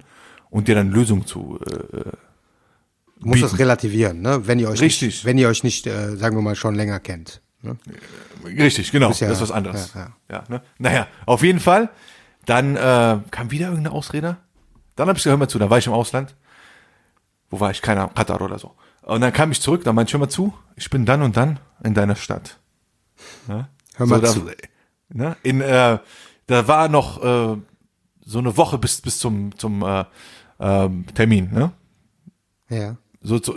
und 0.51 0.69
dir 0.69 0.75
dann 0.77 0.91
Lösungen 0.91 1.27
zu. 1.27 1.59
Äh, 1.67 2.11
Du 3.21 3.29
musst 3.29 3.43
das 3.45 3.59
relativieren, 3.61 4.21
ne? 4.21 4.49
Wenn 4.49 4.59
ihr 4.59 4.69
euch 4.69 4.81
Richtig. 4.81 5.09
nicht, 5.09 5.25
wenn 5.25 5.39
ihr 5.39 5.49
euch 5.49 5.63
nicht, 5.63 5.87
äh, 5.87 6.17
sagen 6.17 6.37
wir 6.37 6.43
mal, 6.43 6.57
schon 6.57 6.75
länger 6.75 6.99
kennt. 6.99 7.42
Ne? 7.63 7.77
richtig, 8.45 8.91
genau, 8.91 9.11
ja- 9.13 9.29
das 9.29 9.39
ist 9.39 9.43
was 9.43 9.51
anderes. 9.53 9.95
ja, 9.95 10.13
Ja, 10.31 10.45
ne? 10.49 10.63
Naja, 10.79 11.07
auf 11.27 11.43
jeden 11.43 11.61
Fall. 11.61 11.91
Dann 12.45 12.75
äh, 12.77 13.19
kam 13.31 13.51
wieder 13.51 13.69
irgendeine 13.69 13.95
Ausrede. 13.95 14.37
Dann 14.97 15.09
habe 15.09 15.19
ich 15.19 15.25
hör 15.25 15.37
mal 15.37 15.49
zu, 15.49 15.59
da 15.59 15.71
war 15.71 15.79
ich 15.79 15.87
im 15.87 15.93
Ausland. 15.93 16.35
Wo 17.51 17.61
war 17.61 17.71
ich? 17.71 17.83
Keine 17.83 18.01
Ahnung, 18.01 18.15
Katar 18.15 18.41
oder 18.41 18.59
so. 18.59 18.75
Und 19.03 19.21
dann 19.21 19.33
kam 19.33 19.53
ich 19.53 19.61
zurück, 19.61 19.85
dann 19.85 19.95
meinte 19.95 20.11
ich, 20.11 20.15
hör 20.15 20.21
mal 20.21 20.29
zu, 20.29 20.53
ich 20.77 20.91
bin 20.91 21.05
dann 21.07 21.23
und 21.23 21.37
dann 21.37 21.61
in 21.85 21.95
deiner 21.95 22.17
Stadt. 22.17 22.59
Ne? 23.47 23.69
Hör 23.97 24.07
mal 24.07 24.25
so, 24.27 24.41
zu. 24.41 24.47
Da, 24.47 24.53
ne? 25.11 25.37
in, 25.43 25.61
äh, 25.61 25.99
da 26.47 26.69
war 26.69 26.89
noch 26.89 27.23
äh, 27.23 27.57
so 28.25 28.39
eine 28.39 28.57
Woche 28.57 28.79
bis, 28.79 29.01
bis 29.01 29.19
zum, 29.19 29.57
zum 29.57 29.83
äh, 29.83 30.05
ähm, 30.59 31.07
Termin. 31.15 31.51
Ne? 31.53 31.73
Ja. 32.69 32.97
So, 33.21 33.41
so, 33.43 33.55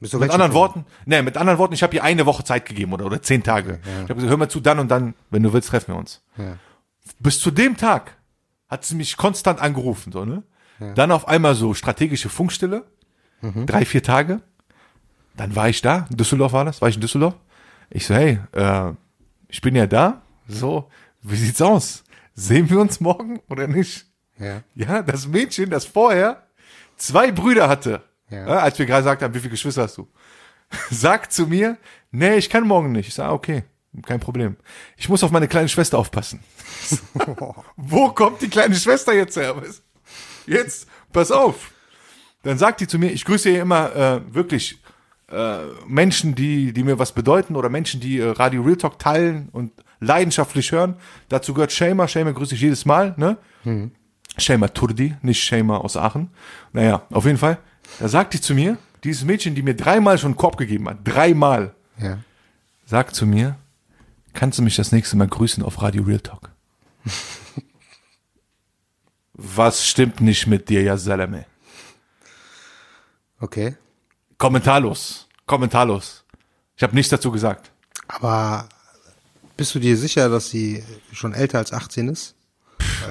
Mit 0.00 0.12
anderen? 0.14 0.52
Worten, 0.52 0.84
ne, 1.06 1.22
mit 1.22 1.36
anderen 1.36 1.58
Worten, 1.58 1.74
ich 1.74 1.82
habe 1.82 1.94
ihr 1.96 2.04
eine 2.04 2.24
Woche 2.26 2.44
Zeit 2.44 2.66
gegeben 2.66 2.92
oder, 2.92 3.06
oder 3.06 3.20
zehn 3.20 3.42
Tage. 3.42 3.80
ja. 3.84 3.92
Ich 3.96 4.02
habe 4.04 4.14
gesagt, 4.14 4.30
hör 4.30 4.36
mal 4.36 4.48
zu, 4.48 4.60
dann 4.60 4.78
und 4.78 4.88
dann, 4.88 5.14
wenn 5.30 5.42
du 5.42 5.52
willst, 5.52 5.70
treffen 5.70 5.92
wir 5.94 5.98
uns. 5.98 6.22
Ja. 6.36 6.56
Bis 7.18 7.40
zu 7.40 7.50
dem 7.50 7.76
Tag 7.76 8.16
hat 8.68 8.84
sie 8.84 8.94
mich 8.94 9.16
konstant 9.16 9.60
angerufen, 9.60 10.12
so, 10.12 10.24
ne? 10.24 10.42
Dann 10.94 11.10
auf 11.10 11.26
einmal 11.26 11.56
so 11.56 11.74
strategische 11.74 12.28
Funkstille, 12.28 12.84
Mhm. 13.40 13.66
drei, 13.66 13.84
vier 13.84 14.02
Tage. 14.02 14.40
Dann 15.36 15.54
war 15.56 15.68
ich 15.68 15.80
da, 15.80 16.06
in 16.10 16.16
Düsseldorf 16.16 16.52
war 16.52 16.64
das, 16.64 16.80
war 16.80 16.88
ich 16.88 16.96
in 16.96 17.00
Düsseldorf. 17.00 17.34
Ich 17.90 18.06
so, 18.06 18.14
hey, 18.14 18.38
äh, 18.52 18.92
ich 19.48 19.60
bin 19.60 19.74
ja 19.76 19.86
da, 19.86 20.22
so, 20.48 20.88
wie 21.22 21.36
sieht's 21.36 21.62
aus? 21.62 22.04
Sehen 22.34 22.68
wir 22.70 22.80
uns 22.80 23.00
morgen 23.00 23.40
oder 23.48 23.66
nicht? 23.68 24.06
Ja. 24.38 24.62
Ja, 24.74 25.02
das 25.02 25.26
Mädchen, 25.28 25.70
das 25.70 25.84
vorher 25.84 26.44
zwei 26.96 27.30
Brüder 27.32 27.68
hatte, 27.68 28.02
Ja. 28.30 28.46
ja. 28.46 28.58
als 28.58 28.78
wir 28.78 28.86
gerade 28.86 29.02
gesagt 29.02 29.22
haben, 29.22 29.34
wie 29.34 29.38
viele 29.38 29.50
Geschwister 29.50 29.82
hast 29.82 29.96
du, 29.96 30.08
sagt 30.90 31.32
zu 31.32 31.46
mir, 31.46 31.76
nee, 32.10 32.36
ich 32.36 32.50
kann 32.50 32.66
morgen 32.66 32.92
nicht. 32.92 33.08
Ich 33.08 33.14
sage, 33.14 33.32
okay, 33.32 33.64
kein 34.06 34.20
Problem. 34.20 34.56
Ich 34.96 35.08
muss 35.08 35.24
auf 35.24 35.30
meine 35.30 35.48
kleine 35.48 35.68
Schwester 35.68 35.98
aufpassen. 35.98 36.40
Wo 37.76 38.10
kommt 38.10 38.42
die 38.42 38.48
kleine 38.48 38.74
Schwester 38.74 39.14
jetzt 39.14 39.36
her? 39.36 39.54
Jetzt, 40.46 40.86
pass 41.12 41.30
auf. 41.30 41.72
Dann 42.42 42.58
sagt 42.58 42.80
die 42.80 42.86
zu 42.86 42.98
mir, 42.98 43.10
ich 43.10 43.24
grüße 43.24 43.50
hier 43.50 43.62
immer 43.62 43.94
äh, 43.94 44.34
wirklich 44.34 44.80
äh, 45.30 45.58
Menschen, 45.86 46.34
die, 46.34 46.72
die 46.72 46.84
mir 46.84 46.98
was 46.98 47.12
bedeuten 47.12 47.56
oder 47.56 47.68
Menschen, 47.68 48.00
die 48.00 48.18
äh, 48.18 48.30
Radio 48.30 48.62
Real 48.62 48.76
Talk 48.76 48.98
teilen 48.98 49.48
und 49.52 49.72
leidenschaftlich 50.00 50.72
hören. 50.72 50.96
Dazu 51.28 51.52
gehört 51.54 51.72
Shamer. 51.72 52.08
Shamer 52.08 52.32
grüße 52.32 52.54
ich 52.54 52.60
jedes 52.60 52.84
Mal. 52.86 53.14
Ne? 53.16 53.36
Shamer 54.38 54.72
Turdi, 54.72 55.16
nicht 55.22 55.42
Shamer 55.42 55.84
aus 55.84 55.96
Aachen. 55.96 56.30
Naja, 56.72 57.02
auf 57.10 57.24
jeden 57.26 57.38
Fall. 57.38 57.58
Da 57.98 58.08
sagt 58.08 58.34
die 58.34 58.40
zu 58.40 58.54
mir, 58.54 58.78
dieses 59.04 59.24
Mädchen, 59.24 59.54
die 59.54 59.62
mir 59.62 59.74
dreimal 59.74 60.18
schon 60.18 60.28
einen 60.32 60.36
Korb 60.36 60.56
gegeben 60.56 60.88
hat, 60.88 60.98
dreimal, 61.04 61.74
Ja. 61.98 62.18
sagt 62.86 63.14
zu 63.14 63.26
mir, 63.26 63.56
kannst 64.34 64.58
du 64.58 64.62
mich 64.62 64.76
das 64.76 64.92
nächste 64.92 65.16
Mal 65.16 65.28
grüßen 65.28 65.62
auf 65.62 65.80
Radio 65.82 66.02
Real 66.04 66.20
Talk? 66.20 66.50
Was 69.34 69.86
stimmt 69.86 70.20
nicht 70.20 70.46
mit 70.46 70.68
dir, 70.68 70.82
ja 70.82 70.96
Salame? 70.96 71.46
Okay. 73.40 73.76
Kommentarlos. 74.36 75.28
Kommentarlos. 75.46 76.24
Ich 76.76 76.82
habe 76.82 76.94
nichts 76.94 77.10
dazu 77.10 77.30
gesagt. 77.30 77.70
Aber 78.08 78.68
bist 79.56 79.74
du 79.74 79.78
dir 79.78 79.96
sicher, 79.96 80.28
dass 80.28 80.50
sie 80.50 80.82
schon 81.12 81.34
älter 81.34 81.58
als 81.58 81.72
18 81.72 82.08
ist? 82.08 82.34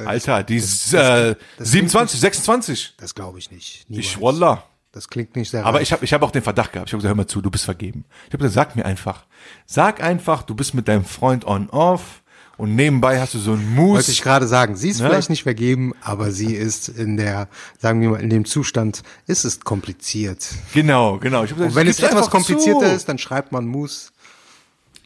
Alter, 0.06 0.43
die 0.43 0.58
ist 0.58 0.93
äh, 0.93 1.36
das 1.58 1.71
27, 1.71 2.19
26. 2.19 2.93
Das 2.97 3.15
glaube 3.15 3.39
ich 3.39 3.52
nicht. 3.52 3.86
Ich 3.89 4.15
Niemals. 4.17 4.21
Wallah. 4.21 4.63
Das 4.91 5.10
klingt 5.10 5.36
nicht 5.36 5.52
sehr 5.52 5.65
Aber 5.65 5.78
reif. 5.78 5.84
ich 5.84 5.91
habe 5.91 6.06
ich 6.06 6.13
hab 6.13 6.23
auch 6.23 6.32
den 6.32 6.41
Verdacht 6.41 6.71
gehabt. 6.73 6.89
Ich 6.89 6.93
habe 6.93 7.00
gesagt, 7.02 7.10
hör 7.12 7.15
mal 7.15 7.28
zu, 7.28 7.41
du 7.41 7.52
bist 7.52 7.65
vergeben. 7.65 8.06
Ich 8.28 8.34
habe 8.34 8.43
gesagt, 8.43 8.54
sag 8.69 8.76
mir 8.76 8.86
einfach. 8.86 9.26
Sag 9.65 10.02
einfach, 10.02 10.43
du 10.43 10.56
bist 10.56 10.73
mit 10.73 10.88
deinem 10.88 11.06
Freund 11.06 11.45
on 11.45 11.69
off 11.69 12.23
und 12.58 12.76
nebenbei 12.76 13.19
hast 13.19 13.36
du 13.36 13.38
so 13.39 13.52
einen 13.54 13.78
Wollte 13.78 14.10
ich 14.12 14.23
gerade 14.23 14.47
sagen, 14.47 14.76
sie 14.76 14.89
ist 14.89 15.00
Ne? 15.00 15.08
vielleicht 15.10 15.30
nicht 15.30 15.43
vergeben, 15.43 15.93
aber 16.02 16.32
sie 16.32 16.56
ist 16.56 16.89
in 16.89 17.15
der, 17.17 17.47
sagen 17.78 18.02
wir 18.02 18.10
mal, 18.10 18.19
in 18.21 18.32
dem 18.32 18.45
Zustand, 18.45 19.04
ist 19.28 19.45
es 19.45 19.60
kompliziert. 19.60 20.47
Genau, 20.73 21.19
genau. 21.19 21.43
Ich 21.43 21.52
hab 21.52 21.58
gesagt, 21.58 21.71
Und 21.71 21.76
wenn 21.76 21.88
es 21.88 22.00
etwas 22.00 22.32
komplizierter 22.32 22.88
zu. 22.88 22.95
ist, 22.95 23.08
dann 23.10 23.19
schreibt 23.19 23.52
man 23.52 23.67
Mus. 23.67 24.12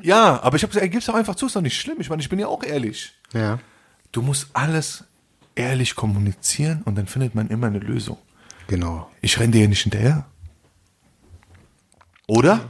Ja, 0.02 0.42
aber 0.42 0.56
ich 0.56 0.64
habe 0.64 0.74
gesagt, 0.74 0.90
gib's 0.92 1.06
doch 1.08 1.14
einfach 1.16 1.36
zu, 1.36 1.48
ist 1.48 1.56
doch 1.56 1.62
nicht 1.62 1.78
schlimm. 1.80 1.98
Ich 2.00 2.10
meine, 2.10 2.22
ich 2.22 2.30
bin 2.30 2.40
ja 2.40 2.48
auch 2.48 2.64
ehrlich. 2.64 3.12
Ja. 3.34 3.60
Du 4.12 4.22
musst 4.22 4.48
alles 4.54 5.06
ehrlich 5.56 5.96
kommunizieren 5.96 6.82
und 6.84 6.98
dann 6.98 7.08
findet 7.08 7.36
man 7.36 7.48
immer 7.48 7.68
eine 7.68 7.80
Lösung. 7.80 8.18
Genau. 8.68 9.10
Ich 9.22 9.40
renne 9.40 9.52
dir 9.52 9.60
hier 9.60 9.68
nicht 9.68 9.82
hinterher. 9.82 10.26
Oder? 12.28 12.70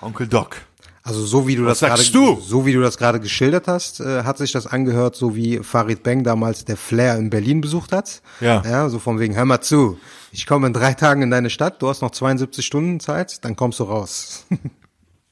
Onkel 0.00 0.26
Doc. 0.26 0.62
Also 1.02 1.24
so 1.24 1.48
wie 1.48 1.56
du 1.56 1.64
Was 1.64 1.78
das 1.78 2.12
gerade, 2.12 2.40
so 2.42 2.66
wie 2.66 2.74
du 2.74 2.82
das 2.82 2.98
gerade 2.98 3.18
geschildert 3.18 3.66
hast, 3.66 4.00
äh, 4.00 4.24
hat 4.24 4.36
sich 4.36 4.52
das 4.52 4.66
angehört, 4.66 5.16
so 5.16 5.34
wie 5.34 5.58
Farid 5.60 6.02
Bang 6.02 6.22
damals 6.22 6.66
der 6.66 6.76
Flair 6.76 7.16
in 7.16 7.30
Berlin 7.30 7.62
besucht 7.62 7.92
hat. 7.92 8.20
Ja. 8.40 8.62
Ja, 8.62 8.88
so 8.90 8.98
von 8.98 9.18
wegen, 9.18 9.34
hör 9.34 9.46
mal 9.46 9.62
zu, 9.62 9.98
ich 10.32 10.46
komme 10.46 10.66
in 10.66 10.74
drei 10.74 10.92
Tagen 10.92 11.22
in 11.22 11.30
deine 11.30 11.48
Stadt, 11.48 11.80
du 11.80 11.88
hast 11.88 12.02
noch 12.02 12.10
72 12.10 12.64
Stunden 12.64 13.00
Zeit, 13.00 13.42
dann 13.44 13.56
kommst 13.56 13.80
du 13.80 13.84
raus. 13.84 14.44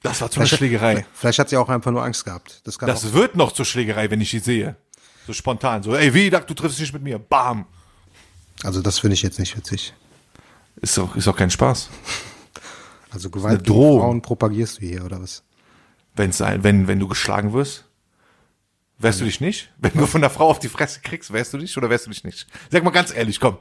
Das 0.08 0.20
war 0.20 0.30
zu 0.30 0.40
einer 0.40 0.46
Schlägerei. 0.46 1.06
Vielleicht 1.14 1.38
hat 1.38 1.48
sie 1.48 1.56
auch 1.56 1.68
einfach 1.68 1.90
nur 1.90 2.02
Angst 2.02 2.24
gehabt. 2.24 2.60
Das 2.64 2.78
kann 2.78 2.88
auch, 2.90 2.94
Das 2.94 3.12
wird 3.12 3.36
noch 3.36 3.52
zur 3.52 3.64
Schlägerei, 3.64 4.10
wenn 4.10 4.20
ich 4.20 4.30
die 4.30 4.38
sehe. 4.38 4.76
So 5.26 5.32
spontan. 5.32 5.82
So, 5.82 5.94
ey, 5.94 6.14
wie, 6.14 6.30
du 6.30 6.54
triffst 6.54 6.78
dich 6.78 6.84
nicht 6.86 6.92
mit 6.92 7.02
mir. 7.02 7.18
Bam. 7.18 7.66
also 8.62 8.80
das 8.80 9.00
finde 9.00 9.14
ich 9.14 9.22
jetzt 9.22 9.38
nicht 9.38 9.56
witzig. 9.56 9.92
Ist 10.80 10.96
doch, 10.96 11.16
ist 11.16 11.26
doch 11.26 11.36
kein 11.36 11.50
Spaß. 11.50 11.88
Also 13.08 13.30
Gewalt 13.30 13.64
gegen. 13.64 13.74
Frauen 13.74 14.20
propagierst 14.20 14.76
du 14.76 14.86
hier, 14.86 15.02
oder 15.02 15.22
was? 15.22 15.42
Wenn's 16.16 16.42
ein, 16.42 16.62
wenn, 16.64 16.86
wenn 16.86 16.98
du 16.98 17.08
geschlagen 17.08 17.54
wirst, 17.54 17.86
wärst 18.98 19.20
du 19.20 19.24
dich 19.24 19.40
nicht? 19.40 19.72
Wenn 19.78 19.92
du 19.94 20.06
von 20.06 20.20
der 20.20 20.28
Frau 20.28 20.50
auf 20.50 20.58
die 20.58 20.68
Fresse 20.68 21.00
kriegst, 21.00 21.32
wärst 21.32 21.54
du 21.54 21.58
dich 21.58 21.74
oder 21.78 21.88
wärst 21.88 22.06
du 22.06 22.10
dich 22.10 22.24
nicht? 22.24 22.46
Sag 22.70 22.84
mal 22.84 22.90
ganz 22.90 23.14
ehrlich, 23.14 23.40
komm. 23.40 23.56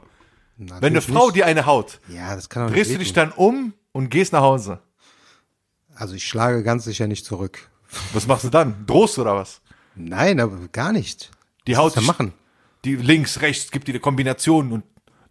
Wenn 0.58 0.84
eine 0.84 1.00
Frau 1.00 1.26
nicht. 1.26 1.36
dir 1.36 1.46
eine 1.46 1.64
haut, 1.64 2.00
Ja, 2.08 2.36
drehst 2.36 2.90
du 2.90 2.98
dich 2.98 3.14
dann 3.14 3.32
um 3.32 3.72
und 3.92 4.10
gehst 4.10 4.34
nach 4.34 4.42
Hause. 4.42 4.80
Also 5.96 6.14
ich 6.14 6.26
schlage 6.26 6.62
ganz 6.62 6.84
sicher 6.84 7.06
nicht 7.06 7.24
zurück. 7.24 7.68
Was 8.12 8.26
machst 8.26 8.44
du 8.44 8.50
dann? 8.50 8.86
Drohst 8.86 9.18
oder 9.18 9.34
was? 9.34 9.60
Nein, 9.94 10.40
aber 10.40 10.68
gar 10.68 10.92
nicht. 10.92 11.30
Die 11.66 11.72
Was 11.72 11.78
haut 11.78 11.96
dich- 11.96 12.06
machen. 12.06 12.32
Die 12.84 12.94
links, 12.96 13.40
rechts, 13.40 13.70
gibt 13.70 13.88
dir 13.88 13.92
eine 13.92 14.00
Kombination 14.00 14.70
und 14.72 14.84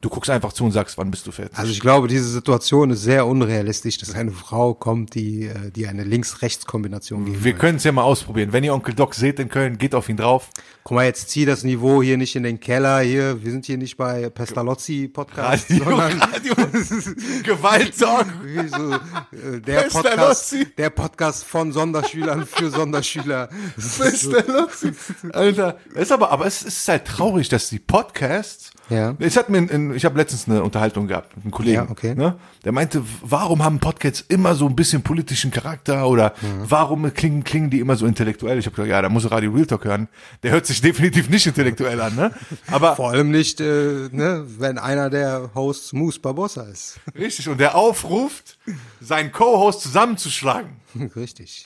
du 0.06 0.10
guckst 0.10 0.30
einfach 0.30 0.54
zu 0.54 0.64
und 0.64 0.72
sagst, 0.72 1.00
wann 1.00 1.10
bist 1.10 1.26
du 1.26 1.32
fertig? 1.32 1.58
Also 1.58 1.72
ich 1.72 1.80
glaube, 1.80 2.08
diese 2.08 2.30
Situation 2.30 2.92
ist 2.92 3.02
sehr 3.02 3.26
unrealistisch, 3.26 3.98
dass 3.98 4.14
eine 4.14 4.30
Frau 4.30 4.76
kommt, 4.76 5.16
die, 5.16 5.48
äh, 5.48 5.72
die 5.72 5.88
eine 5.88 6.04
Links-Rechts-Kombination 6.04 7.26
geben 7.26 7.44
Wir 7.44 7.54
können 7.54 7.78
es 7.78 7.86
ja 7.86 7.92
mal 7.92 8.04
ausprobieren. 8.04 8.54
Wenn 8.54 8.64
ihr 8.64 8.76
Onkel 8.76 8.94
Doc 8.94 9.16
seht 9.16 9.40
in 9.40 9.50
Köln, 9.50 9.80
geht 9.80 9.96
auf 9.96 10.08
ihn 10.08 10.18
drauf. 10.18 10.50
Guck 10.84 10.96
mal, 10.96 11.06
jetzt 11.06 11.32
zieh 11.32 11.46
das 11.46 11.64
Niveau 11.64 12.04
hier 12.04 12.18
nicht 12.18 12.36
in 12.36 12.44
den 12.44 12.60
Keller 12.60 13.00
hier. 13.00 13.44
Wir 13.44 13.52
sind 13.52 13.66
hier 13.66 13.80
nicht 13.80 13.98
bei 13.98 14.30
Pestalozzi 14.30 15.10
Podcast, 15.12 15.72
Radio, 15.72 15.84
sondern 15.84 16.22
Radio, 16.22 16.54
wie 18.44 18.68
so, 18.68 18.94
äh, 18.94 19.62
der 19.62 19.82
Podcast, 19.90 20.56
der 20.78 20.90
Podcast 20.92 21.46
von 21.46 21.72
Sonderschülern 21.72 22.46
für 22.46 22.70
Sonderschüler. 22.70 23.50
Pestalozzi. 23.76 24.92
Alter, 25.34 25.80
es 25.96 26.04
ist 26.04 26.12
aber, 26.12 26.30
aber 26.30 26.46
es 26.46 26.62
ist 26.62 26.88
halt 26.88 27.06
traurig, 27.06 27.50
dass 27.50 27.70
die 27.70 27.80
Podcasts. 27.80 28.70
Ja. 28.90 29.16
Es 29.18 29.36
hat 29.36 29.50
mir, 29.50 29.58
ein, 29.58 29.96
ich 29.96 30.06
habe 30.06 30.18
letztens 30.18 30.48
eine 30.48 30.62
Unterhaltung 30.64 31.08
gehabt 31.08 31.36
mit 31.36 31.46
einem 31.46 31.52
Kollegen. 31.52 31.76
Ja, 31.76 31.90
okay. 31.90 32.14
Ne? 32.14 32.36
Der 32.64 32.72
meinte, 32.72 33.02
warum 33.24 33.64
haben 33.64 33.80
Podcasts 33.80 34.24
immer 34.28 34.54
so 34.54 34.68
ein 34.68 34.76
bisschen 34.76 35.02
politischen 35.02 35.50
Charakter 35.50 36.08
oder 36.08 36.34
Mhm. 36.42 36.66
warum 36.70 37.14
klingen, 37.14 37.44
klingen 37.44 37.70
die 37.72 37.80
immer 37.80 37.96
so 37.96 38.06
intellektuell? 38.06 38.60
Ich 38.60 38.66
habe 38.68 38.76
gesagt, 38.76 38.90
ja, 38.92 39.02
da 39.02 39.10
muss 39.10 39.30
Radio 39.32 39.52
Real 39.52 39.66
Talk 39.66 39.86
hören. 39.86 40.08
Der 40.44 40.52
hört 40.52 40.66
sich 40.68 40.82
definitiv 40.82 41.30
nicht 41.30 41.48
intellektuell 41.48 42.00
an, 42.00 42.16
ne? 42.16 42.32
Aber 42.72 42.96
Vor 42.96 43.10
allem 43.10 43.32
nicht, 43.32 43.60
äh, 43.60 44.10
ne, 44.12 44.46
wenn 44.60 44.78
einer 44.78 45.10
der 45.10 45.50
Hosts 45.56 45.94
Moose 45.94 46.20
Barbossa 46.20 46.62
ist. 46.64 47.00
richtig 47.18 47.50
und 47.50 47.60
der 47.60 47.76
aufruft, 47.76 48.60
seinen 49.02 49.32
Co-Host 49.32 49.82
zusammenzuschlagen. 49.82 50.70
Richtig. 51.16 51.66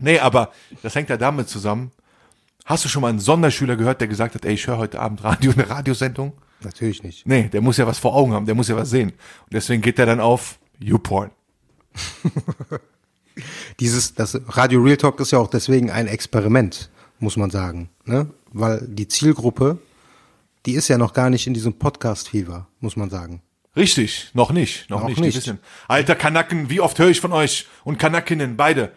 Nee, 0.00 0.18
aber 0.18 0.50
das 0.82 0.94
hängt 0.96 1.10
ja 1.10 1.16
damit 1.16 1.48
zusammen. 1.48 1.92
Hast 2.64 2.84
du 2.84 2.88
schon 2.88 3.02
mal 3.02 3.08
einen 3.08 3.20
Sonderschüler 3.20 3.76
gehört, 3.76 4.00
der 4.00 4.08
gesagt 4.08 4.34
hat, 4.34 4.44
ey, 4.44 4.54
ich 4.54 4.66
höre 4.66 4.78
heute 4.78 4.98
Abend 4.98 5.22
Radio, 5.22 5.52
eine 5.52 5.70
Radiosendung? 5.70 6.32
Natürlich 6.62 7.02
nicht. 7.02 7.26
Nee, 7.26 7.48
der 7.48 7.60
muss 7.60 7.76
ja 7.76 7.86
was 7.86 7.98
vor 7.98 8.14
Augen 8.14 8.32
haben, 8.32 8.46
der 8.46 8.54
muss 8.54 8.68
ja 8.68 8.76
was 8.76 8.90
sehen. 8.90 9.10
Und 9.10 9.52
deswegen 9.52 9.82
geht 9.82 9.98
der 9.98 10.06
dann 10.06 10.20
auf 10.20 10.58
YouPorn. 10.78 11.30
Dieses, 13.80 14.14
das 14.14 14.40
Radio 14.48 14.80
Real 14.80 14.96
Talk 14.96 15.20
ist 15.20 15.32
ja 15.32 15.38
auch 15.38 15.48
deswegen 15.48 15.90
ein 15.90 16.06
Experiment, 16.06 16.90
muss 17.18 17.36
man 17.36 17.50
sagen, 17.50 17.90
ne? 18.04 18.30
Weil 18.52 18.86
die 18.88 19.08
Zielgruppe, 19.08 19.78
die 20.64 20.72
ist 20.72 20.88
ja 20.88 20.96
noch 20.96 21.12
gar 21.12 21.28
nicht 21.28 21.46
in 21.46 21.52
diesem 21.52 21.74
Podcast-Fever, 21.74 22.66
muss 22.80 22.96
man 22.96 23.10
sagen. 23.10 23.42
Richtig, 23.76 24.30
noch 24.32 24.52
nicht, 24.52 24.88
noch, 24.88 25.02
Noch 25.02 25.08
nicht. 25.18 25.46
Nicht. 25.46 25.54
Alter 25.86 26.14
Kanaken, 26.14 26.70
wie 26.70 26.80
oft 26.80 26.98
höre 26.98 27.10
ich 27.10 27.20
von 27.20 27.32
euch 27.32 27.66
und 27.84 27.98
Kanakinnen, 27.98 28.56
beide. 28.56 28.92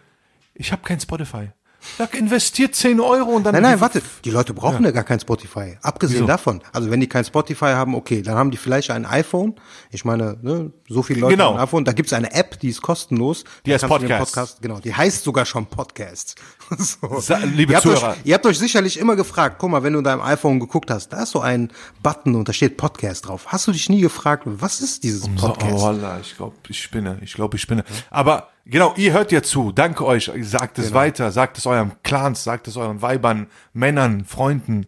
Ich 0.53 0.71
habe 0.71 0.83
kein 0.83 0.99
Spotify. 1.01 1.49
Sag, 1.97 2.13
investiert 2.15 2.75
10 2.75 2.99
Euro 2.99 3.31
und 3.31 3.43
dann. 3.43 3.53
Nein, 3.53 3.63
nein, 3.63 3.81
warte, 3.81 4.01
die 4.25 4.31
Leute 4.31 4.53
brauchen 4.53 4.83
ja, 4.83 4.91
gar 4.91 5.03
kein 5.03 5.19
Spotify. 5.19 5.77
Abgesehen 5.81 6.19
Wieso? 6.19 6.27
davon, 6.27 6.61
also 6.73 6.91
wenn 6.91 6.99
die 6.99 7.07
kein 7.07 7.23
Spotify 7.23 7.67
haben, 7.67 7.95
okay, 7.95 8.21
dann 8.21 8.35
haben 8.35 8.51
die 8.51 8.57
vielleicht 8.57 8.91
ein 8.91 9.05
iPhone. 9.05 9.55
Ich 9.91 10.05
meine, 10.05 10.37
ne, 10.41 10.71
so 10.87 11.03
viele 11.03 11.21
Leute 11.21 11.35
Genau. 11.35 11.51
haben 11.51 11.57
ein 11.57 11.63
iPhone. 11.63 11.85
Da 11.85 11.93
gibt's 11.93 12.13
eine 12.13 12.33
App, 12.33 12.59
die 12.59 12.69
ist 12.69 12.81
kostenlos. 12.81 13.43
Die 13.65 13.73
heißt 13.73 13.87
Podcast. 13.87 14.33
Podcast. 14.33 14.61
Genau, 14.61 14.79
die 14.79 14.93
heißt 14.93 15.23
sogar 15.23 15.45
schon 15.45 15.65
Podcast. 15.67 16.35
so. 16.77 17.35
Liebe 17.55 17.71
ihr 17.73 17.77
habt 17.77 17.83
Zuhörer. 17.83 18.11
Euch, 18.11 18.17
ihr 18.23 18.33
habt 18.35 18.45
euch 18.45 18.59
sicherlich 18.59 18.99
immer 18.99 19.15
gefragt, 19.15 19.55
guck 19.59 19.69
mal, 19.71 19.83
wenn 19.83 19.93
du 19.93 19.99
in 19.99 20.05
deinem 20.05 20.21
iPhone 20.21 20.59
geguckt 20.59 20.91
hast, 20.91 21.09
da 21.09 21.23
ist 21.23 21.31
so 21.31 21.41
ein 21.41 21.71
Button 22.03 22.35
und 22.35 22.47
da 22.47 22.53
steht 22.53 22.77
Podcast 22.77 23.27
drauf. 23.27 23.47
Hast 23.47 23.67
du 23.67 23.71
dich 23.71 23.89
nie 23.89 24.01
gefragt, 24.01 24.43
was 24.45 24.81
ist 24.81 25.03
dieses 25.03 25.27
Podcast? 25.29 25.75
oh, 25.75 25.85
Allah, 25.87 26.19
ich 26.21 26.35
glaube, 26.35 26.55
ich 26.67 26.81
spinne. 26.81 27.17
Ich 27.21 27.33
glaube, 27.33 27.55
ich 27.57 27.61
spinne. 27.61 27.83
Aber 28.09 28.49
genau, 28.65 28.93
ihr 28.97 29.13
hört 29.13 29.31
ja 29.31 29.41
zu. 29.41 29.71
Danke 29.71 30.05
euch. 30.05 30.31
Sagt 30.41 30.75
Genau. 30.75 30.87
es 30.87 30.93
weiter. 30.93 31.31
Sagt 31.31 31.57
es 31.57 31.65
eurem 31.65 31.91
Clans. 32.03 32.43
Sagt 32.43 32.67
es 32.67 32.77
euren 32.77 33.01
Weibern, 33.01 33.47
Männern, 33.73 34.25
Freunden, 34.25 34.85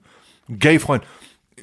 Gay-Freunden. 0.50 1.08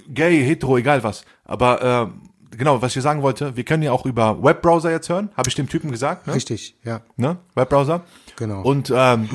Gay, 0.08 0.42
hetero, 0.44 0.78
egal 0.78 1.04
was. 1.04 1.24
Aber 1.44 2.10
äh, 2.52 2.56
genau, 2.56 2.80
was 2.80 2.96
ich 2.96 3.02
sagen 3.02 3.22
wollte, 3.22 3.56
wir 3.56 3.64
können 3.64 3.82
ja 3.82 3.92
auch 3.92 4.06
über 4.06 4.42
Webbrowser 4.42 4.90
jetzt 4.90 5.08
hören. 5.10 5.28
Habe 5.36 5.48
ich 5.50 5.54
dem 5.54 5.68
Typen 5.68 5.90
gesagt. 5.90 6.26
Ne? 6.26 6.34
Richtig, 6.34 6.76
ja. 6.82 7.00
Ne? 7.16 7.36
Webbrowser. 7.54 8.02
Genau. 8.36 8.62
Und 8.62 8.90
ähm, 8.94 9.28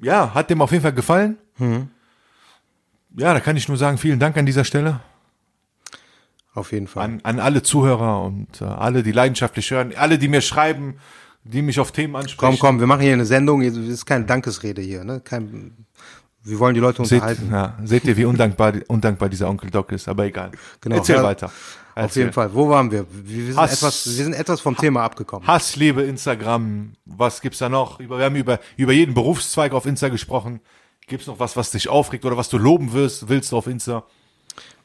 ja, 0.00 0.32
hat 0.34 0.50
dem 0.50 0.62
auf 0.62 0.70
jeden 0.72 0.82
Fall 0.82 0.92
gefallen. 0.92 1.38
Mhm. 1.58 1.88
Ja, 3.16 3.34
da 3.34 3.40
kann 3.40 3.56
ich 3.56 3.68
nur 3.68 3.76
sagen, 3.76 3.98
vielen 3.98 4.18
Dank 4.20 4.36
an 4.36 4.46
dieser 4.46 4.64
Stelle. 4.64 5.00
Auf 6.54 6.72
jeden 6.72 6.86
Fall. 6.88 7.04
an, 7.04 7.20
an 7.22 7.38
alle 7.40 7.62
Zuhörer 7.62 8.22
und 8.22 8.60
äh, 8.60 8.64
alle, 8.64 9.02
die 9.02 9.12
leidenschaftlich 9.12 9.70
hören, 9.70 9.92
alle, 9.96 10.18
die 10.18 10.28
mir 10.28 10.40
schreiben, 10.40 10.96
die 11.44 11.62
mich 11.62 11.78
auf 11.78 11.92
Themen 11.92 12.16
ansprechen. 12.16 12.58
Komm, 12.58 12.58
komm, 12.58 12.80
wir 12.80 12.86
machen 12.86 13.02
hier 13.02 13.12
eine 13.12 13.24
Sendung. 13.24 13.62
Es 13.62 13.76
ist 13.76 14.04
keine 14.04 14.24
Dankesrede 14.24 14.82
hier, 14.82 15.04
ne? 15.04 15.20
Kein, 15.20 15.86
wir 16.42 16.58
wollen 16.58 16.74
die 16.74 16.80
Leute 16.80 17.04
Seht, 17.04 17.22
unterhalten. 17.22 17.50
ja, 17.52 17.78
seht 17.84 18.04
ihr, 18.04 18.16
wie 18.16 18.24
undankbar, 18.24 18.74
undankbar 18.88 19.28
dieser 19.28 19.48
Onkel 19.48 19.70
Doc 19.70 19.92
ist, 19.92 20.08
aber 20.08 20.24
egal. 20.24 20.50
Genau. 20.80 20.96
Erzähl 20.96 21.16
Ja, 21.16 21.22
weiter. 21.22 21.52
Auf 22.04 22.16
jeden 22.16 22.32
Fall. 22.32 22.52
Wo 22.54 22.68
waren 22.68 22.90
wir? 22.90 23.06
Wir, 23.10 23.46
sind, 23.46 23.56
Hass. 23.56 23.74
etwas, 23.74 24.06
wir 24.06 24.24
sind 24.24 24.32
etwas 24.34 24.60
vom 24.60 24.76
Thema 24.76 25.02
abgekommen. 25.02 25.46
Hass, 25.46 25.76
Liebe, 25.76 26.02
Instagram, 26.02 26.92
was 27.04 27.40
gibt's 27.40 27.58
da 27.58 27.68
noch? 27.68 27.98
Wir 27.98 28.08
haben 28.18 28.36
über, 28.36 28.58
über 28.76 28.92
jeden 28.92 29.14
Berufszweig 29.14 29.72
auf 29.72 29.86
Insta 29.86 30.08
gesprochen. 30.08 30.60
Gibt's 31.06 31.26
noch 31.26 31.38
was, 31.40 31.56
was 31.56 31.70
dich 31.70 31.88
aufregt 31.88 32.24
oder 32.24 32.36
was 32.36 32.48
du 32.48 32.58
loben 32.58 32.92
willst, 32.92 33.28
willst 33.28 33.52
du 33.52 33.56
auf 33.56 33.66
Insta? 33.66 34.04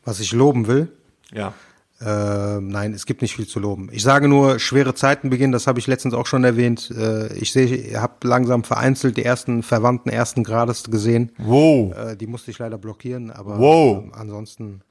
Was 0.04 0.19
ich 0.19 0.32
loben 0.34 0.67
will, 0.67 0.91
Ja. 1.32 1.54
äh, 2.01 2.60
nein, 2.62 2.93
es 2.93 3.06
gibt 3.06 3.21
nicht 3.21 3.36
viel 3.36 3.47
zu 3.47 3.60
loben. 3.60 3.89
Ich 3.91 4.04
sage 4.04 4.28
nur, 4.28 4.60
schwere 4.60 4.93
Zeiten 4.95 5.30
beginnen, 5.30 5.51
das 5.54 5.67
habe 5.67 5.80
ich 5.80 5.88
letztens 5.88 6.13
auch 6.13 6.25
schon 6.28 6.43
erwähnt. 6.43 6.91
Äh, 6.95 7.34
ich 7.36 7.51
sehe, 7.51 7.67
ihr 7.75 8.01
habt 8.01 8.23
langsam 8.23 8.63
vereinzelt 8.63 9.17
die 9.17 9.23
ersten 9.25 9.63
Verwandten 9.63 10.10
ersten 10.10 10.43
Grades 10.43 10.84
gesehen. 10.84 11.32
Wow. 11.38 11.95
Äh, 11.95 12.15
die 12.17 12.28
musste 12.28 12.51
ich 12.51 12.60
leider 12.60 12.78
blockieren, 12.78 13.32
aber 13.32 13.58
Wow. 13.60 14.04
ähm, 14.06 14.12
ansonsten, 14.15 14.82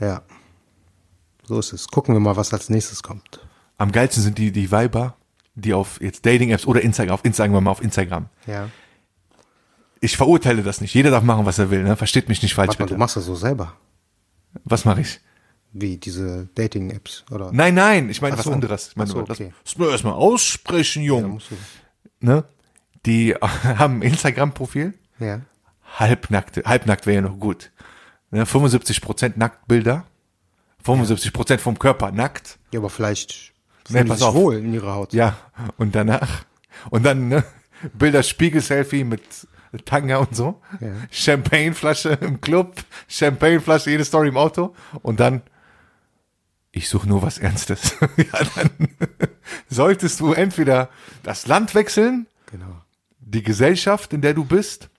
ja, 0.00 0.22
so 1.50 1.58
ist 1.58 1.72
es. 1.72 1.88
Gucken 1.88 2.14
wir 2.14 2.20
mal, 2.20 2.36
was 2.36 2.54
als 2.54 2.70
nächstes 2.70 3.02
kommt. 3.02 3.40
Am 3.76 3.90
geilsten 3.90 4.22
sind 4.22 4.38
die, 4.38 4.52
die 4.52 4.70
Weiber, 4.70 5.16
die 5.56 5.74
auf 5.74 6.00
jetzt 6.00 6.24
Dating-Apps 6.24 6.64
oder 6.64 6.80
Instagram, 6.80 7.14
auf 7.14 7.24
Instagram, 7.24 7.64
mal 7.64 7.72
auf 7.72 7.82
Instagram. 7.82 8.26
Ja. 8.46 8.70
Ich 10.00 10.16
verurteile 10.16 10.62
das 10.62 10.80
nicht. 10.80 10.94
Jeder 10.94 11.10
darf 11.10 11.24
machen, 11.24 11.46
was 11.46 11.58
er 11.58 11.70
will, 11.70 11.82
ne? 11.82 11.96
Versteht 11.96 12.28
mich 12.28 12.40
nicht 12.40 12.54
falsch, 12.54 12.68
Warte 12.68 12.82
mal, 12.82 12.86
bitte. 12.86 12.94
du 12.94 12.98
machst 13.00 13.16
das 13.16 13.24
so 13.24 13.34
selber. 13.34 13.74
Was 14.62 14.84
mache 14.84 15.00
ich? 15.00 15.20
Wie 15.72 15.96
diese 15.96 16.48
Dating-Apps, 16.54 17.24
oder? 17.32 17.50
Nein, 17.52 17.74
nein, 17.74 18.10
ich 18.10 18.22
meine 18.22 18.38
was 18.38 18.44
so. 18.44 18.52
anderes. 18.52 18.88
Ich 18.90 18.96
meine, 18.96 19.10
so, 19.10 19.20
das 19.22 19.40
okay. 19.40 19.52
das 19.64 19.76
müssen 19.76 19.88
wir 19.88 19.92
erstmal 19.92 20.14
aussprechen, 20.14 21.02
Jung. 21.02 21.40
du, 21.48 21.56
ne? 22.26 22.44
Die 23.06 23.34
haben 23.64 23.98
ein 23.98 24.02
Instagram-Profil, 24.02 24.94
ja. 25.18 25.40
halbnackte, 25.98 26.62
halbnackt 26.64 27.06
wäre 27.06 27.16
ja 27.16 27.28
noch 27.28 27.40
gut. 27.40 27.72
Ne? 28.30 28.44
75% 28.44 29.32
Nacktbilder, 29.34 30.06
75% 30.84 31.58
vom 31.58 31.78
Körper 31.78 32.10
nackt. 32.12 32.58
Ja, 32.72 32.80
aber 32.80 32.90
vielleicht 32.90 33.52
Nee, 33.88 33.98
fühlen 33.98 34.04
die 34.04 34.10
pass 34.10 34.18
sich 34.20 34.34
wohl 34.34 34.56
in 34.56 34.72
ihrer 34.74 34.94
Haut. 34.94 35.12
Ja, 35.12 35.36
und 35.76 35.94
danach, 35.94 36.44
und 36.90 37.02
dann 37.04 37.28
ne? 37.28 37.44
Bilder 37.94 38.22
Spiegel-Selfie 38.22 39.04
mit 39.04 39.22
Tanga 39.84 40.18
und 40.18 40.36
so. 40.36 40.60
Champagneflasche 41.10 42.10
im 42.20 42.40
Club, 42.40 42.74
Champagneflasche, 43.08 43.90
jede 43.90 44.04
Story 44.04 44.28
im 44.28 44.36
Auto. 44.36 44.74
Und 45.02 45.18
dann, 45.20 45.42
ich 46.72 46.88
suche 46.88 47.08
nur 47.08 47.22
was 47.22 47.38
Ernstes. 47.38 47.96
ja, 48.16 48.40
dann 48.56 48.70
solltest 49.68 50.20
du 50.20 50.32
entweder 50.32 50.90
das 51.22 51.46
Land 51.46 51.74
wechseln, 51.74 52.26
Genau. 52.50 52.82
die 53.20 53.42
Gesellschaft, 53.42 54.12
in 54.12 54.20
der 54.20 54.34
du 54.34 54.44
bist, 54.44 54.89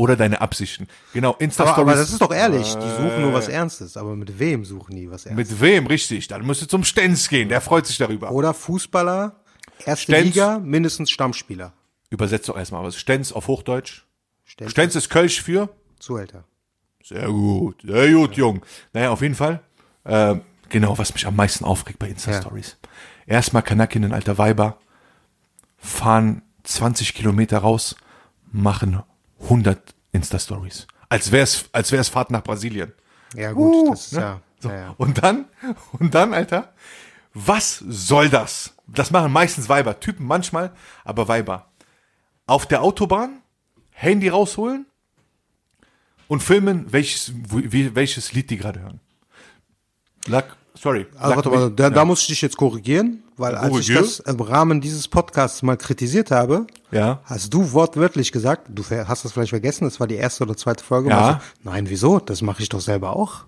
oder 0.00 0.16
deine 0.16 0.40
Absichten. 0.40 0.88
Genau, 1.12 1.32
Aber, 1.32 1.40
Insta-Stories. 1.42 1.78
aber 1.78 1.94
das 1.94 2.10
ist 2.10 2.22
doch 2.22 2.32
ehrlich, 2.32 2.74
die 2.74 2.88
suchen 2.88 3.20
nur 3.20 3.34
was 3.34 3.48
Ernstes, 3.48 3.98
aber 3.98 4.16
mit 4.16 4.38
wem 4.38 4.64
suchen 4.64 4.96
die 4.96 5.10
was 5.10 5.26
Ernstes? 5.26 5.50
Mit 5.50 5.60
wem, 5.60 5.86
richtig? 5.86 6.26
Dann 6.26 6.46
musst 6.46 6.62
du 6.62 6.66
zum 6.66 6.84
Stenz 6.84 7.28
gehen, 7.28 7.50
der 7.50 7.60
freut 7.60 7.86
sich 7.86 7.98
darüber. 7.98 8.30
Oder 8.30 8.54
Fußballer, 8.54 9.36
erste 9.84 10.04
Stenz. 10.04 10.24
Liga, 10.24 10.58
mindestens 10.58 11.10
Stammspieler. 11.10 11.74
Übersetzt 12.08 12.48
doch 12.48 12.56
erstmal 12.56 12.82
was. 12.82 12.96
Stenz 12.96 13.30
auf 13.30 13.46
Hochdeutsch. 13.46 14.04
Stenz, 14.46 14.70
Stenz 14.70 14.94
ist 14.94 15.10
Kölsch 15.10 15.42
für? 15.42 15.68
Zuhälter. 15.98 16.44
Sehr 17.04 17.26
gut, 17.26 17.82
sehr 17.84 18.10
gut, 18.10 18.36
Jung. 18.38 18.62
Naja, 18.94 19.10
auf 19.10 19.20
jeden 19.20 19.34
Fall. 19.34 19.60
Ähm, 20.06 20.40
genau, 20.70 20.96
was 20.96 21.12
mich 21.12 21.26
am 21.26 21.36
meisten 21.36 21.66
aufregt 21.66 21.98
bei 21.98 22.08
Insta-Stories. 22.08 22.78
Erstmal 23.26 23.62
Kanakinnen, 23.62 24.14
alter 24.14 24.38
Weiber, 24.38 24.78
fahren 25.76 26.40
20 26.64 27.12
Kilometer 27.12 27.58
raus, 27.58 27.96
machen 28.50 29.02
100 29.42 29.94
Insta-Stories. 30.12 30.86
Als 31.08 31.32
wär's, 31.32 31.64
als 31.72 31.90
wär's 31.92 32.08
Fahrt 32.08 32.30
nach 32.30 32.42
Brasilien. 32.42 32.92
Ja 33.34 33.52
gut, 33.52 33.74
Uh, 33.74 33.90
das 33.90 34.06
ist 34.06 34.12
ne? 34.14 34.20
ja, 34.20 34.40
So. 34.60 34.68
ja, 34.68 34.76
ja. 34.76 34.94
Und 34.98 35.22
dann, 35.22 35.46
und 35.92 36.14
dann, 36.14 36.34
Alter, 36.34 36.72
was 37.34 37.78
soll 37.78 38.28
das? 38.28 38.74
Das 38.86 39.10
machen 39.10 39.32
meistens 39.32 39.68
Weiber, 39.68 40.00
Typen 40.00 40.26
manchmal, 40.26 40.72
aber 41.04 41.28
Weiber. 41.28 41.70
Auf 42.46 42.66
der 42.66 42.82
Autobahn, 42.82 43.40
Handy 43.90 44.28
rausholen 44.28 44.86
und 46.26 46.42
filmen, 46.42 46.92
welches, 46.92 47.32
wie, 47.34 47.94
welches 47.94 48.32
Lied 48.32 48.50
die 48.50 48.56
gerade 48.56 48.80
hören. 48.80 49.00
Lack, 50.26 50.56
sorry. 50.74 51.06
Also 51.16 51.36
warte 51.36 51.48
mal, 51.50 51.70
da, 51.70 51.90
da 51.90 52.04
muss 52.04 52.22
ich 52.22 52.28
dich 52.28 52.42
jetzt 52.42 52.56
korrigieren, 52.56 53.22
weil 53.40 53.54
als 53.56 53.76
ich 53.78 53.94
das 53.94 54.20
im 54.20 54.40
Rahmen 54.40 54.80
dieses 54.80 55.08
Podcasts 55.08 55.62
mal 55.62 55.76
kritisiert 55.76 56.30
habe, 56.30 56.66
Ja. 56.90 57.20
hast 57.24 57.52
du 57.52 57.72
wortwörtlich 57.72 58.30
gesagt, 58.32 58.66
du 58.68 58.84
hast 58.84 59.24
das 59.24 59.32
vielleicht 59.32 59.50
vergessen, 59.50 59.84
das 59.84 59.98
war 60.00 60.06
die 60.06 60.16
erste 60.16 60.44
oder 60.44 60.56
zweite 60.56 60.84
Folge. 60.84 61.10
Ja. 61.10 61.34
du, 61.62 61.68
Nein, 61.70 61.88
wieso? 61.88 62.18
Das 62.20 62.42
mache 62.42 62.62
ich 62.62 62.68
doch 62.68 62.80
selber 62.80 63.16
auch. 63.16 63.44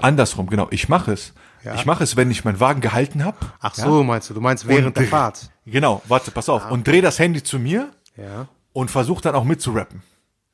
Andersrum, 0.00 0.48
genau. 0.48 0.68
Ich 0.70 0.88
mache 0.88 1.12
es. 1.12 1.32
Ja. 1.64 1.74
Ich 1.74 1.86
mache 1.86 2.04
es, 2.04 2.16
wenn 2.16 2.30
ich 2.30 2.44
meinen 2.44 2.60
Wagen 2.60 2.80
gehalten 2.80 3.24
habe. 3.24 3.36
Ach 3.60 3.74
so, 3.74 4.04
meinst 4.04 4.30
du, 4.30 4.34
du 4.34 4.40
meinst 4.40 4.66
während 4.68 4.96
der 4.96 5.06
Fahrt. 5.06 5.50
Genau, 5.66 6.00
warte, 6.08 6.30
pass 6.30 6.48
auf. 6.48 6.70
Und 6.70 6.86
dreh 6.88 7.02
das 7.02 7.18
Handy 7.18 7.42
zu 7.42 7.58
mir 7.58 7.90
Ja, 8.16 8.48
und 8.72 8.90
versuch 8.90 9.20
dann 9.20 9.34
auch 9.34 9.44
mitzurappen. 9.44 10.02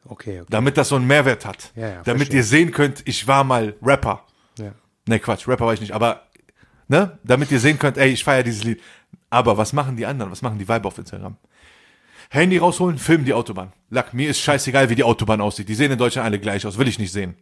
okay, 0.07 0.41
okay. 0.41 0.47
Damit 0.51 0.77
das 0.77 0.89
so 0.89 0.97
einen 0.97 1.07
Mehrwert 1.07 1.47
hat. 1.47 1.71
Ja, 1.77 1.83
ja, 1.89 1.95
damit 2.03 2.23
verstehe. 2.23 2.39
ihr 2.39 2.45
sehen 2.45 2.71
könnt, 2.73 3.03
ich 3.07 3.29
war 3.29 3.45
mal 3.45 3.77
Rapper. 3.81 4.25
Ja. 4.59 4.73
Ne, 5.07 5.21
Quatsch, 5.21 5.47
Rapper 5.47 5.67
war 5.67 5.73
ich 5.75 5.81
nicht, 5.81 5.93
aber, 5.93 6.23
ne, 6.89 7.19
damit 7.25 7.51
ihr 7.51 7.61
sehen 7.61 7.79
könnt, 7.79 7.97
ey, 7.99 8.11
ich 8.11 8.25
feiere 8.25 8.43
dieses 8.43 8.65
Lied. 8.65 8.81
Aber 9.31 9.57
was 9.57 9.73
machen 9.73 9.97
die 9.97 10.07
anderen? 10.07 10.31
Was 10.31 10.43
machen 10.43 10.59
die 10.59 10.69
Weiber 10.69 10.89
auf 10.89 10.99
Instagram? 10.99 11.37
Handy 12.31 12.59
rausholen, 12.59 12.99
filmen 12.99 13.25
die 13.25 13.35
Autobahn. 13.35 13.73
Lack, 13.91 14.15
mir 14.15 14.31
ist 14.31 14.41
scheißegal, 14.41 14.91
wie 14.91 14.95
die 14.95 15.05
Autobahn 15.05 15.41
aussieht. 15.41 15.69
Die 15.69 15.75
sehen 15.75 15.93
in 15.93 15.99
Deutschland 15.99 16.27
alle 16.27 16.39
gleich 16.39 16.67
aus, 16.67 16.79
will 16.79 16.89
ich 16.89 16.99
nicht 16.99 17.13
sehen. 17.13 17.35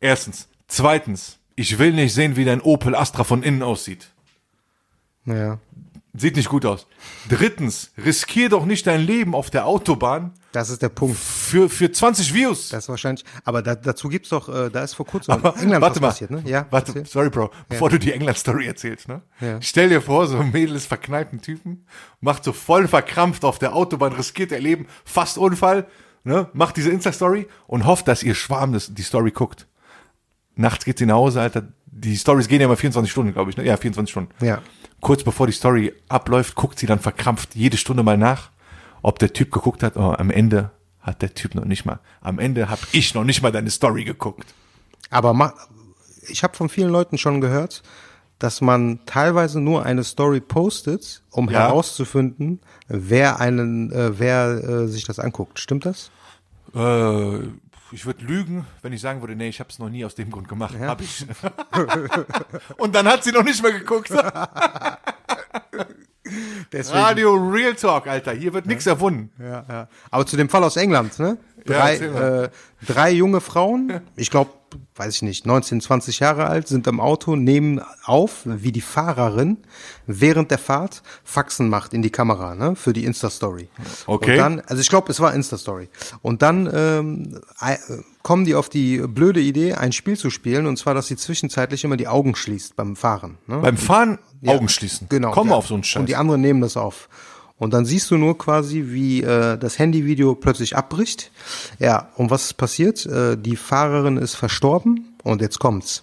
Erstens. 0.00 0.48
Zweitens, 0.68 1.38
ich 1.54 1.78
will 1.78 1.92
nicht 1.92 2.12
sehen, 2.12 2.36
wie 2.36 2.44
dein 2.44 2.60
Opel 2.60 2.94
Astra 2.94 3.24
von 3.24 3.42
innen 3.42 3.62
aussieht. 3.62 4.08
ja. 5.26 5.58
Sieht 6.18 6.36
nicht 6.36 6.48
gut 6.48 6.64
aus. 6.64 6.86
Drittens, 7.28 7.92
riskier 8.02 8.48
doch 8.48 8.64
nicht 8.64 8.86
dein 8.86 9.00
Leben 9.02 9.34
auf 9.34 9.50
der 9.50 9.66
Autobahn 9.66 10.32
Das 10.52 10.70
ist 10.70 10.80
der 10.80 10.88
Punkt. 10.88 11.16
für, 11.18 11.68
für 11.68 11.92
20 11.92 12.32
Views. 12.32 12.70
Das 12.70 12.84
ist 12.84 12.88
wahrscheinlich, 12.88 13.24
aber 13.44 13.62
da, 13.62 13.74
dazu 13.74 14.08
gibt's 14.08 14.30
doch, 14.30 14.48
äh, 14.48 14.70
da 14.70 14.82
ist 14.82 14.94
vor 14.94 15.04
kurzem 15.06 15.34
Aber 15.34 15.54
England 15.60 15.82
warte 15.82 16.00
mal, 16.00 16.08
passiert, 16.08 16.30
ne? 16.30 16.42
Ja, 16.46 16.66
warte, 16.70 16.92
erzähl. 16.92 17.06
sorry, 17.06 17.28
Bro, 17.30 17.50
bevor 17.68 17.90
du 17.90 17.98
die 17.98 18.12
England-Story 18.12 18.66
erzählst, 18.66 19.08
ne? 19.08 19.20
Ja. 19.40 19.60
Stell 19.60 19.90
dir 19.90 20.00
vor, 20.00 20.26
so 20.26 20.38
ein 20.38 20.52
Mädel 20.52 20.74
ist 20.76 20.86
verknallt, 20.86 21.32
ein 21.32 21.42
Typen, 21.42 21.84
macht 22.20 22.44
so 22.44 22.52
voll 22.52 22.88
verkrampft 22.88 23.44
auf 23.44 23.58
der 23.58 23.74
Autobahn, 23.74 24.12
riskiert 24.12 24.52
ihr 24.52 24.60
Leben, 24.60 24.86
fast 25.04 25.36
Unfall, 25.36 25.86
ne? 26.24 26.48
Macht 26.54 26.76
diese 26.78 26.90
Insta-Story 26.90 27.46
und 27.66 27.84
hofft, 27.84 28.08
dass 28.08 28.22
ihr 28.22 28.34
Schwarm 28.34 28.72
das, 28.72 28.94
die 28.94 29.02
Story 29.02 29.32
guckt. 29.32 29.66
Nachts 30.54 30.84
geht 30.86 30.98
sie 30.98 31.06
nach 31.06 31.16
Hause, 31.16 31.42
Alter. 31.42 31.68
Die 31.98 32.16
Stories 32.16 32.46
gehen 32.48 32.60
ja 32.60 32.68
mal 32.68 32.76
24 32.76 33.10
Stunden, 33.10 33.32
glaube 33.32 33.50
ich, 33.50 33.56
ne? 33.56 33.64
Ja, 33.64 33.76
24 33.76 34.10
Stunden. 34.10 34.30
Ja. 34.44 34.60
Kurz 35.00 35.22
bevor 35.24 35.46
die 35.46 35.52
Story 35.52 35.94
abläuft, 36.08 36.54
guckt 36.54 36.78
sie 36.78 36.86
dann 36.86 36.98
verkrampft 36.98 37.54
jede 37.54 37.76
Stunde 37.76 38.02
mal 38.02 38.18
nach, 38.18 38.50
ob 39.02 39.18
der 39.18 39.32
Typ 39.32 39.50
geguckt 39.50 39.82
hat. 39.82 39.96
Oh, 39.96 40.12
am 40.16 40.30
Ende 40.30 40.70
hat 41.00 41.22
der 41.22 41.32
Typ 41.34 41.54
noch 41.54 41.64
nicht 41.64 41.84
mal. 41.86 42.00
Am 42.20 42.38
Ende 42.38 42.68
habe 42.68 42.82
ich 42.92 43.14
noch 43.14 43.24
nicht 43.24 43.40
mal 43.42 43.52
deine 43.52 43.70
Story 43.70 44.04
geguckt. 44.04 44.46
Aber 45.10 45.32
ma, 45.32 45.54
ich 46.28 46.42
habe 46.42 46.54
von 46.56 46.68
vielen 46.68 46.90
Leuten 46.90 47.16
schon 47.16 47.40
gehört, 47.40 47.82
dass 48.38 48.60
man 48.60 49.00
teilweise 49.06 49.60
nur 49.60 49.86
eine 49.86 50.04
Story 50.04 50.40
postet, 50.40 51.22
um 51.30 51.48
Ja. 51.48 51.60
herauszufinden, 51.60 52.60
wer 52.88 53.40
einen, 53.40 53.90
äh, 53.92 54.18
wer 54.18 54.48
äh, 54.64 54.88
sich 54.88 55.04
das 55.04 55.18
anguckt. 55.18 55.58
Stimmt 55.60 55.86
das? 55.86 56.10
Äh, 56.74 57.38
ich 57.92 58.04
würde 58.06 58.24
lügen, 58.24 58.66
wenn 58.82 58.92
ich 58.92 59.00
sagen 59.00 59.20
würde, 59.20 59.36
nee, 59.36 59.48
ich 59.48 59.60
habe 59.60 59.70
es 59.70 59.78
noch 59.78 59.88
nie 59.88 60.04
aus 60.04 60.14
dem 60.14 60.30
Grund 60.30 60.48
gemacht. 60.48 60.74
Hab 60.80 61.00
ich. 61.00 61.24
Und 62.78 62.94
dann 62.94 63.06
hat 63.06 63.24
sie 63.24 63.32
noch 63.32 63.44
nicht 63.44 63.62
mehr 63.62 63.72
geguckt. 63.72 64.10
Deswegen, 66.72 66.98
Radio 66.98 67.34
Real 67.34 67.74
Talk, 67.74 68.08
Alter. 68.08 68.32
Hier 68.32 68.52
wird 68.52 68.66
nichts 68.66 68.86
erfunden. 68.86 69.30
ja, 69.38 69.64
ja. 69.68 69.88
Aber 70.10 70.26
zu 70.26 70.36
dem 70.36 70.48
Fall 70.48 70.64
aus 70.64 70.76
England, 70.76 71.18
ne? 71.20 71.38
Ja, 71.68 71.78
Drei, 71.78 71.98
mal. 72.08 72.44
äh, 72.44 72.84
drei 72.84 73.10
junge 73.12 73.40
Frauen, 73.40 74.00
ich 74.16 74.30
glaube, 74.30 74.50
weiß 74.96 75.16
ich 75.16 75.22
nicht, 75.22 75.46
19, 75.46 75.80
20 75.80 76.20
Jahre 76.20 76.46
alt, 76.46 76.68
sind 76.68 76.86
im 76.86 77.00
Auto, 77.00 77.36
nehmen 77.36 77.82
auf, 78.04 78.42
wie 78.44 78.72
die 78.72 78.80
Fahrerin 78.80 79.58
während 80.06 80.50
der 80.50 80.58
Fahrt 80.58 81.02
Faxen 81.22 81.68
macht 81.68 81.92
in 81.92 82.02
die 82.02 82.10
Kamera, 82.10 82.54
ne? 82.54 82.76
Für 82.76 82.92
die 82.92 83.04
Insta-Story. 83.04 83.68
Okay. 84.06 84.32
Und 84.32 84.36
dann, 84.36 84.60
also 84.60 84.80
ich 84.80 84.88
glaube, 84.88 85.10
es 85.10 85.20
war 85.20 85.34
Insta-Story. 85.34 85.88
Und 86.22 86.42
dann 86.42 86.68
ähm, 86.72 87.40
äh, 87.60 87.76
kommen 88.22 88.44
die 88.44 88.54
auf 88.54 88.68
die 88.68 88.98
blöde 88.98 89.40
Idee, 89.40 89.74
ein 89.74 89.92
Spiel 89.92 90.16
zu 90.16 90.30
spielen, 90.30 90.66
und 90.66 90.78
zwar, 90.78 90.94
dass 90.94 91.08
sie 91.08 91.16
zwischenzeitlich 91.16 91.84
immer 91.84 91.96
die 91.96 92.08
Augen 92.08 92.34
schließt 92.34 92.74
beim 92.76 92.96
Fahren. 92.96 93.38
Ne? 93.46 93.58
Beim 93.58 93.76
Fahren 93.76 94.18
Ja, 94.40 94.54
Augen 94.54 94.68
schließen. 94.68 95.08
Genau. 95.08 95.32
Komm 95.32 95.50
ja. 95.50 95.56
auf 95.56 95.66
so 95.66 95.74
einen 95.74 95.84
Scheiß. 95.84 96.00
Und 96.00 96.08
die 96.08 96.16
anderen 96.16 96.40
nehmen 96.40 96.60
das 96.60 96.76
auf. 96.76 97.08
Und 97.58 97.72
dann 97.72 97.86
siehst 97.86 98.10
du 98.10 98.18
nur 98.18 98.36
quasi, 98.36 98.84
wie 98.88 99.22
äh, 99.22 99.56
das 99.56 99.78
Handyvideo 99.78 100.34
plötzlich 100.34 100.76
abbricht. 100.76 101.30
Ja, 101.78 102.10
und 102.16 102.30
was 102.30 102.44
ist 102.44 102.54
passiert? 102.54 103.06
Äh, 103.06 103.36
die 103.38 103.56
Fahrerin 103.56 104.18
ist 104.18 104.34
verstorben 104.34 105.14
und 105.22 105.40
jetzt 105.40 105.58
kommt's. 105.58 106.02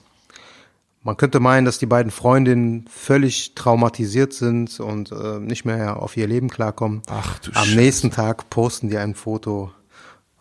Man 1.04 1.18
könnte 1.18 1.40
meinen, 1.42 1.66
dass 1.66 1.78
die 1.80 1.86
beiden 1.86 2.12
Freundinnen 2.12 2.86
völlig 2.90 3.56
traumatisiert 3.56 4.34
sind 4.34 4.80
und 4.80 5.12
äh, 5.12 5.40
nicht 5.40 5.66
mehr 5.66 6.02
auf 6.02 6.16
ihr 6.18 6.28
Leben 6.28 6.50
klarkommen. 6.50 7.02
Ach 7.08 7.38
du 7.40 7.52
Am 7.52 7.66
Scheiße. 7.66 7.76
nächsten 7.76 8.10
Tag 8.12 8.50
posten 8.50 8.90
die 8.90 8.98
ein 8.98 9.14
Foto 9.14 9.72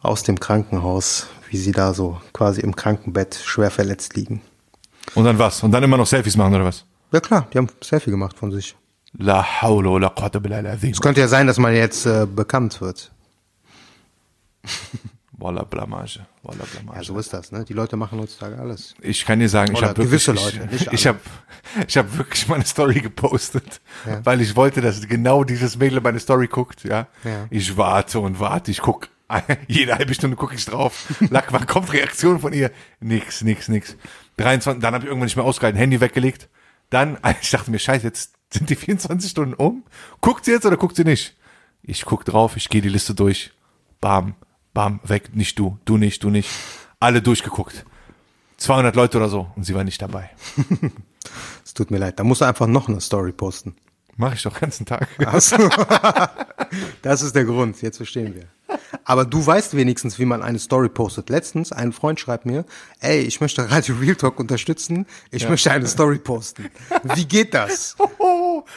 aus 0.01 0.23
dem 0.23 0.39
Krankenhaus, 0.41 1.27
wie 1.51 1.57
sie 1.59 1.73
da 1.73 1.95
so 1.95 2.21
quasi 2.33 2.61
im 2.61 2.75
Krankenbett 2.77 3.35
schwer 3.35 3.71
verletzt 3.71 4.15
liegen. 4.15 4.41
Und 5.15 5.25
dann 5.25 5.39
was? 5.39 5.63
Und 5.63 5.73
dann 5.73 5.83
immer 5.83 5.97
noch 5.97 6.07
Selfies 6.07 6.37
machen 6.37 6.55
oder 6.55 6.65
was? 6.65 6.85
Ja 7.13 7.21
klar, 7.21 7.49
die 7.53 7.59
haben 7.59 7.69
Selfie 7.83 8.11
gemacht 8.11 8.39
von 8.39 8.51
sich. 8.53 8.77
La 9.19 9.43
hawla 9.63 9.99
la 9.99 10.09
quwwata 10.11 10.39
al-azim. 10.39 10.91
Es 10.91 11.01
könnte 11.01 11.21
ja 11.21 11.29
sein, 11.29 11.47
dass 11.47 11.59
man 11.59 11.75
jetzt 11.75 12.07
äh, 12.07 12.27
bekannt 12.27 12.81
wird. 12.81 13.11
Walla 15.33 15.65
Blamage. 15.65 16.21
Walla 16.43 16.65
Blamage. 16.73 16.99
Ja, 16.99 17.05
so 17.05 17.19
ist 17.19 17.33
das, 17.33 17.51
ne? 17.53 17.65
Die 17.65 17.73
Leute 17.73 17.97
machen 17.97 18.19
heutzutage 18.21 18.59
alles. 18.59 18.95
Ich 19.01 19.25
kann 19.25 19.41
dir 19.41 19.49
sagen, 19.49 19.75
ich 19.75 19.83
habe 19.83 19.99
wirklich, 19.99 20.27
Leute, 20.29 20.69
ich, 20.75 20.87
ich 20.93 21.07
habe, 21.07 21.19
ich 21.89 21.97
habe 21.97 22.17
wirklich 22.17 22.47
meine 22.49 22.65
Story 22.65 23.01
gepostet, 23.01 23.81
weil 24.23 24.41
ich 24.41 24.55
wollte, 24.55 24.81
dass 24.81 25.01
genau 25.09 25.43
dieses 25.45 25.77
Mädel 25.77 26.01
meine 26.01 26.21
Story 26.21 26.47
guckt. 26.47 26.85
Ja, 26.85 27.09
Ja. 27.25 27.47
ich 27.51 27.77
warte 27.77 28.21
und 28.21 28.39
warte, 28.41 28.71
ich 28.71 28.81
guck 28.81 29.09
jede 29.67 29.95
halbe 29.95 30.15
Stunde 30.15 30.37
gucke 30.37 30.55
ich 30.55 30.65
drauf. 30.65 31.07
Lack, 31.31 31.53
wann 31.53 31.67
kommt 31.67 31.93
Reaktion 31.93 32.39
von 32.39 32.53
ihr? 32.53 32.71
Nix, 33.01 33.43
nix, 33.43 33.69
nix. 33.69 33.97
23, 34.37 34.81
dann 34.83 34.95
habe 34.95 35.05
ich 35.05 35.09
irgendwann 35.09 35.27
nicht 35.27 35.37
mehr 35.37 35.45
ausgehalten, 35.45 35.79
Handy 35.79 36.01
weggelegt. 36.01 36.49
Dann, 36.91 37.19
ich 37.41 37.51
dachte 37.51 37.71
mir, 37.71 37.79
scheiße, 37.79 38.07
jetzt 38.07 38.35
sind 38.53 38.71
die 38.71 38.77
24 38.77 39.31
Stunden 39.31 39.55
um. 39.55 39.85
Guckt 40.21 40.45
sie 40.45 40.53
jetzt 40.53 40.67
oder 40.67 40.77
guckt 40.77 40.97
sie 40.97 41.05
nicht? 41.05 41.37
Ich 41.83 42.05
guck 42.05 42.25
drauf, 42.25 42.57
ich 42.57 42.69
gehe 42.69 42.83
die 42.83 42.89
Liste 42.89 43.15
durch. 43.15 43.53
Bam, 44.01 44.35
bam, 44.75 45.01
weg, 45.05 45.35
nicht 45.35 45.59
du, 45.59 45.79
du 45.85 45.97
nicht, 45.97 46.23
du 46.23 46.31
nicht. 46.31 46.51
Alle 47.01 47.23
durchgeguckt. 47.23 47.85
200 48.59 48.95
Leute 48.95 49.19
oder 49.19 49.29
so 49.29 49.49
und 49.57 49.65
sie 49.65 49.75
war 49.75 49.85
nicht 49.85 50.01
dabei. 50.01 50.31
Es 51.65 51.75
tut 51.75 51.91
mir 51.91 51.99
leid. 51.99 52.19
Da 52.19 52.25
musst 52.25 52.41
du 52.41 52.45
einfach 52.45 52.67
noch 52.67 52.89
eine 52.89 53.01
Story 53.01 53.33
posten. 53.33 53.77
Mache 54.17 54.35
ich 54.35 54.43
doch 54.43 54.53
den 54.53 54.61
ganzen 54.61 54.87
Tag. 54.87 55.09
Achso. 55.27 55.57
das 57.03 57.23
ist 57.23 57.35
der 57.35 57.45
Grund. 57.45 57.81
Jetzt 57.81 57.97
verstehen 57.97 58.35
wir. 58.35 58.45
Aber 59.05 59.25
du 59.25 59.45
weißt 59.45 59.77
wenigstens, 59.77 60.19
wie 60.19 60.25
man 60.25 60.43
eine 60.43 60.59
Story 60.59 60.89
postet. 60.89 61.31
Letztens, 61.31 61.73
ein 61.73 61.93
Freund 61.93 62.21
schreibt 62.21 62.47
mir, 62.47 62.65
ey, 63.01 63.21
ich 63.21 63.41
möchte 63.41 63.71
Radio 63.71 63.97
Real 63.97 64.15
Talk 64.15 64.39
unterstützen. 64.39 65.07
Ich 65.31 65.49
möchte 65.49 65.71
eine 65.71 65.87
Story 65.87 66.19
posten. 66.19 66.71
Wie 67.15 67.25
geht 67.25 67.55
das? 67.55 67.97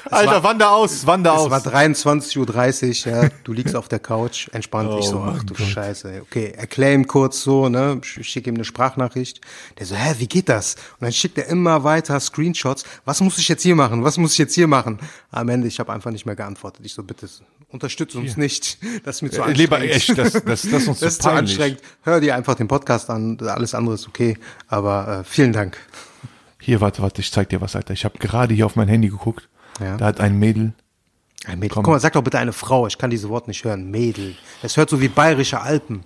Alter, 0.10 0.44
wander 0.44 0.72
aus, 0.72 1.06
wander 1.08 1.34
Es 1.34 1.40
aus. 1.42 1.50
war 1.50 1.60
23.30 1.60 3.08
Uhr, 3.08 3.12
ja, 3.24 3.30
du 3.44 3.54
liegst 3.54 3.76
auf 3.76 3.88
der 3.88 4.00
Couch, 4.00 4.48
entspannt 4.52 4.94
dich 4.94 5.06
so, 5.06 5.18
Oh 5.18 5.26
ach 5.28 5.38
mein 5.38 5.46
du 5.48 5.54
Gott. 5.56 5.68
Scheiße. 5.68 6.22
Okay, 6.22 6.54
erklär 6.56 6.94
ihm 6.94 7.08
kurz 7.08 7.42
so, 7.42 7.70
ne, 7.70 7.96
sch- 8.04 8.24
schick 8.24 8.48
ihm 8.48 8.56
eine 8.56 8.64
Sprachnachricht. 8.66 9.42
Der 9.80 9.86
so, 9.86 9.96
hä, 9.96 10.16
wie 10.20 10.28
geht 10.28 10.50
das? 10.50 10.76
Und 11.00 11.02
dann 11.06 11.12
schickt 11.14 11.38
er 11.38 11.48
immer 11.48 11.84
weiter 11.84 12.20
Screenshots. 12.20 12.84
Was 13.06 13.22
muss 13.22 13.38
ich 13.38 13.48
jetzt 13.48 13.64
hier 13.64 13.76
machen? 13.76 14.04
Was 14.04 14.18
muss 14.18 14.34
ich 14.34 14.38
jetzt 14.38 14.54
hier 14.56 14.68
machen? 14.68 15.00
Am 15.32 15.50
Ende, 15.50 15.68
ich 15.68 15.80
habe 15.80 15.92
einfach 15.92 16.12
nicht 16.12 16.26
mehr 16.26 16.36
geantwortet. 16.36 16.86
Ich 16.86 16.94
so, 16.94 17.04
bitte, 17.04 17.28
unterstütze 17.70 18.18
uns 18.20 18.38
nicht. 18.38 18.78
Das 19.04 19.18
ist 19.18 19.22
mir 19.24 19.30
zu 19.32 19.38
Äh, 19.38 19.46
anstrengend. 19.46 19.58
lieber 19.58 19.82
echt, 19.82 20.18
das- 20.18 20.34
das- 20.34 20.44
das 20.44 20.64
ist 20.66 20.88
uns 20.88 21.00
das 21.00 21.14
ist 21.14 21.24
zu 21.24 21.30
anstrengend. 21.32 21.82
Hör 22.04 22.20
dir 22.22 22.36
einfach 22.36 22.56
den 22.56 22.68
Podcast 22.68 23.10
an, 23.10 23.38
alles 23.42 23.74
andere 23.74 23.96
ist 23.96 24.08
okay. 24.08 24.38
Aber 24.68 25.20
äh, 25.22 25.24
vielen 25.24 25.54
Dank. 25.54 25.78
Hier, 26.60 26.82
warte, 26.82 27.02
warte, 27.02 27.22
ich 27.22 27.32
zeig 27.32 27.50
dir 27.50 27.62
was, 27.62 27.76
Alter. 27.76 27.94
Ich 27.94 28.06
habe 28.06 28.18
gerade 28.18 28.54
hier 28.56 28.66
auf 28.66 28.76
mein 28.76 28.88
Handy 28.88 29.10
geguckt. 29.10 29.48
Ja. 29.80 29.98
Da 29.98 30.06
hat 30.06 30.20
ein 30.20 30.38
Mädel. 30.40 30.74
Ein 31.46 31.60
Mädel. 31.60 31.74
Komm. 31.74 31.84
Guck 31.84 31.94
mal, 31.94 32.00
sag 32.00 32.14
doch 32.14 32.24
bitte 32.24 32.40
eine 32.40 32.54
Frau. 32.54 32.88
Ich 32.88 32.98
kann 32.98 33.10
diese 33.10 33.30
Wort 33.30 33.48
nicht 33.48 33.64
hören. 33.64 33.92
Mädel. 33.92 34.36
Das 34.62 34.78
hört 34.78 34.90
so 34.90 35.02
wie 35.02 35.08
bayerische 35.08 35.62
Alpen. 35.62 36.06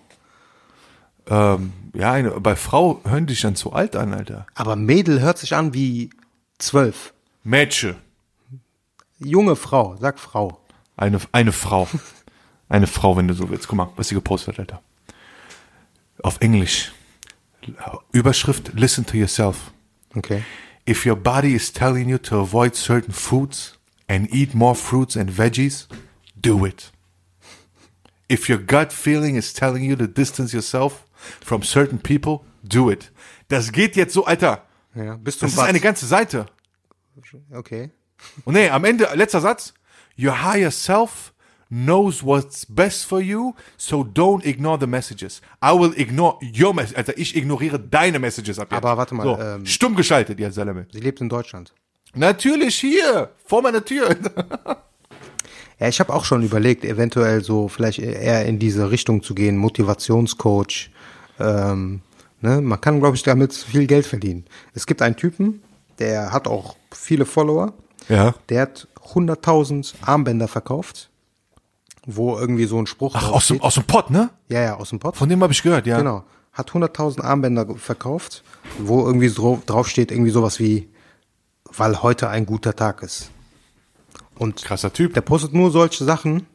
Ähm, 1.27 1.73
ja, 1.93 2.11
eine, 2.11 2.31
bei 2.39 2.55
Frau 2.55 3.01
hören 3.03 3.27
dich 3.27 3.41
dann 3.41 3.55
zu 3.55 3.71
alt 3.73 3.95
an, 3.95 4.13
Alter. 4.13 4.47
Aber 4.55 4.75
Mädel 4.75 5.21
hört 5.21 5.37
sich 5.37 5.55
an 5.55 5.73
wie 5.73 6.09
zwölf. 6.57 7.13
Mädchen. 7.43 7.95
Junge 9.19 9.55
Frau, 9.55 9.95
sag 9.99 10.19
Frau. 10.19 10.59
Eine, 10.97 11.19
eine 11.31 11.51
Frau. 11.51 11.87
Eine 12.67 12.85
Frau, 12.87 13.17
wenn 13.17 13.27
du 13.27 13.33
so 13.33 13.49
willst. 13.49 13.67
Guck 13.67 13.77
mal, 13.77 13.89
was 13.95 14.09
sie 14.09 14.15
gepostet 14.15 14.53
hat, 14.53 14.59
Alter. 14.59 14.81
Auf 16.21 16.39
Englisch. 16.39 16.91
Überschrift, 18.11 18.71
listen 18.73 19.05
to 19.05 19.17
yourself. 19.17 19.71
Okay. 20.15 20.43
If 20.85 21.05
your 21.05 21.15
body 21.15 21.53
is 21.53 21.71
telling 21.71 22.09
you 22.09 22.17
to 22.19 22.37
avoid 22.39 22.75
certain 22.75 23.13
foods 23.13 23.77
and 24.07 24.27
eat 24.33 24.53
more 24.55 24.75
fruits 24.75 25.15
and 25.15 25.29
veggies, 25.29 25.87
do 26.39 26.65
it. 26.65 26.91
If 28.27 28.49
your 28.49 28.59
gut 28.59 28.91
feeling 28.93 29.35
is 29.35 29.53
telling 29.53 29.83
you 29.83 29.95
to 29.95 30.07
distance 30.07 30.53
yourself 30.53 31.05
from 31.41 31.63
certain 31.63 31.99
people, 31.99 32.45
do 32.63 32.89
it. 32.89 33.11
Das 33.49 33.71
geht 33.71 33.95
jetzt 33.95 34.13
so, 34.13 34.25
Alter. 34.25 34.65
Ja, 34.95 35.15
bis 35.17 35.37
zum 35.37 35.47
Das 35.47 35.53
ist 35.53 35.57
Bad. 35.57 35.69
eine 35.69 35.79
ganze 35.79 36.05
Seite. 36.05 36.45
Okay. 37.51 37.91
Und 38.45 38.53
nee, 38.53 38.69
am 38.69 38.83
Ende, 38.85 39.07
letzter 39.15 39.41
Satz. 39.41 39.73
Your 40.17 40.43
higher 40.43 40.71
self 40.71 41.33
knows 41.69 42.23
what's 42.23 42.65
best 42.65 43.05
for 43.05 43.21
you, 43.21 43.53
so 43.77 44.03
don't 44.03 44.45
ignore 44.45 44.77
the 44.79 44.87
messages. 44.87 45.41
I 45.63 45.71
will 45.71 45.93
ignore 45.95 46.37
your 46.41 46.73
messages. 46.73 46.97
Also 46.97 47.13
ich 47.15 47.35
ignoriere 47.35 47.79
deine 47.79 48.19
Messages 48.19 48.59
ab 48.59 48.69
jetzt. 48.71 48.77
Aber 48.83 48.97
warte 48.97 49.15
mal, 49.15 49.23
So, 49.23 49.39
ähm, 49.39 49.65
stumm 49.65 49.95
geschaltet, 49.95 50.39
ihr 50.39 50.51
Salame. 50.51 50.87
Sie 50.91 50.99
lebt 50.99 51.21
in 51.21 51.29
Deutschland. 51.29 51.73
Natürlich 52.15 52.75
hier, 52.79 53.29
vor 53.45 53.61
meiner 53.61 53.85
Tür. 53.85 54.15
Ja, 55.79 55.87
ich 55.87 55.99
habe 56.01 56.13
auch 56.13 56.25
schon 56.25 56.43
überlegt, 56.43 56.83
eventuell 56.83 57.41
so 57.43 57.69
vielleicht 57.69 57.99
eher 57.99 58.45
in 58.45 58.59
diese 58.59 58.91
Richtung 58.91 59.23
zu 59.23 59.33
gehen, 59.33 59.55
Motivationscoach. 59.57 60.89
Ähm, 61.39 62.01
ne? 62.41 62.59
Man 62.61 62.81
kann, 62.81 62.99
glaube 62.99 63.15
ich, 63.15 63.23
damit 63.23 63.53
viel 63.53 63.87
Geld 63.87 64.05
verdienen. 64.05 64.45
Es 64.73 64.85
gibt 64.85 65.01
einen 65.01 65.15
Typen, 65.15 65.61
der 65.99 66.33
hat 66.33 66.47
auch 66.47 66.75
viele 66.91 67.25
Follower. 67.25 67.73
Ja. 68.09 68.33
Der 68.49 68.63
hat 68.63 68.87
100.000 69.13 69.93
Armbänder 70.01 70.47
verkauft, 70.49 71.08
wo 72.05 72.37
irgendwie 72.37 72.65
so 72.65 72.77
ein 72.79 72.87
Spruch 72.87 73.15
Ach, 73.15 73.31
aus 73.31 73.47
dem, 73.47 73.61
aus 73.61 73.75
dem 73.75 73.83
Pott, 73.83 74.09
ne? 74.09 74.29
Ja, 74.49 74.61
ja, 74.61 74.75
aus 74.75 74.89
dem 74.89 74.99
Pott. 74.99 75.17
Von 75.17 75.29
dem 75.29 75.41
habe 75.43 75.53
ich 75.53 75.63
gehört, 75.63 75.85
ja. 75.85 75.97
Genau. 75.97 76.23
Hat 76.53 76.71
100.000 76.71 77.21
Armbänder 77.21 77.67
verkauft, 77.75 78.43
wo 78.79 79.05
irgendwie 79.05 79.27
so 79.27 79.61
drauf 79.65 79.87
steht, 79.87 80.11
irgendwie 80.11 80.31
sowas 80.31 80.59
wie, 80.59 80.89
weil 81.75 82.01
heute 82.01 82.29
ein 82.29 82.45
guter 82.45 82.75
Tag 82.75 83.03
ist. 83.03 83.29
Und 84.37 84.63
Krasser 84.63 84.93
Typ. 84.93 85.13
der 85.13 85.21
postet 85.21 85.53
nur 85.53 85.69
solche 85.71 86.03
Sachen. 86.03 86.47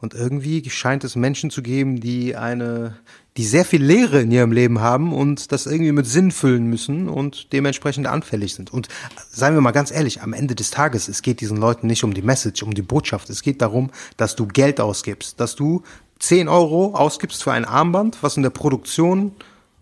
Und 0.00 0.14
irgendwie 0.14 0.68
scheint 0.70 1.02
es 1.02 1.16
Menschen 1.16 1.50
zu 1.50 1.60
geben, 1.60 2.00
die 2.00 2.36
eine, 2.36 2.96
die 3.38 3.44
sehr 3.44 3.64
viel 3.64 3.82
Leere 3.82 4.20
in 4.20 4.32
ihrem 4.32 4.50
Leben 4.50 4.80
haben 4.80 5.12
und 5.12 5.52
das 5.52 5.66
irgendwie 5.66 5.92
mit 5.92 6.06
Sinn 6.06 6.32
füllen 6.32 6.66
müssen 6.66 7.08
und 7.08 7.52
dementsprechend 7.52 8.08
anfällig 8.08 8.52
sind. 8.52 8.72
Und 8.72 8.88
seien 9.30 9.54
wir 9.54 9.60
mal 9.60 9.70
ganz 9.70 9.92
ehrlich, 9.92 10.22
am 10.22 10.32
Ende 10.32 10.56
des 10.56 10.72
Tages, 10.72 11.06
es 11.06 11.22
geht 11.22 11.40
diesen 11.40 11.56
Leuten 11.56 11.86
nicht 11.86 12.02
um 12.02 12.14
die 12.14 12.22
Message, 12.22 12.64
um 12.64 12.74
die 12.74 12.82
Botschaft. 12.82 13.30
Es 13.30 13.42
geht 13.42 13.62
darum, 13.62 13.90
dass 14.16 14.34
du 14.34 14.48
Geld 14.48 14.80
ausgibst, 14.80 15.38
dass 15.38 15.54
du 15.54 15.84
10 16.18 16.48
Euro 16.48 16.96
ausgibst 16.96 17.44
für 17.44 17.52
ein 17.52 17.64
Armband, 17.64 18.18
was 18.22 18.36
in 18.36 18.42
der 18.42 18.50
Produktion 18.50 19.30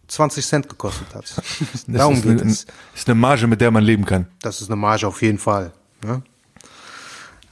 20 0.09 0.47
Cent 0.47 0.69
gekostet 0.69 1.15
hat. 1.15 1.25
Darum 1.87 2.21
geht 2.21 2.43
eine, 2.43 2.51
es. 2.51 2.67
ist 2.95 3.09
eine 3.09 3.15
Marge, 3.15 3.47
mit 3.47 3.63
der 3.63 3.71
man 3.71 3.83
leben 3.83 4.05
kann. 4.05 4.27
Das 4.43 4.61
ist 4.61 4.69
eine 4.69 4.77
Marge 4.77 5.09
auf 5.09 5.23
jeden 5.23 5.39
Fall. 5.39 5.73
Ne? 6.05 6.23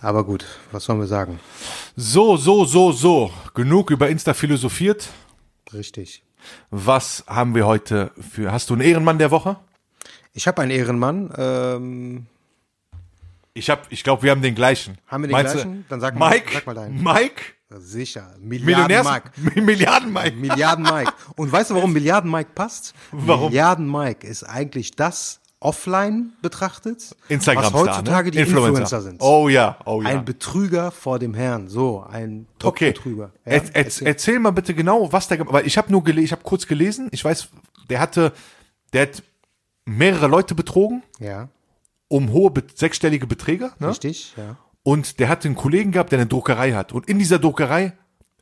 Aber 0.03 0.23
gut, 0.23 0.45
was 0.71 0.85
sollen 0.85 1.01
wir 1.01 1.07
sagen? 1.07 1.41
So, 1.97 2.37
so, 2.37 2.67
so, 2.67 2.93
so. 2.93 3.31
Genug 3.55 3.91
über 3.91 4.11
Insta 4.11 4.35
philosophiert. 4.35 5.09
Richtig. 5.73 6.23
Was 6.71 7.25
haben 7.27 7.55
wir 7.55 7.67
heute 7.67 8.11
für. 8.33 8.53
Hast 8.53 8.69
du 8.71 8.75
einen 8.75 8.83
Ehrenmann 8.83 9.19
der 9.19 9.31
Woche? 9.31 9.57
Ich 10.35 10.47
habe 10.47 10.63
einen 10.63 10.71
Ehrenmann. 10.71 11.33
Ähm, 11.37 12.27
Ich 13.55 13.71
hab, 13.71 13.91
ich 13.91 14.03
glaube, 14.03 14.23
wir 14.25 14.33
haben 14.33 14.43
den 14.43 14.55
gleichen. 14.57 14.99
Haben 15.07 15.23
wir 15.23 15.29
den 15.29 15.33
Meinst 15.33 15.55
gleichen? 15.55 15.85
Dann 15.89 16.01
sag 16.01 16.17
mal- 16.17 16.31
Mike, 16.31 16.51
sag 16.53 16.67
mal 16.67 16.75
deinen. 16.75 17.03
Mike, 17.03 17.43
sicher. 17.71 18.35
Milliarden 18.41 19.05
Mike. 19.05 19.31
Milliarden 19.63 20.13
Mike. 20.13 20.37
Milliarden 20.37 20.85
Mike. 20.85 21.13
Und 21.37 21.53
weißt 21.53 21.71
du, 21.71 21.77
warum 21.77 21.93
Milliarden 21.93 22.31
Mike 22.31 22.51
passt? 22.55 22.95
Warum? 23.13 23.51
Milliarden 23.51 23.91
Mike 23.91 24.27
ist 24.27 24.43
eigentlich 24.43 24.91
das 24.97 25.41
offline 25.65 26.33
betrachtet, 26.43 27.17
Instagram 27.29 27.65
was 27.65 27.73
heutzutage 27.73 28.31
die 28.31 28.39
Influencer, 28.39 29.01
sind. 29.01 29.21
Oh 29.23 29.49
ja, 29.49 29.79
oh 29.87 30.03
ja. 30.03 30.09
Ein 30.09 30.25
Betrüger 30.25 30.91
vor 30.91 31.19
dem 31.19 31.35
Herrn. 31.35 31.69
So, 31.69 32.05
ein 32.09 32.47
okay. 32.63 32.93
Top-Betrüger. 32.93 33.33
Ja, 33.45 33.53
Er, 33.53 33.63
er, 33.65 33.77
erzähl. 33.77 34.07
erzähl 34.07 34.39
mal 34.39 34.51
bitte 34.51 34.75
genau, 34.75 35.13
was 35.13 35.29
der, 35.29 35.41
weil 35.51 35.67
ich 35.67 35.79
habe 35.79 35.91
nur 35.91 36.05
gelesen, 36.05 36.25
ich 36.25 36.33
habe 36.33 36.43
kurz 36.43 36.67
gelesen, 36.67 37.09
ich 37.13 37.25
weiß, 37.25 37.49
der 37.89 38.01
hatte, 38.01 38.33
der 38.93 39.03
hat 39.03 39.23
mehrere 39.87 40.27
Leute 40.27 40.55
betrogen 40.55 41.03
ja, 41.19 41.49
um 42.09 42.33
hohe 42.33 42.53
sechsstellige 42.75 43.27
Beträge, 43.27 43.73
ne? 43.79 43.89
richtig, 43.89 44.35
ja. 44.37 44.57
Und 44.83 45.19
der 45.19 45.31
hatte 45.31 45.49
einen 45.49 45.57
Kollegen 45.57 45.93
gehabt, 45.93 46.13
der 46.13 46.19
eine 46.19 46.29
Druckerei 46.29 46.73
hat. 46.73 46.93
Und 46.93 47.09
in 47.09 47.19
dieser 47.19 47.39
Druckerei 47.39 47.95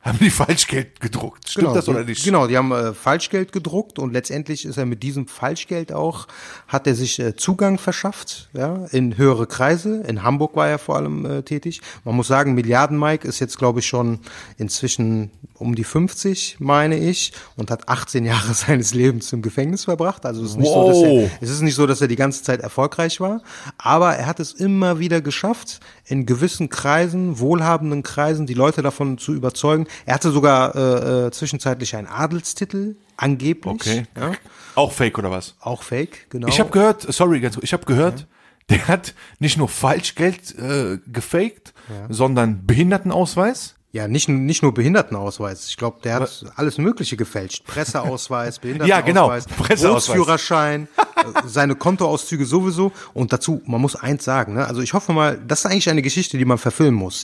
haben 0.03 0.19
die 0.19 0.29
Falschgeld 0.29 0.99
gedruckt. 0.99 1.49
Stimmt 1.49 1.75
das 1.75 1.85
die, 1.85 1.91
oder 1.91 2.03
nicht? 2.03 2.25
Genau, 2.25 2.47
die 2.47 2.57
haben 2.57 2.71
äh, 2.73 2.93
Falschgeld 2.93 3.53
gedruckt 3.53 3.99
und 3.99 4.11
letztendlich 4.11 4.65
ist 4.65 4.77
er 4.77 4.85
mit 4.85 5.01
diesem 5.01 5.27
Falschgeld 5.27 5.93
auch, 5.93 6.27
hat 6.67 6.87
er 6.87 6.95
sich 6.95 7.19
äh, 7.19 7.37
Zugang 7.37 7.77
verschafft, 7.77 8.49
ja, 8.53 8.85
in 8.91 9.17
höhere 9.17 9.47
Kreise. 9.47 10.03
In 10.05 10.23
Hamburg 10.23 10.57
war 10.57 10.67
er 10.67 10.77
vor 10.77 10.97
allem 10.97 11.25
äh, 11.25 11.41
tätig. 11.43 11.81
Man 12.03 12.15
muss 12.15 12.27
sagen, 12.27 12.53
Milliarden 12.53 12.99
Mike 12.99 13.25
ist 13.25 13.39
jetzt, 13.39 13.57
glaube 13.57 13.79
ich, 13.79 13.87
schon 13.87 14.19
inzwischen 14.57 15.31
um 15.53 15.73
die 15.73 15.85
50, 15.85 16.57
meine 16.59 16.97
ich, 16.97 17.31
und 17.55 17.71
hat 17.71 17.87
18 17.87 18.25
Jahre 18.33 18.53
seines 18.53 18.93
Lebens 18.93 19.31
im 19.31 19.41
Gefängnis 19.41 19.85
verbracht. 19.85 20.25
Also 20.25 20.43
es 20.43 20.51
ist 20.51 20.57
nicht 20.57 20.73
so, 20.73 20.87
dass 20.87 21.01
er, 21.01 21.31
es 21.39 21.49
ist 21.49 21.61
nicht 21.61 21.75
so, 21.75 21.87
dass 21.87 22.01
er 22.01 22.09
die 22.09 22.17
ganze 22.17 22.43
Zeit 22.43 22.59
erfolgreich 22.59 23.21
war, 23.21 23.41
aber 23.77 24.15
er 24.15 24.25
hat 24.25 24.41
es 24.41 24.51
immer 24.51 24.99
wieder 24.99 25.21
geschafft, 25.21 25.79
in 26.05 26.25
gewissen 26.25 26.69
Kreisen, 26.69 27.39
wohlhabenden 27.39 28.03
Kreisen, 28.03 28.45
die 28.45 28.53
Leute 28.53 28.81
davon 28.81 29.17
zu 29.17 29.33
überzeugen. 29.33 29.87
Er 30.05 30.15
hatte 30.15 30.31
sogar 30.31 30.75
äh, 30.75 31.27
äh, 31.27 31.31
zwischenzeitlich 31.31 31.95
einen 31.95 32.07
Adelstitel, 32.07 32.95
angeblich. 33.15 33.73
Okay. 33.73 34.03
Ja, 34.17 34.31
Auch 34.75 34.91
Fake 34.91 35.17
oder 35.17 35.31
was? 35.31 35.55
auch 35.61 35.83
fake, 35.83 36.29
genau. 36.29 36.47
Ich 36.47 36.59
habe 36.59 36.71
gehört, 36.71 37.01
sorry, 37.13 37.39
ganz 37.39 37.55
kurz, 37.55 37.63
ich 37.63 37.73
habe 37.73 37.85
gehört, 37.85 38.27
der 38.69 38.87
hat 38.87 39.13
nicht 39.39 39.57
nur 39.57 39.69
Falschgeld 39.69 40.57
äh, 40.57 40.99
gefaked, 41.07 41.73
sondern 42.09 42.65
Behindertenausweis. 42.65 43.75
Ja, 43.93 44.07
nicht, 44.07 44.27
nicht 44.27 44.63
nur 44.63 44.73
Behindertenausweis. 44.73 45.67
Ich 45.69 45.77
glaube, 45.77 45.99
der 46.03 46.15
hat 46.15 46.45
alles 46.55 46.79
Mögliche 46.79 47.15
gefälscht. 47.15 47.63
Presseausweis, 47.65 48.57
Behindertenausweis, 48.59 49.45
genau, 49.45 49.63
Presseausweis. 49.63 50.87
Äh, 51.15 51.47
seine 51.47 51.75
Kontoauszüge 51.75 52.45
sowieso. 52.45 52.91
Und 53.13 53.31
dazu, 53.31 53.61
man 53.65 53.79
muss 53.79 53.95
eins 53.95 54.25
sagen, 54.25 54.55
ne? 54.55 54.65
also 54.65 54.81
ich 54.81 54.93
hoffe 54.93 55.13
mal, 55.13 55.39
das 55.47 55.59
ist 55.59 55.67
eigentlich 55.67 55.89
eine 55.89 56.01
Geschichte, 56.01 56.37
die 56.37 56.43
man 56.43 56.57
verfilmen 56.57 56.95
muss. 56.99 57.23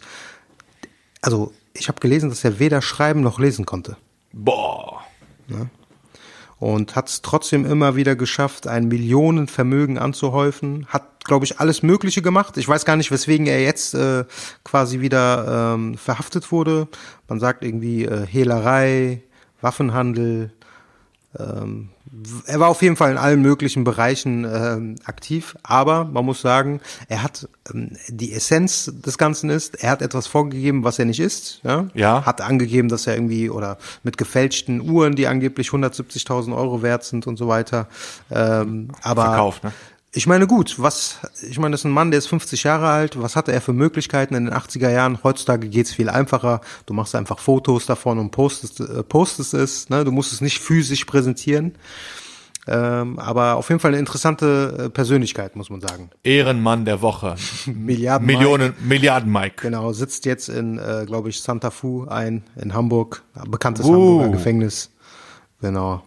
Also, 1.22 1.52
ich 1.74 1.90
habe 1.90 2.00
gelesen, 2.00 2.30
dass 2.30 2.46
er 2.46 2.60
weder 2.60 2.82
schreiben 2.82 3.22
noch 3.22 3.40
lesen 3.40 3.66
konnte. 3.66 3.98
Boah. 4.32 5.04
und 6.60 6.96
hat 6.96 7.10
es 7.10 7.22
trotzdem 7.24 7.66
immer 7.66 7.96
wieder 7.96 8.16
geschafft, 8.16 8.68
ein 8.68 8.88
Millionenvermögen 8.88 9.98
anzuhäufen. 9.98 10.86
Hat, 10.88 11.19
glaube 11.30 11.46
ich, 11.46 11.60
alles 11.60 11.82
Mögliche 11.82 12.22
gemacht. 12.22 12.58
Ich 12.58 12.68
weiß 12.68 12.84
gar 12.84 12.98
nicht, 12.98 13.12
weswegen 13.12 13.48
er 13.48 13.62
jetzt 13.62 13.94
äh, 13.94 14.26
quasi 14.66 15.00
wieder 15.00 15.76
ähm, 15.76 15.98
verhaftet 15.98 16.52
wurde. 16.52 16.90
Man 17.30 17.40
sagt 17.40 17.64
irgendwie 17.64 18.04
äh, 18.04 18.28
Hehlerei, 18.28 19.22
Waffenhandel. 19.62 20.52
Ähm, 21.40 21.90
er 22.48 22.60
war 22.60 22.70
auf 22.70 22.82
jeden 22.82 22.96
Fall 22.96 23.12
in 23.12 23.18
allen 23.18 23.42
möglichen 23.42 23.84
Bereichen 23.84 24.44
ähm, 24.44 24.96
aktiv, 25.06 25.56
aber 25.62 26.06
man 26.06 26.26
muss 26.26 26.42
sagen, 26.42 26.82
er 27.08 27.22
hat 27.22 27.48
ähm, 27.72 27.92
die 28.08 28.34
Essenz 28.34 28.92
des 28.92 29.20
Ganzen 29.20 29.52
ist, 29.52 29.76
er 29.84 29.92
hat 29.92 30.02
etwas 30.02 30.26
vorgegeben, 30.26 30.84
was 30.84 30.98
er 30.98 31.06
nicht 31.06 31.20
ist. 31.20 31.62
Ja? 31.64 31.88
Ja. 31.94 32.26
Hat 32.26 32.42
angegeben, 32.42 32.90
dass 32.90 33.06
er 33.06 33.14
irgendwie 33.14 33.50
oder 33.50 33.78
mit 34.02 34.18
gefälschten 34.18 34.82
Uhren, 34.82 35.16
die 35.16 35.28
angeblich 35.28 35.70
170.000 35.70 36.56
Euro 36.56 36.82
wert 36.82 37.04
sind 37.04 37.28
und 37.28 37.38
so 37.38 37.48
weiter. 37.48 37.88
Ähm, 38.32 38.90
aber 39.04 39.26
Verkauft, 39.26 39.64
ne? 39.64 39.72
Ich 40.12 40.26
meine, 40.26 40.48
gut, 40.48 40.76
was, 40.80 41.20
ich 41.48 41.60
meine, 41.60 41.74
das 41.74 41.82
ist 41.82 41.86
ein 41.86 41.92
Mann, 41.92 42.10
der 42.10 42.18
ist 42.18 42.28
50 42.28 42.64
Jahre 42.64 42.88
alt. 42.88 43.22
Was 43.22 43.36
hatte 43.36 43.52
er 43.52 43.62
für 43.62 43.74
Möglichkeiten 43.74 44.34
in 44.34 44.46
den 44.46 44.54
80er 44.54 44.90
Jahren? 44.90 45.20
Heutzutage 45.24 45.70
geht's 45.70 45.94
viel 45.94 46.10
einfacher. 46.10 46.62
Du 46.88 46.96
machst 46.96 47.14
einfach 47.14 47.38
Fotos 47.38 47.86
davon 47.86 48.18
und 48.18 48.32
postest, 48.32 48.80
äh, 48.80 49.04
postest 49.04 49.54
es. 49.54 49.90
Ne? 49.90 50.04
Du 50.04 50.12
musst 50.12 50.34
es 50.34 50.42
nicht 50.42 50.60
physisch 50.60 51.06
präsentieren. 51.06 51.76
Ähm, 52.68 53.20
aber 53.20 53.56
auf 53.56 53.70
jeden 53.70 53.80
Fall 53.80 53.92
eine 53.92 54.00
interessante 54.00 54.86
äh, 54.86 54.90
Persönlichkeit, 54.90 55.56
muss 55.56 55.70
man 55.70 55.80
sagen. 55.82 56.10
Ehrenmann 56.24 56.86
der 56.86 57.02
Woche. 57.02 57.36
Milliarden 57.66 58.26
Millionen, 58.26 58.74
Milliarden 58.82 59.32
Mike. 59.32 59.62
Genau, 59.62 59.94
sitzt 59.94 60.26
jetzt 60.26 60.50
in, 60.50 60.78
äh, 60.80 61.06
glaube 61.06 61.30
ich, 61.30 61.42
Santa 61.42 61.70
Fu 61.70 62.06
ein, 62.06 62.44
in 62.56 62.74
Hamburg. 62.74 63.24
Bekanntes 63.48 63.86
Uh. 63.86 63.94
Hamburger 63.94 64.30
Gefängnis. 64.30 64.92
Genau. 65.62 66.04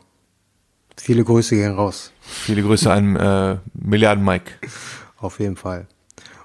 Viele 0.97 1.25
Grüße 1.25 1.57
gehen 1.57 1.75
raus. 1.75 2.13
Viele 2.21 2.63
Grüße 2.63 2.93
an 2.93 3.17
äh, 3.17 3.59
Milliarden 3.75 4.25
Mike. 4.25 4.53
Auf 5.19 5.41
jeden 5.41 5.57
Fall. 5.57 5.87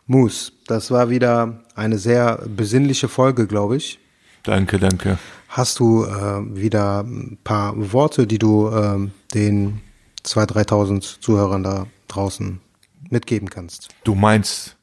Moose, 0.05 0.51
das 0.67 0.89
war 0.91 1.09
wieder 1.09 1.63
eine 1.75 1.97
sehr 1.97 2.37
besinnliche 2.47 3.07
Folge, 3.07 3.45
glaube 3.47 3.75
ich. 3.77 3.99
Danke, 4.43 4.79
danke. 4.79 5.17
Hast 5.49 5.79
du 5.79 6.05
äh, 6.05 6.55
wieder 6.55 7.01
ein 7.03 7.37
paar 7.43 7.73
Worte, 7.91 8.25
die 8.27 8.39
du 8.39 8.69
ähm, 8.69 9.11
den 9.33 9.81
2.000, 10.23 10.67
3.000 10.69 11.19
Zuhörern 11.21 11.63
da 11.63 11.87
draußen 12.07 12.61
mitgeben 13.09 13.49
kannst? 13.49 13.89
Du 14.03 14.15
meinst, 14.15 14.77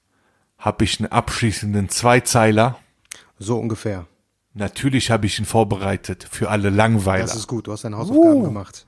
hab 0.58 0.82
ich 0.82 1.00
einen 1.00 1.10
abschließenden 1.10 1.88
Zweizeiler? 1.88 2.78
So 3.38 3.58
ungefähr. 3.58 4.06
Natürlich 4.52 5.10
habe 5.10 5.26
ich 5.26 5.38
ihn 5.38 5.44
vorbereitet 5.44 6.26
für 6.30 6.50
alle 6.50 6.70
Langweiler. 6.70 7.24
Das 7.24 7.34
ist 7.36 7.48
gut, 7.48 7.66
du 7.66 7.72
hast 7.72 7.84
deine 7.84 7.96
Hausaufgaben 7.96 8.40
Uh. 8.40 8.44
gemacht. 8.44 8.86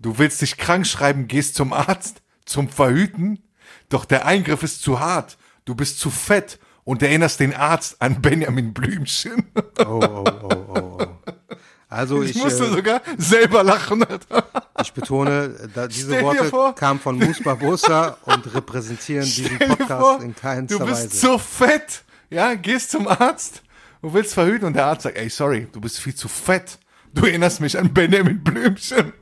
Du 0.00 0.18
willst 0.18 0.40
dich 0.42 0.56
krank 0.56 0.86
schreiben, 0.86 1.26
gehst 1.28 1.54
zum 1.54 1.72
Arzt, 1.72 2.22
zum 2.44 2.68
Verhüten, 2.68 3.42
doch 3.88 4.04
der 4.04 4.26
Eingriff 4.26 4.62
ist 4.62 4.82
zu 4.82 5.00
hart. 5.00 5.38
Du 5.64 5.74
bist 5.74 5.98
zu 5.98 6.10
fett 6.10 6.58
und 6.84 7.02
erinnerst 7.02 7.40
den 7.40 7.54
Arzt 7.54 8.00
an 8.00 8.22
Benjamin 8.22 8.72
Blümchen. 8.72 9.44
Oh, 9.80 10.00
oh, 10.02 10.24
oh, 10.24 10.48
oh, 10.50 10.98
oh. 11.00 11.06
Also 11.90 12.22
Ich, 12.22 12.36
ich, 12.36 12.42
musste 12.42 12.64
äh, 12.66 12.70
sogar 12.70 13.00
selber 13.16 13.62
lachen. 13.62 14.04
ich 14.82 14.92
betone, 14.92 15.54
da, 15.74 15.88
diese 15.88 16.20
Worte 16.22 16.44
vor- 16.44 16.74
kamen 16.74 17.00
von 17.00 17.16
Moose 17.18 17.42
Barbosa 17.42 18.18
und 18.24 18.54
repräsentieren 18.54 19.24
diesen 19.24 19.58
Podcast 19.58 19.90
vor, 20.00 20.22
in 20.22 20.34
keinster 20.34 20.78
du 20.78 20.84
bist 20.86 21.04
Weise. 21.04 21.18
zu 21.18 21.38
fett. 21.38 22.04
Ja, 22.30 22.54
gehst 22.54 22.90
zum 22.90 23.08
Arzt 23.08 23.62
und 24.02 24.12
willst 24.12 24.34
verhüten 24.34 24.66
und 24.66 24.74
der 24.74 24.84
Arzt 24.86 25.02
sagt, 25.02 25.16
ey, 25.16 25.30
sorry, 25.30 25.66
du 25.72 25.80
bist 25.80 25.98
viel 25.98 26.14
zu 26.14 26.28
fett. 26.28 26.78
Du 27.14 27.24
erinnerst 27.24 27.60
mich 27.62 27.78
an 27.78 27.92
Benjamin 27.92 28.44
Blümchen. 28.44 29.14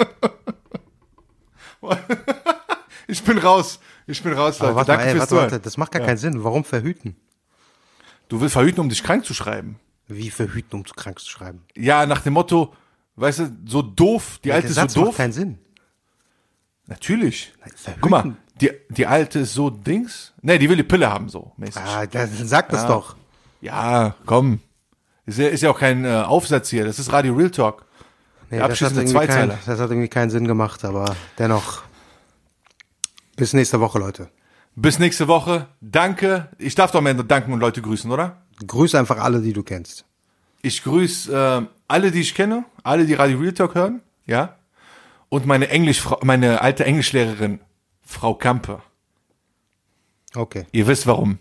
ich 3.07 3.23
bin 3.23 3.39
raus. 3.39 3.81
Ich 4.07 4.23
bin 4.23 4.33
raus, 4.33 4.59
Leute. 4.59 4.75
Warte 4.75 4.93
Danke 4.93 5.05
mal, 5.05 5.11
ey, 5.11 5.17
fürs 5.17 5.31
warte, 5.33 5.53
warte, 5.53 5.61
das 5.61 5.77
macht 5.77 5.93
gar 5.93 6.03
keinen 6.03 6.17
Sinn. 6.19 6.45
Warum 6.45 6.65
verhüten? 6.65 7.17
Du 8.29 8.41
willst 8.41 8.55
verhüten, 8.55 8.81
um 8.81 8.89
dich 8.89 9.03
krank 9.03 9.25
zu 9.25 9.35
schreiben. 9.35 9.79
Wie 10.09 10.31
verhüten, 10.31 10.79
um 10.79 10.85
zu 10.85 10.95
krank 10.95 11.19
zu 11.19 11.29
schreiben? 11.29 11.65
Ja, 11.77 12.07
nach 12.07 12.21
dem 12.21 12.35
Motto, 12.35 12.75
weißt 13.17 13.39
du, 13.41 13.57
so 13.67 13.83
doof, 13.83 14.39
die 14.45 14.53
alte 14.53 14.63
Der 14.63 14.71
ist 14.71 14.75
so 14.77 14.81
Satz 14.81 14.97
macht 14.97 15.07
doof. 15.09 15.17
keinen 15.17 15.33
Sinn. 15.33 15.59
Natürlich. 16.87 17.53
verhüten. 17.75 18.01
Guck 18.01 18.11
mal, 18.11 18.37
die, 18.61 18.71
die 18.89 19.07
alte 19.07 19.41
ist 19.41 19.55
so 19.55 19.71
Dings. 19.71 20.33
Nee, 20.43 20.59
die 20.59 20.69
will 20.69 20.77
die 20.77 20.83
Pille 20.85 21.11
haben, 21.11 21.29
so 21.29 21.53
mäßig. 21.57 21.83
Ah, 21.83 22.07
dann 22.07 22.29
sag 22.47 22.69
das 22.69 22.87
doch. 22.87 23.17
Ja, 23.61 24.15
komm. 24.25 24.61
Ist 25.25 25.39
ja, 25.39 25.49
ist 25.49 25.63
ja 25.63 25.71
auch 25.71 25.79
kein 25.79 26.05
äh, 26.05 26.23
Aufsatz 26.23 26.71
hier, 26.71 26.85
das 26.85 26.99
ist 27.01 27.13
Radio 27.13 27.35
Real 27.35 27.51
Talk. 27.51 27.85
Nee, 28.51 28.59
Der 28.59 28.69
das, 28.69 28.81
hat 28.81 28.89
abschließende 28.93 29.01
irgendwie 29.03 29.19
kein, 29.19 29.27
Zweizeiler. 29.27 29.59
das 29.67 29.81
hat 29.81 29.91
irgendwie 29.91 30.09
keinen 30.09 30.31
Sinn 30.31 30.47
gemacht, 30.47 30.85
aber 30.85 31.17
dennoch. 31.39 31.83
Bis 33.37 33.53
nächste 33.53 33.81
Woche, 33.81 33.99
Leute. 33.99 34.31
Bis 34.77 34.99
nächste 34.99 35.29
Woche. 35.29 35.69
Danke. 35.81 36.49
Ich 36.59 36.75
darf 36.75 36.91
doch 36.91 37.05
Ende 37.05 37.25
danken 37.25 37.53
und 37.53 37.61
Leute 37.61 37.83
grüßen, 37.83 38.11
oder? 38.11 38.43
Grüß 38.67 38.95
einfach 38.95 39.19
alle, 39.19 39.41
die 39.41 39.53
du 39.53 39.63
kennst. 39.63 40.05
Ich 40.63 40.83
grüße 40.83 41.33
äh, 41.35 41.67
alle, 41.89 42.11
die 42.11 42.21
ich 42.21 42.35
kenne, 42.35 42.65
alle, 42.83 43.07
die 43.07 43.15
Radio 43.15 43.39
Real 43.39 43.53
Talk 43.53 43.75
hören, 43.75 44.01
ja. 44.27 44.57
Und 45.29 45.45
meine 45.47 45.69
Englisch, 45.69 46.03
meine 46.23 46.61
alte 46.63 46.85
Englischlehrerin, 46.85 47.61
Frau 48.03 48.35
Kampe. 48.35 48.81
Okay. 50.35 50.67
Ihr 50.73 50.87
wisst 50.87 51.07
warum. 51.07 51.39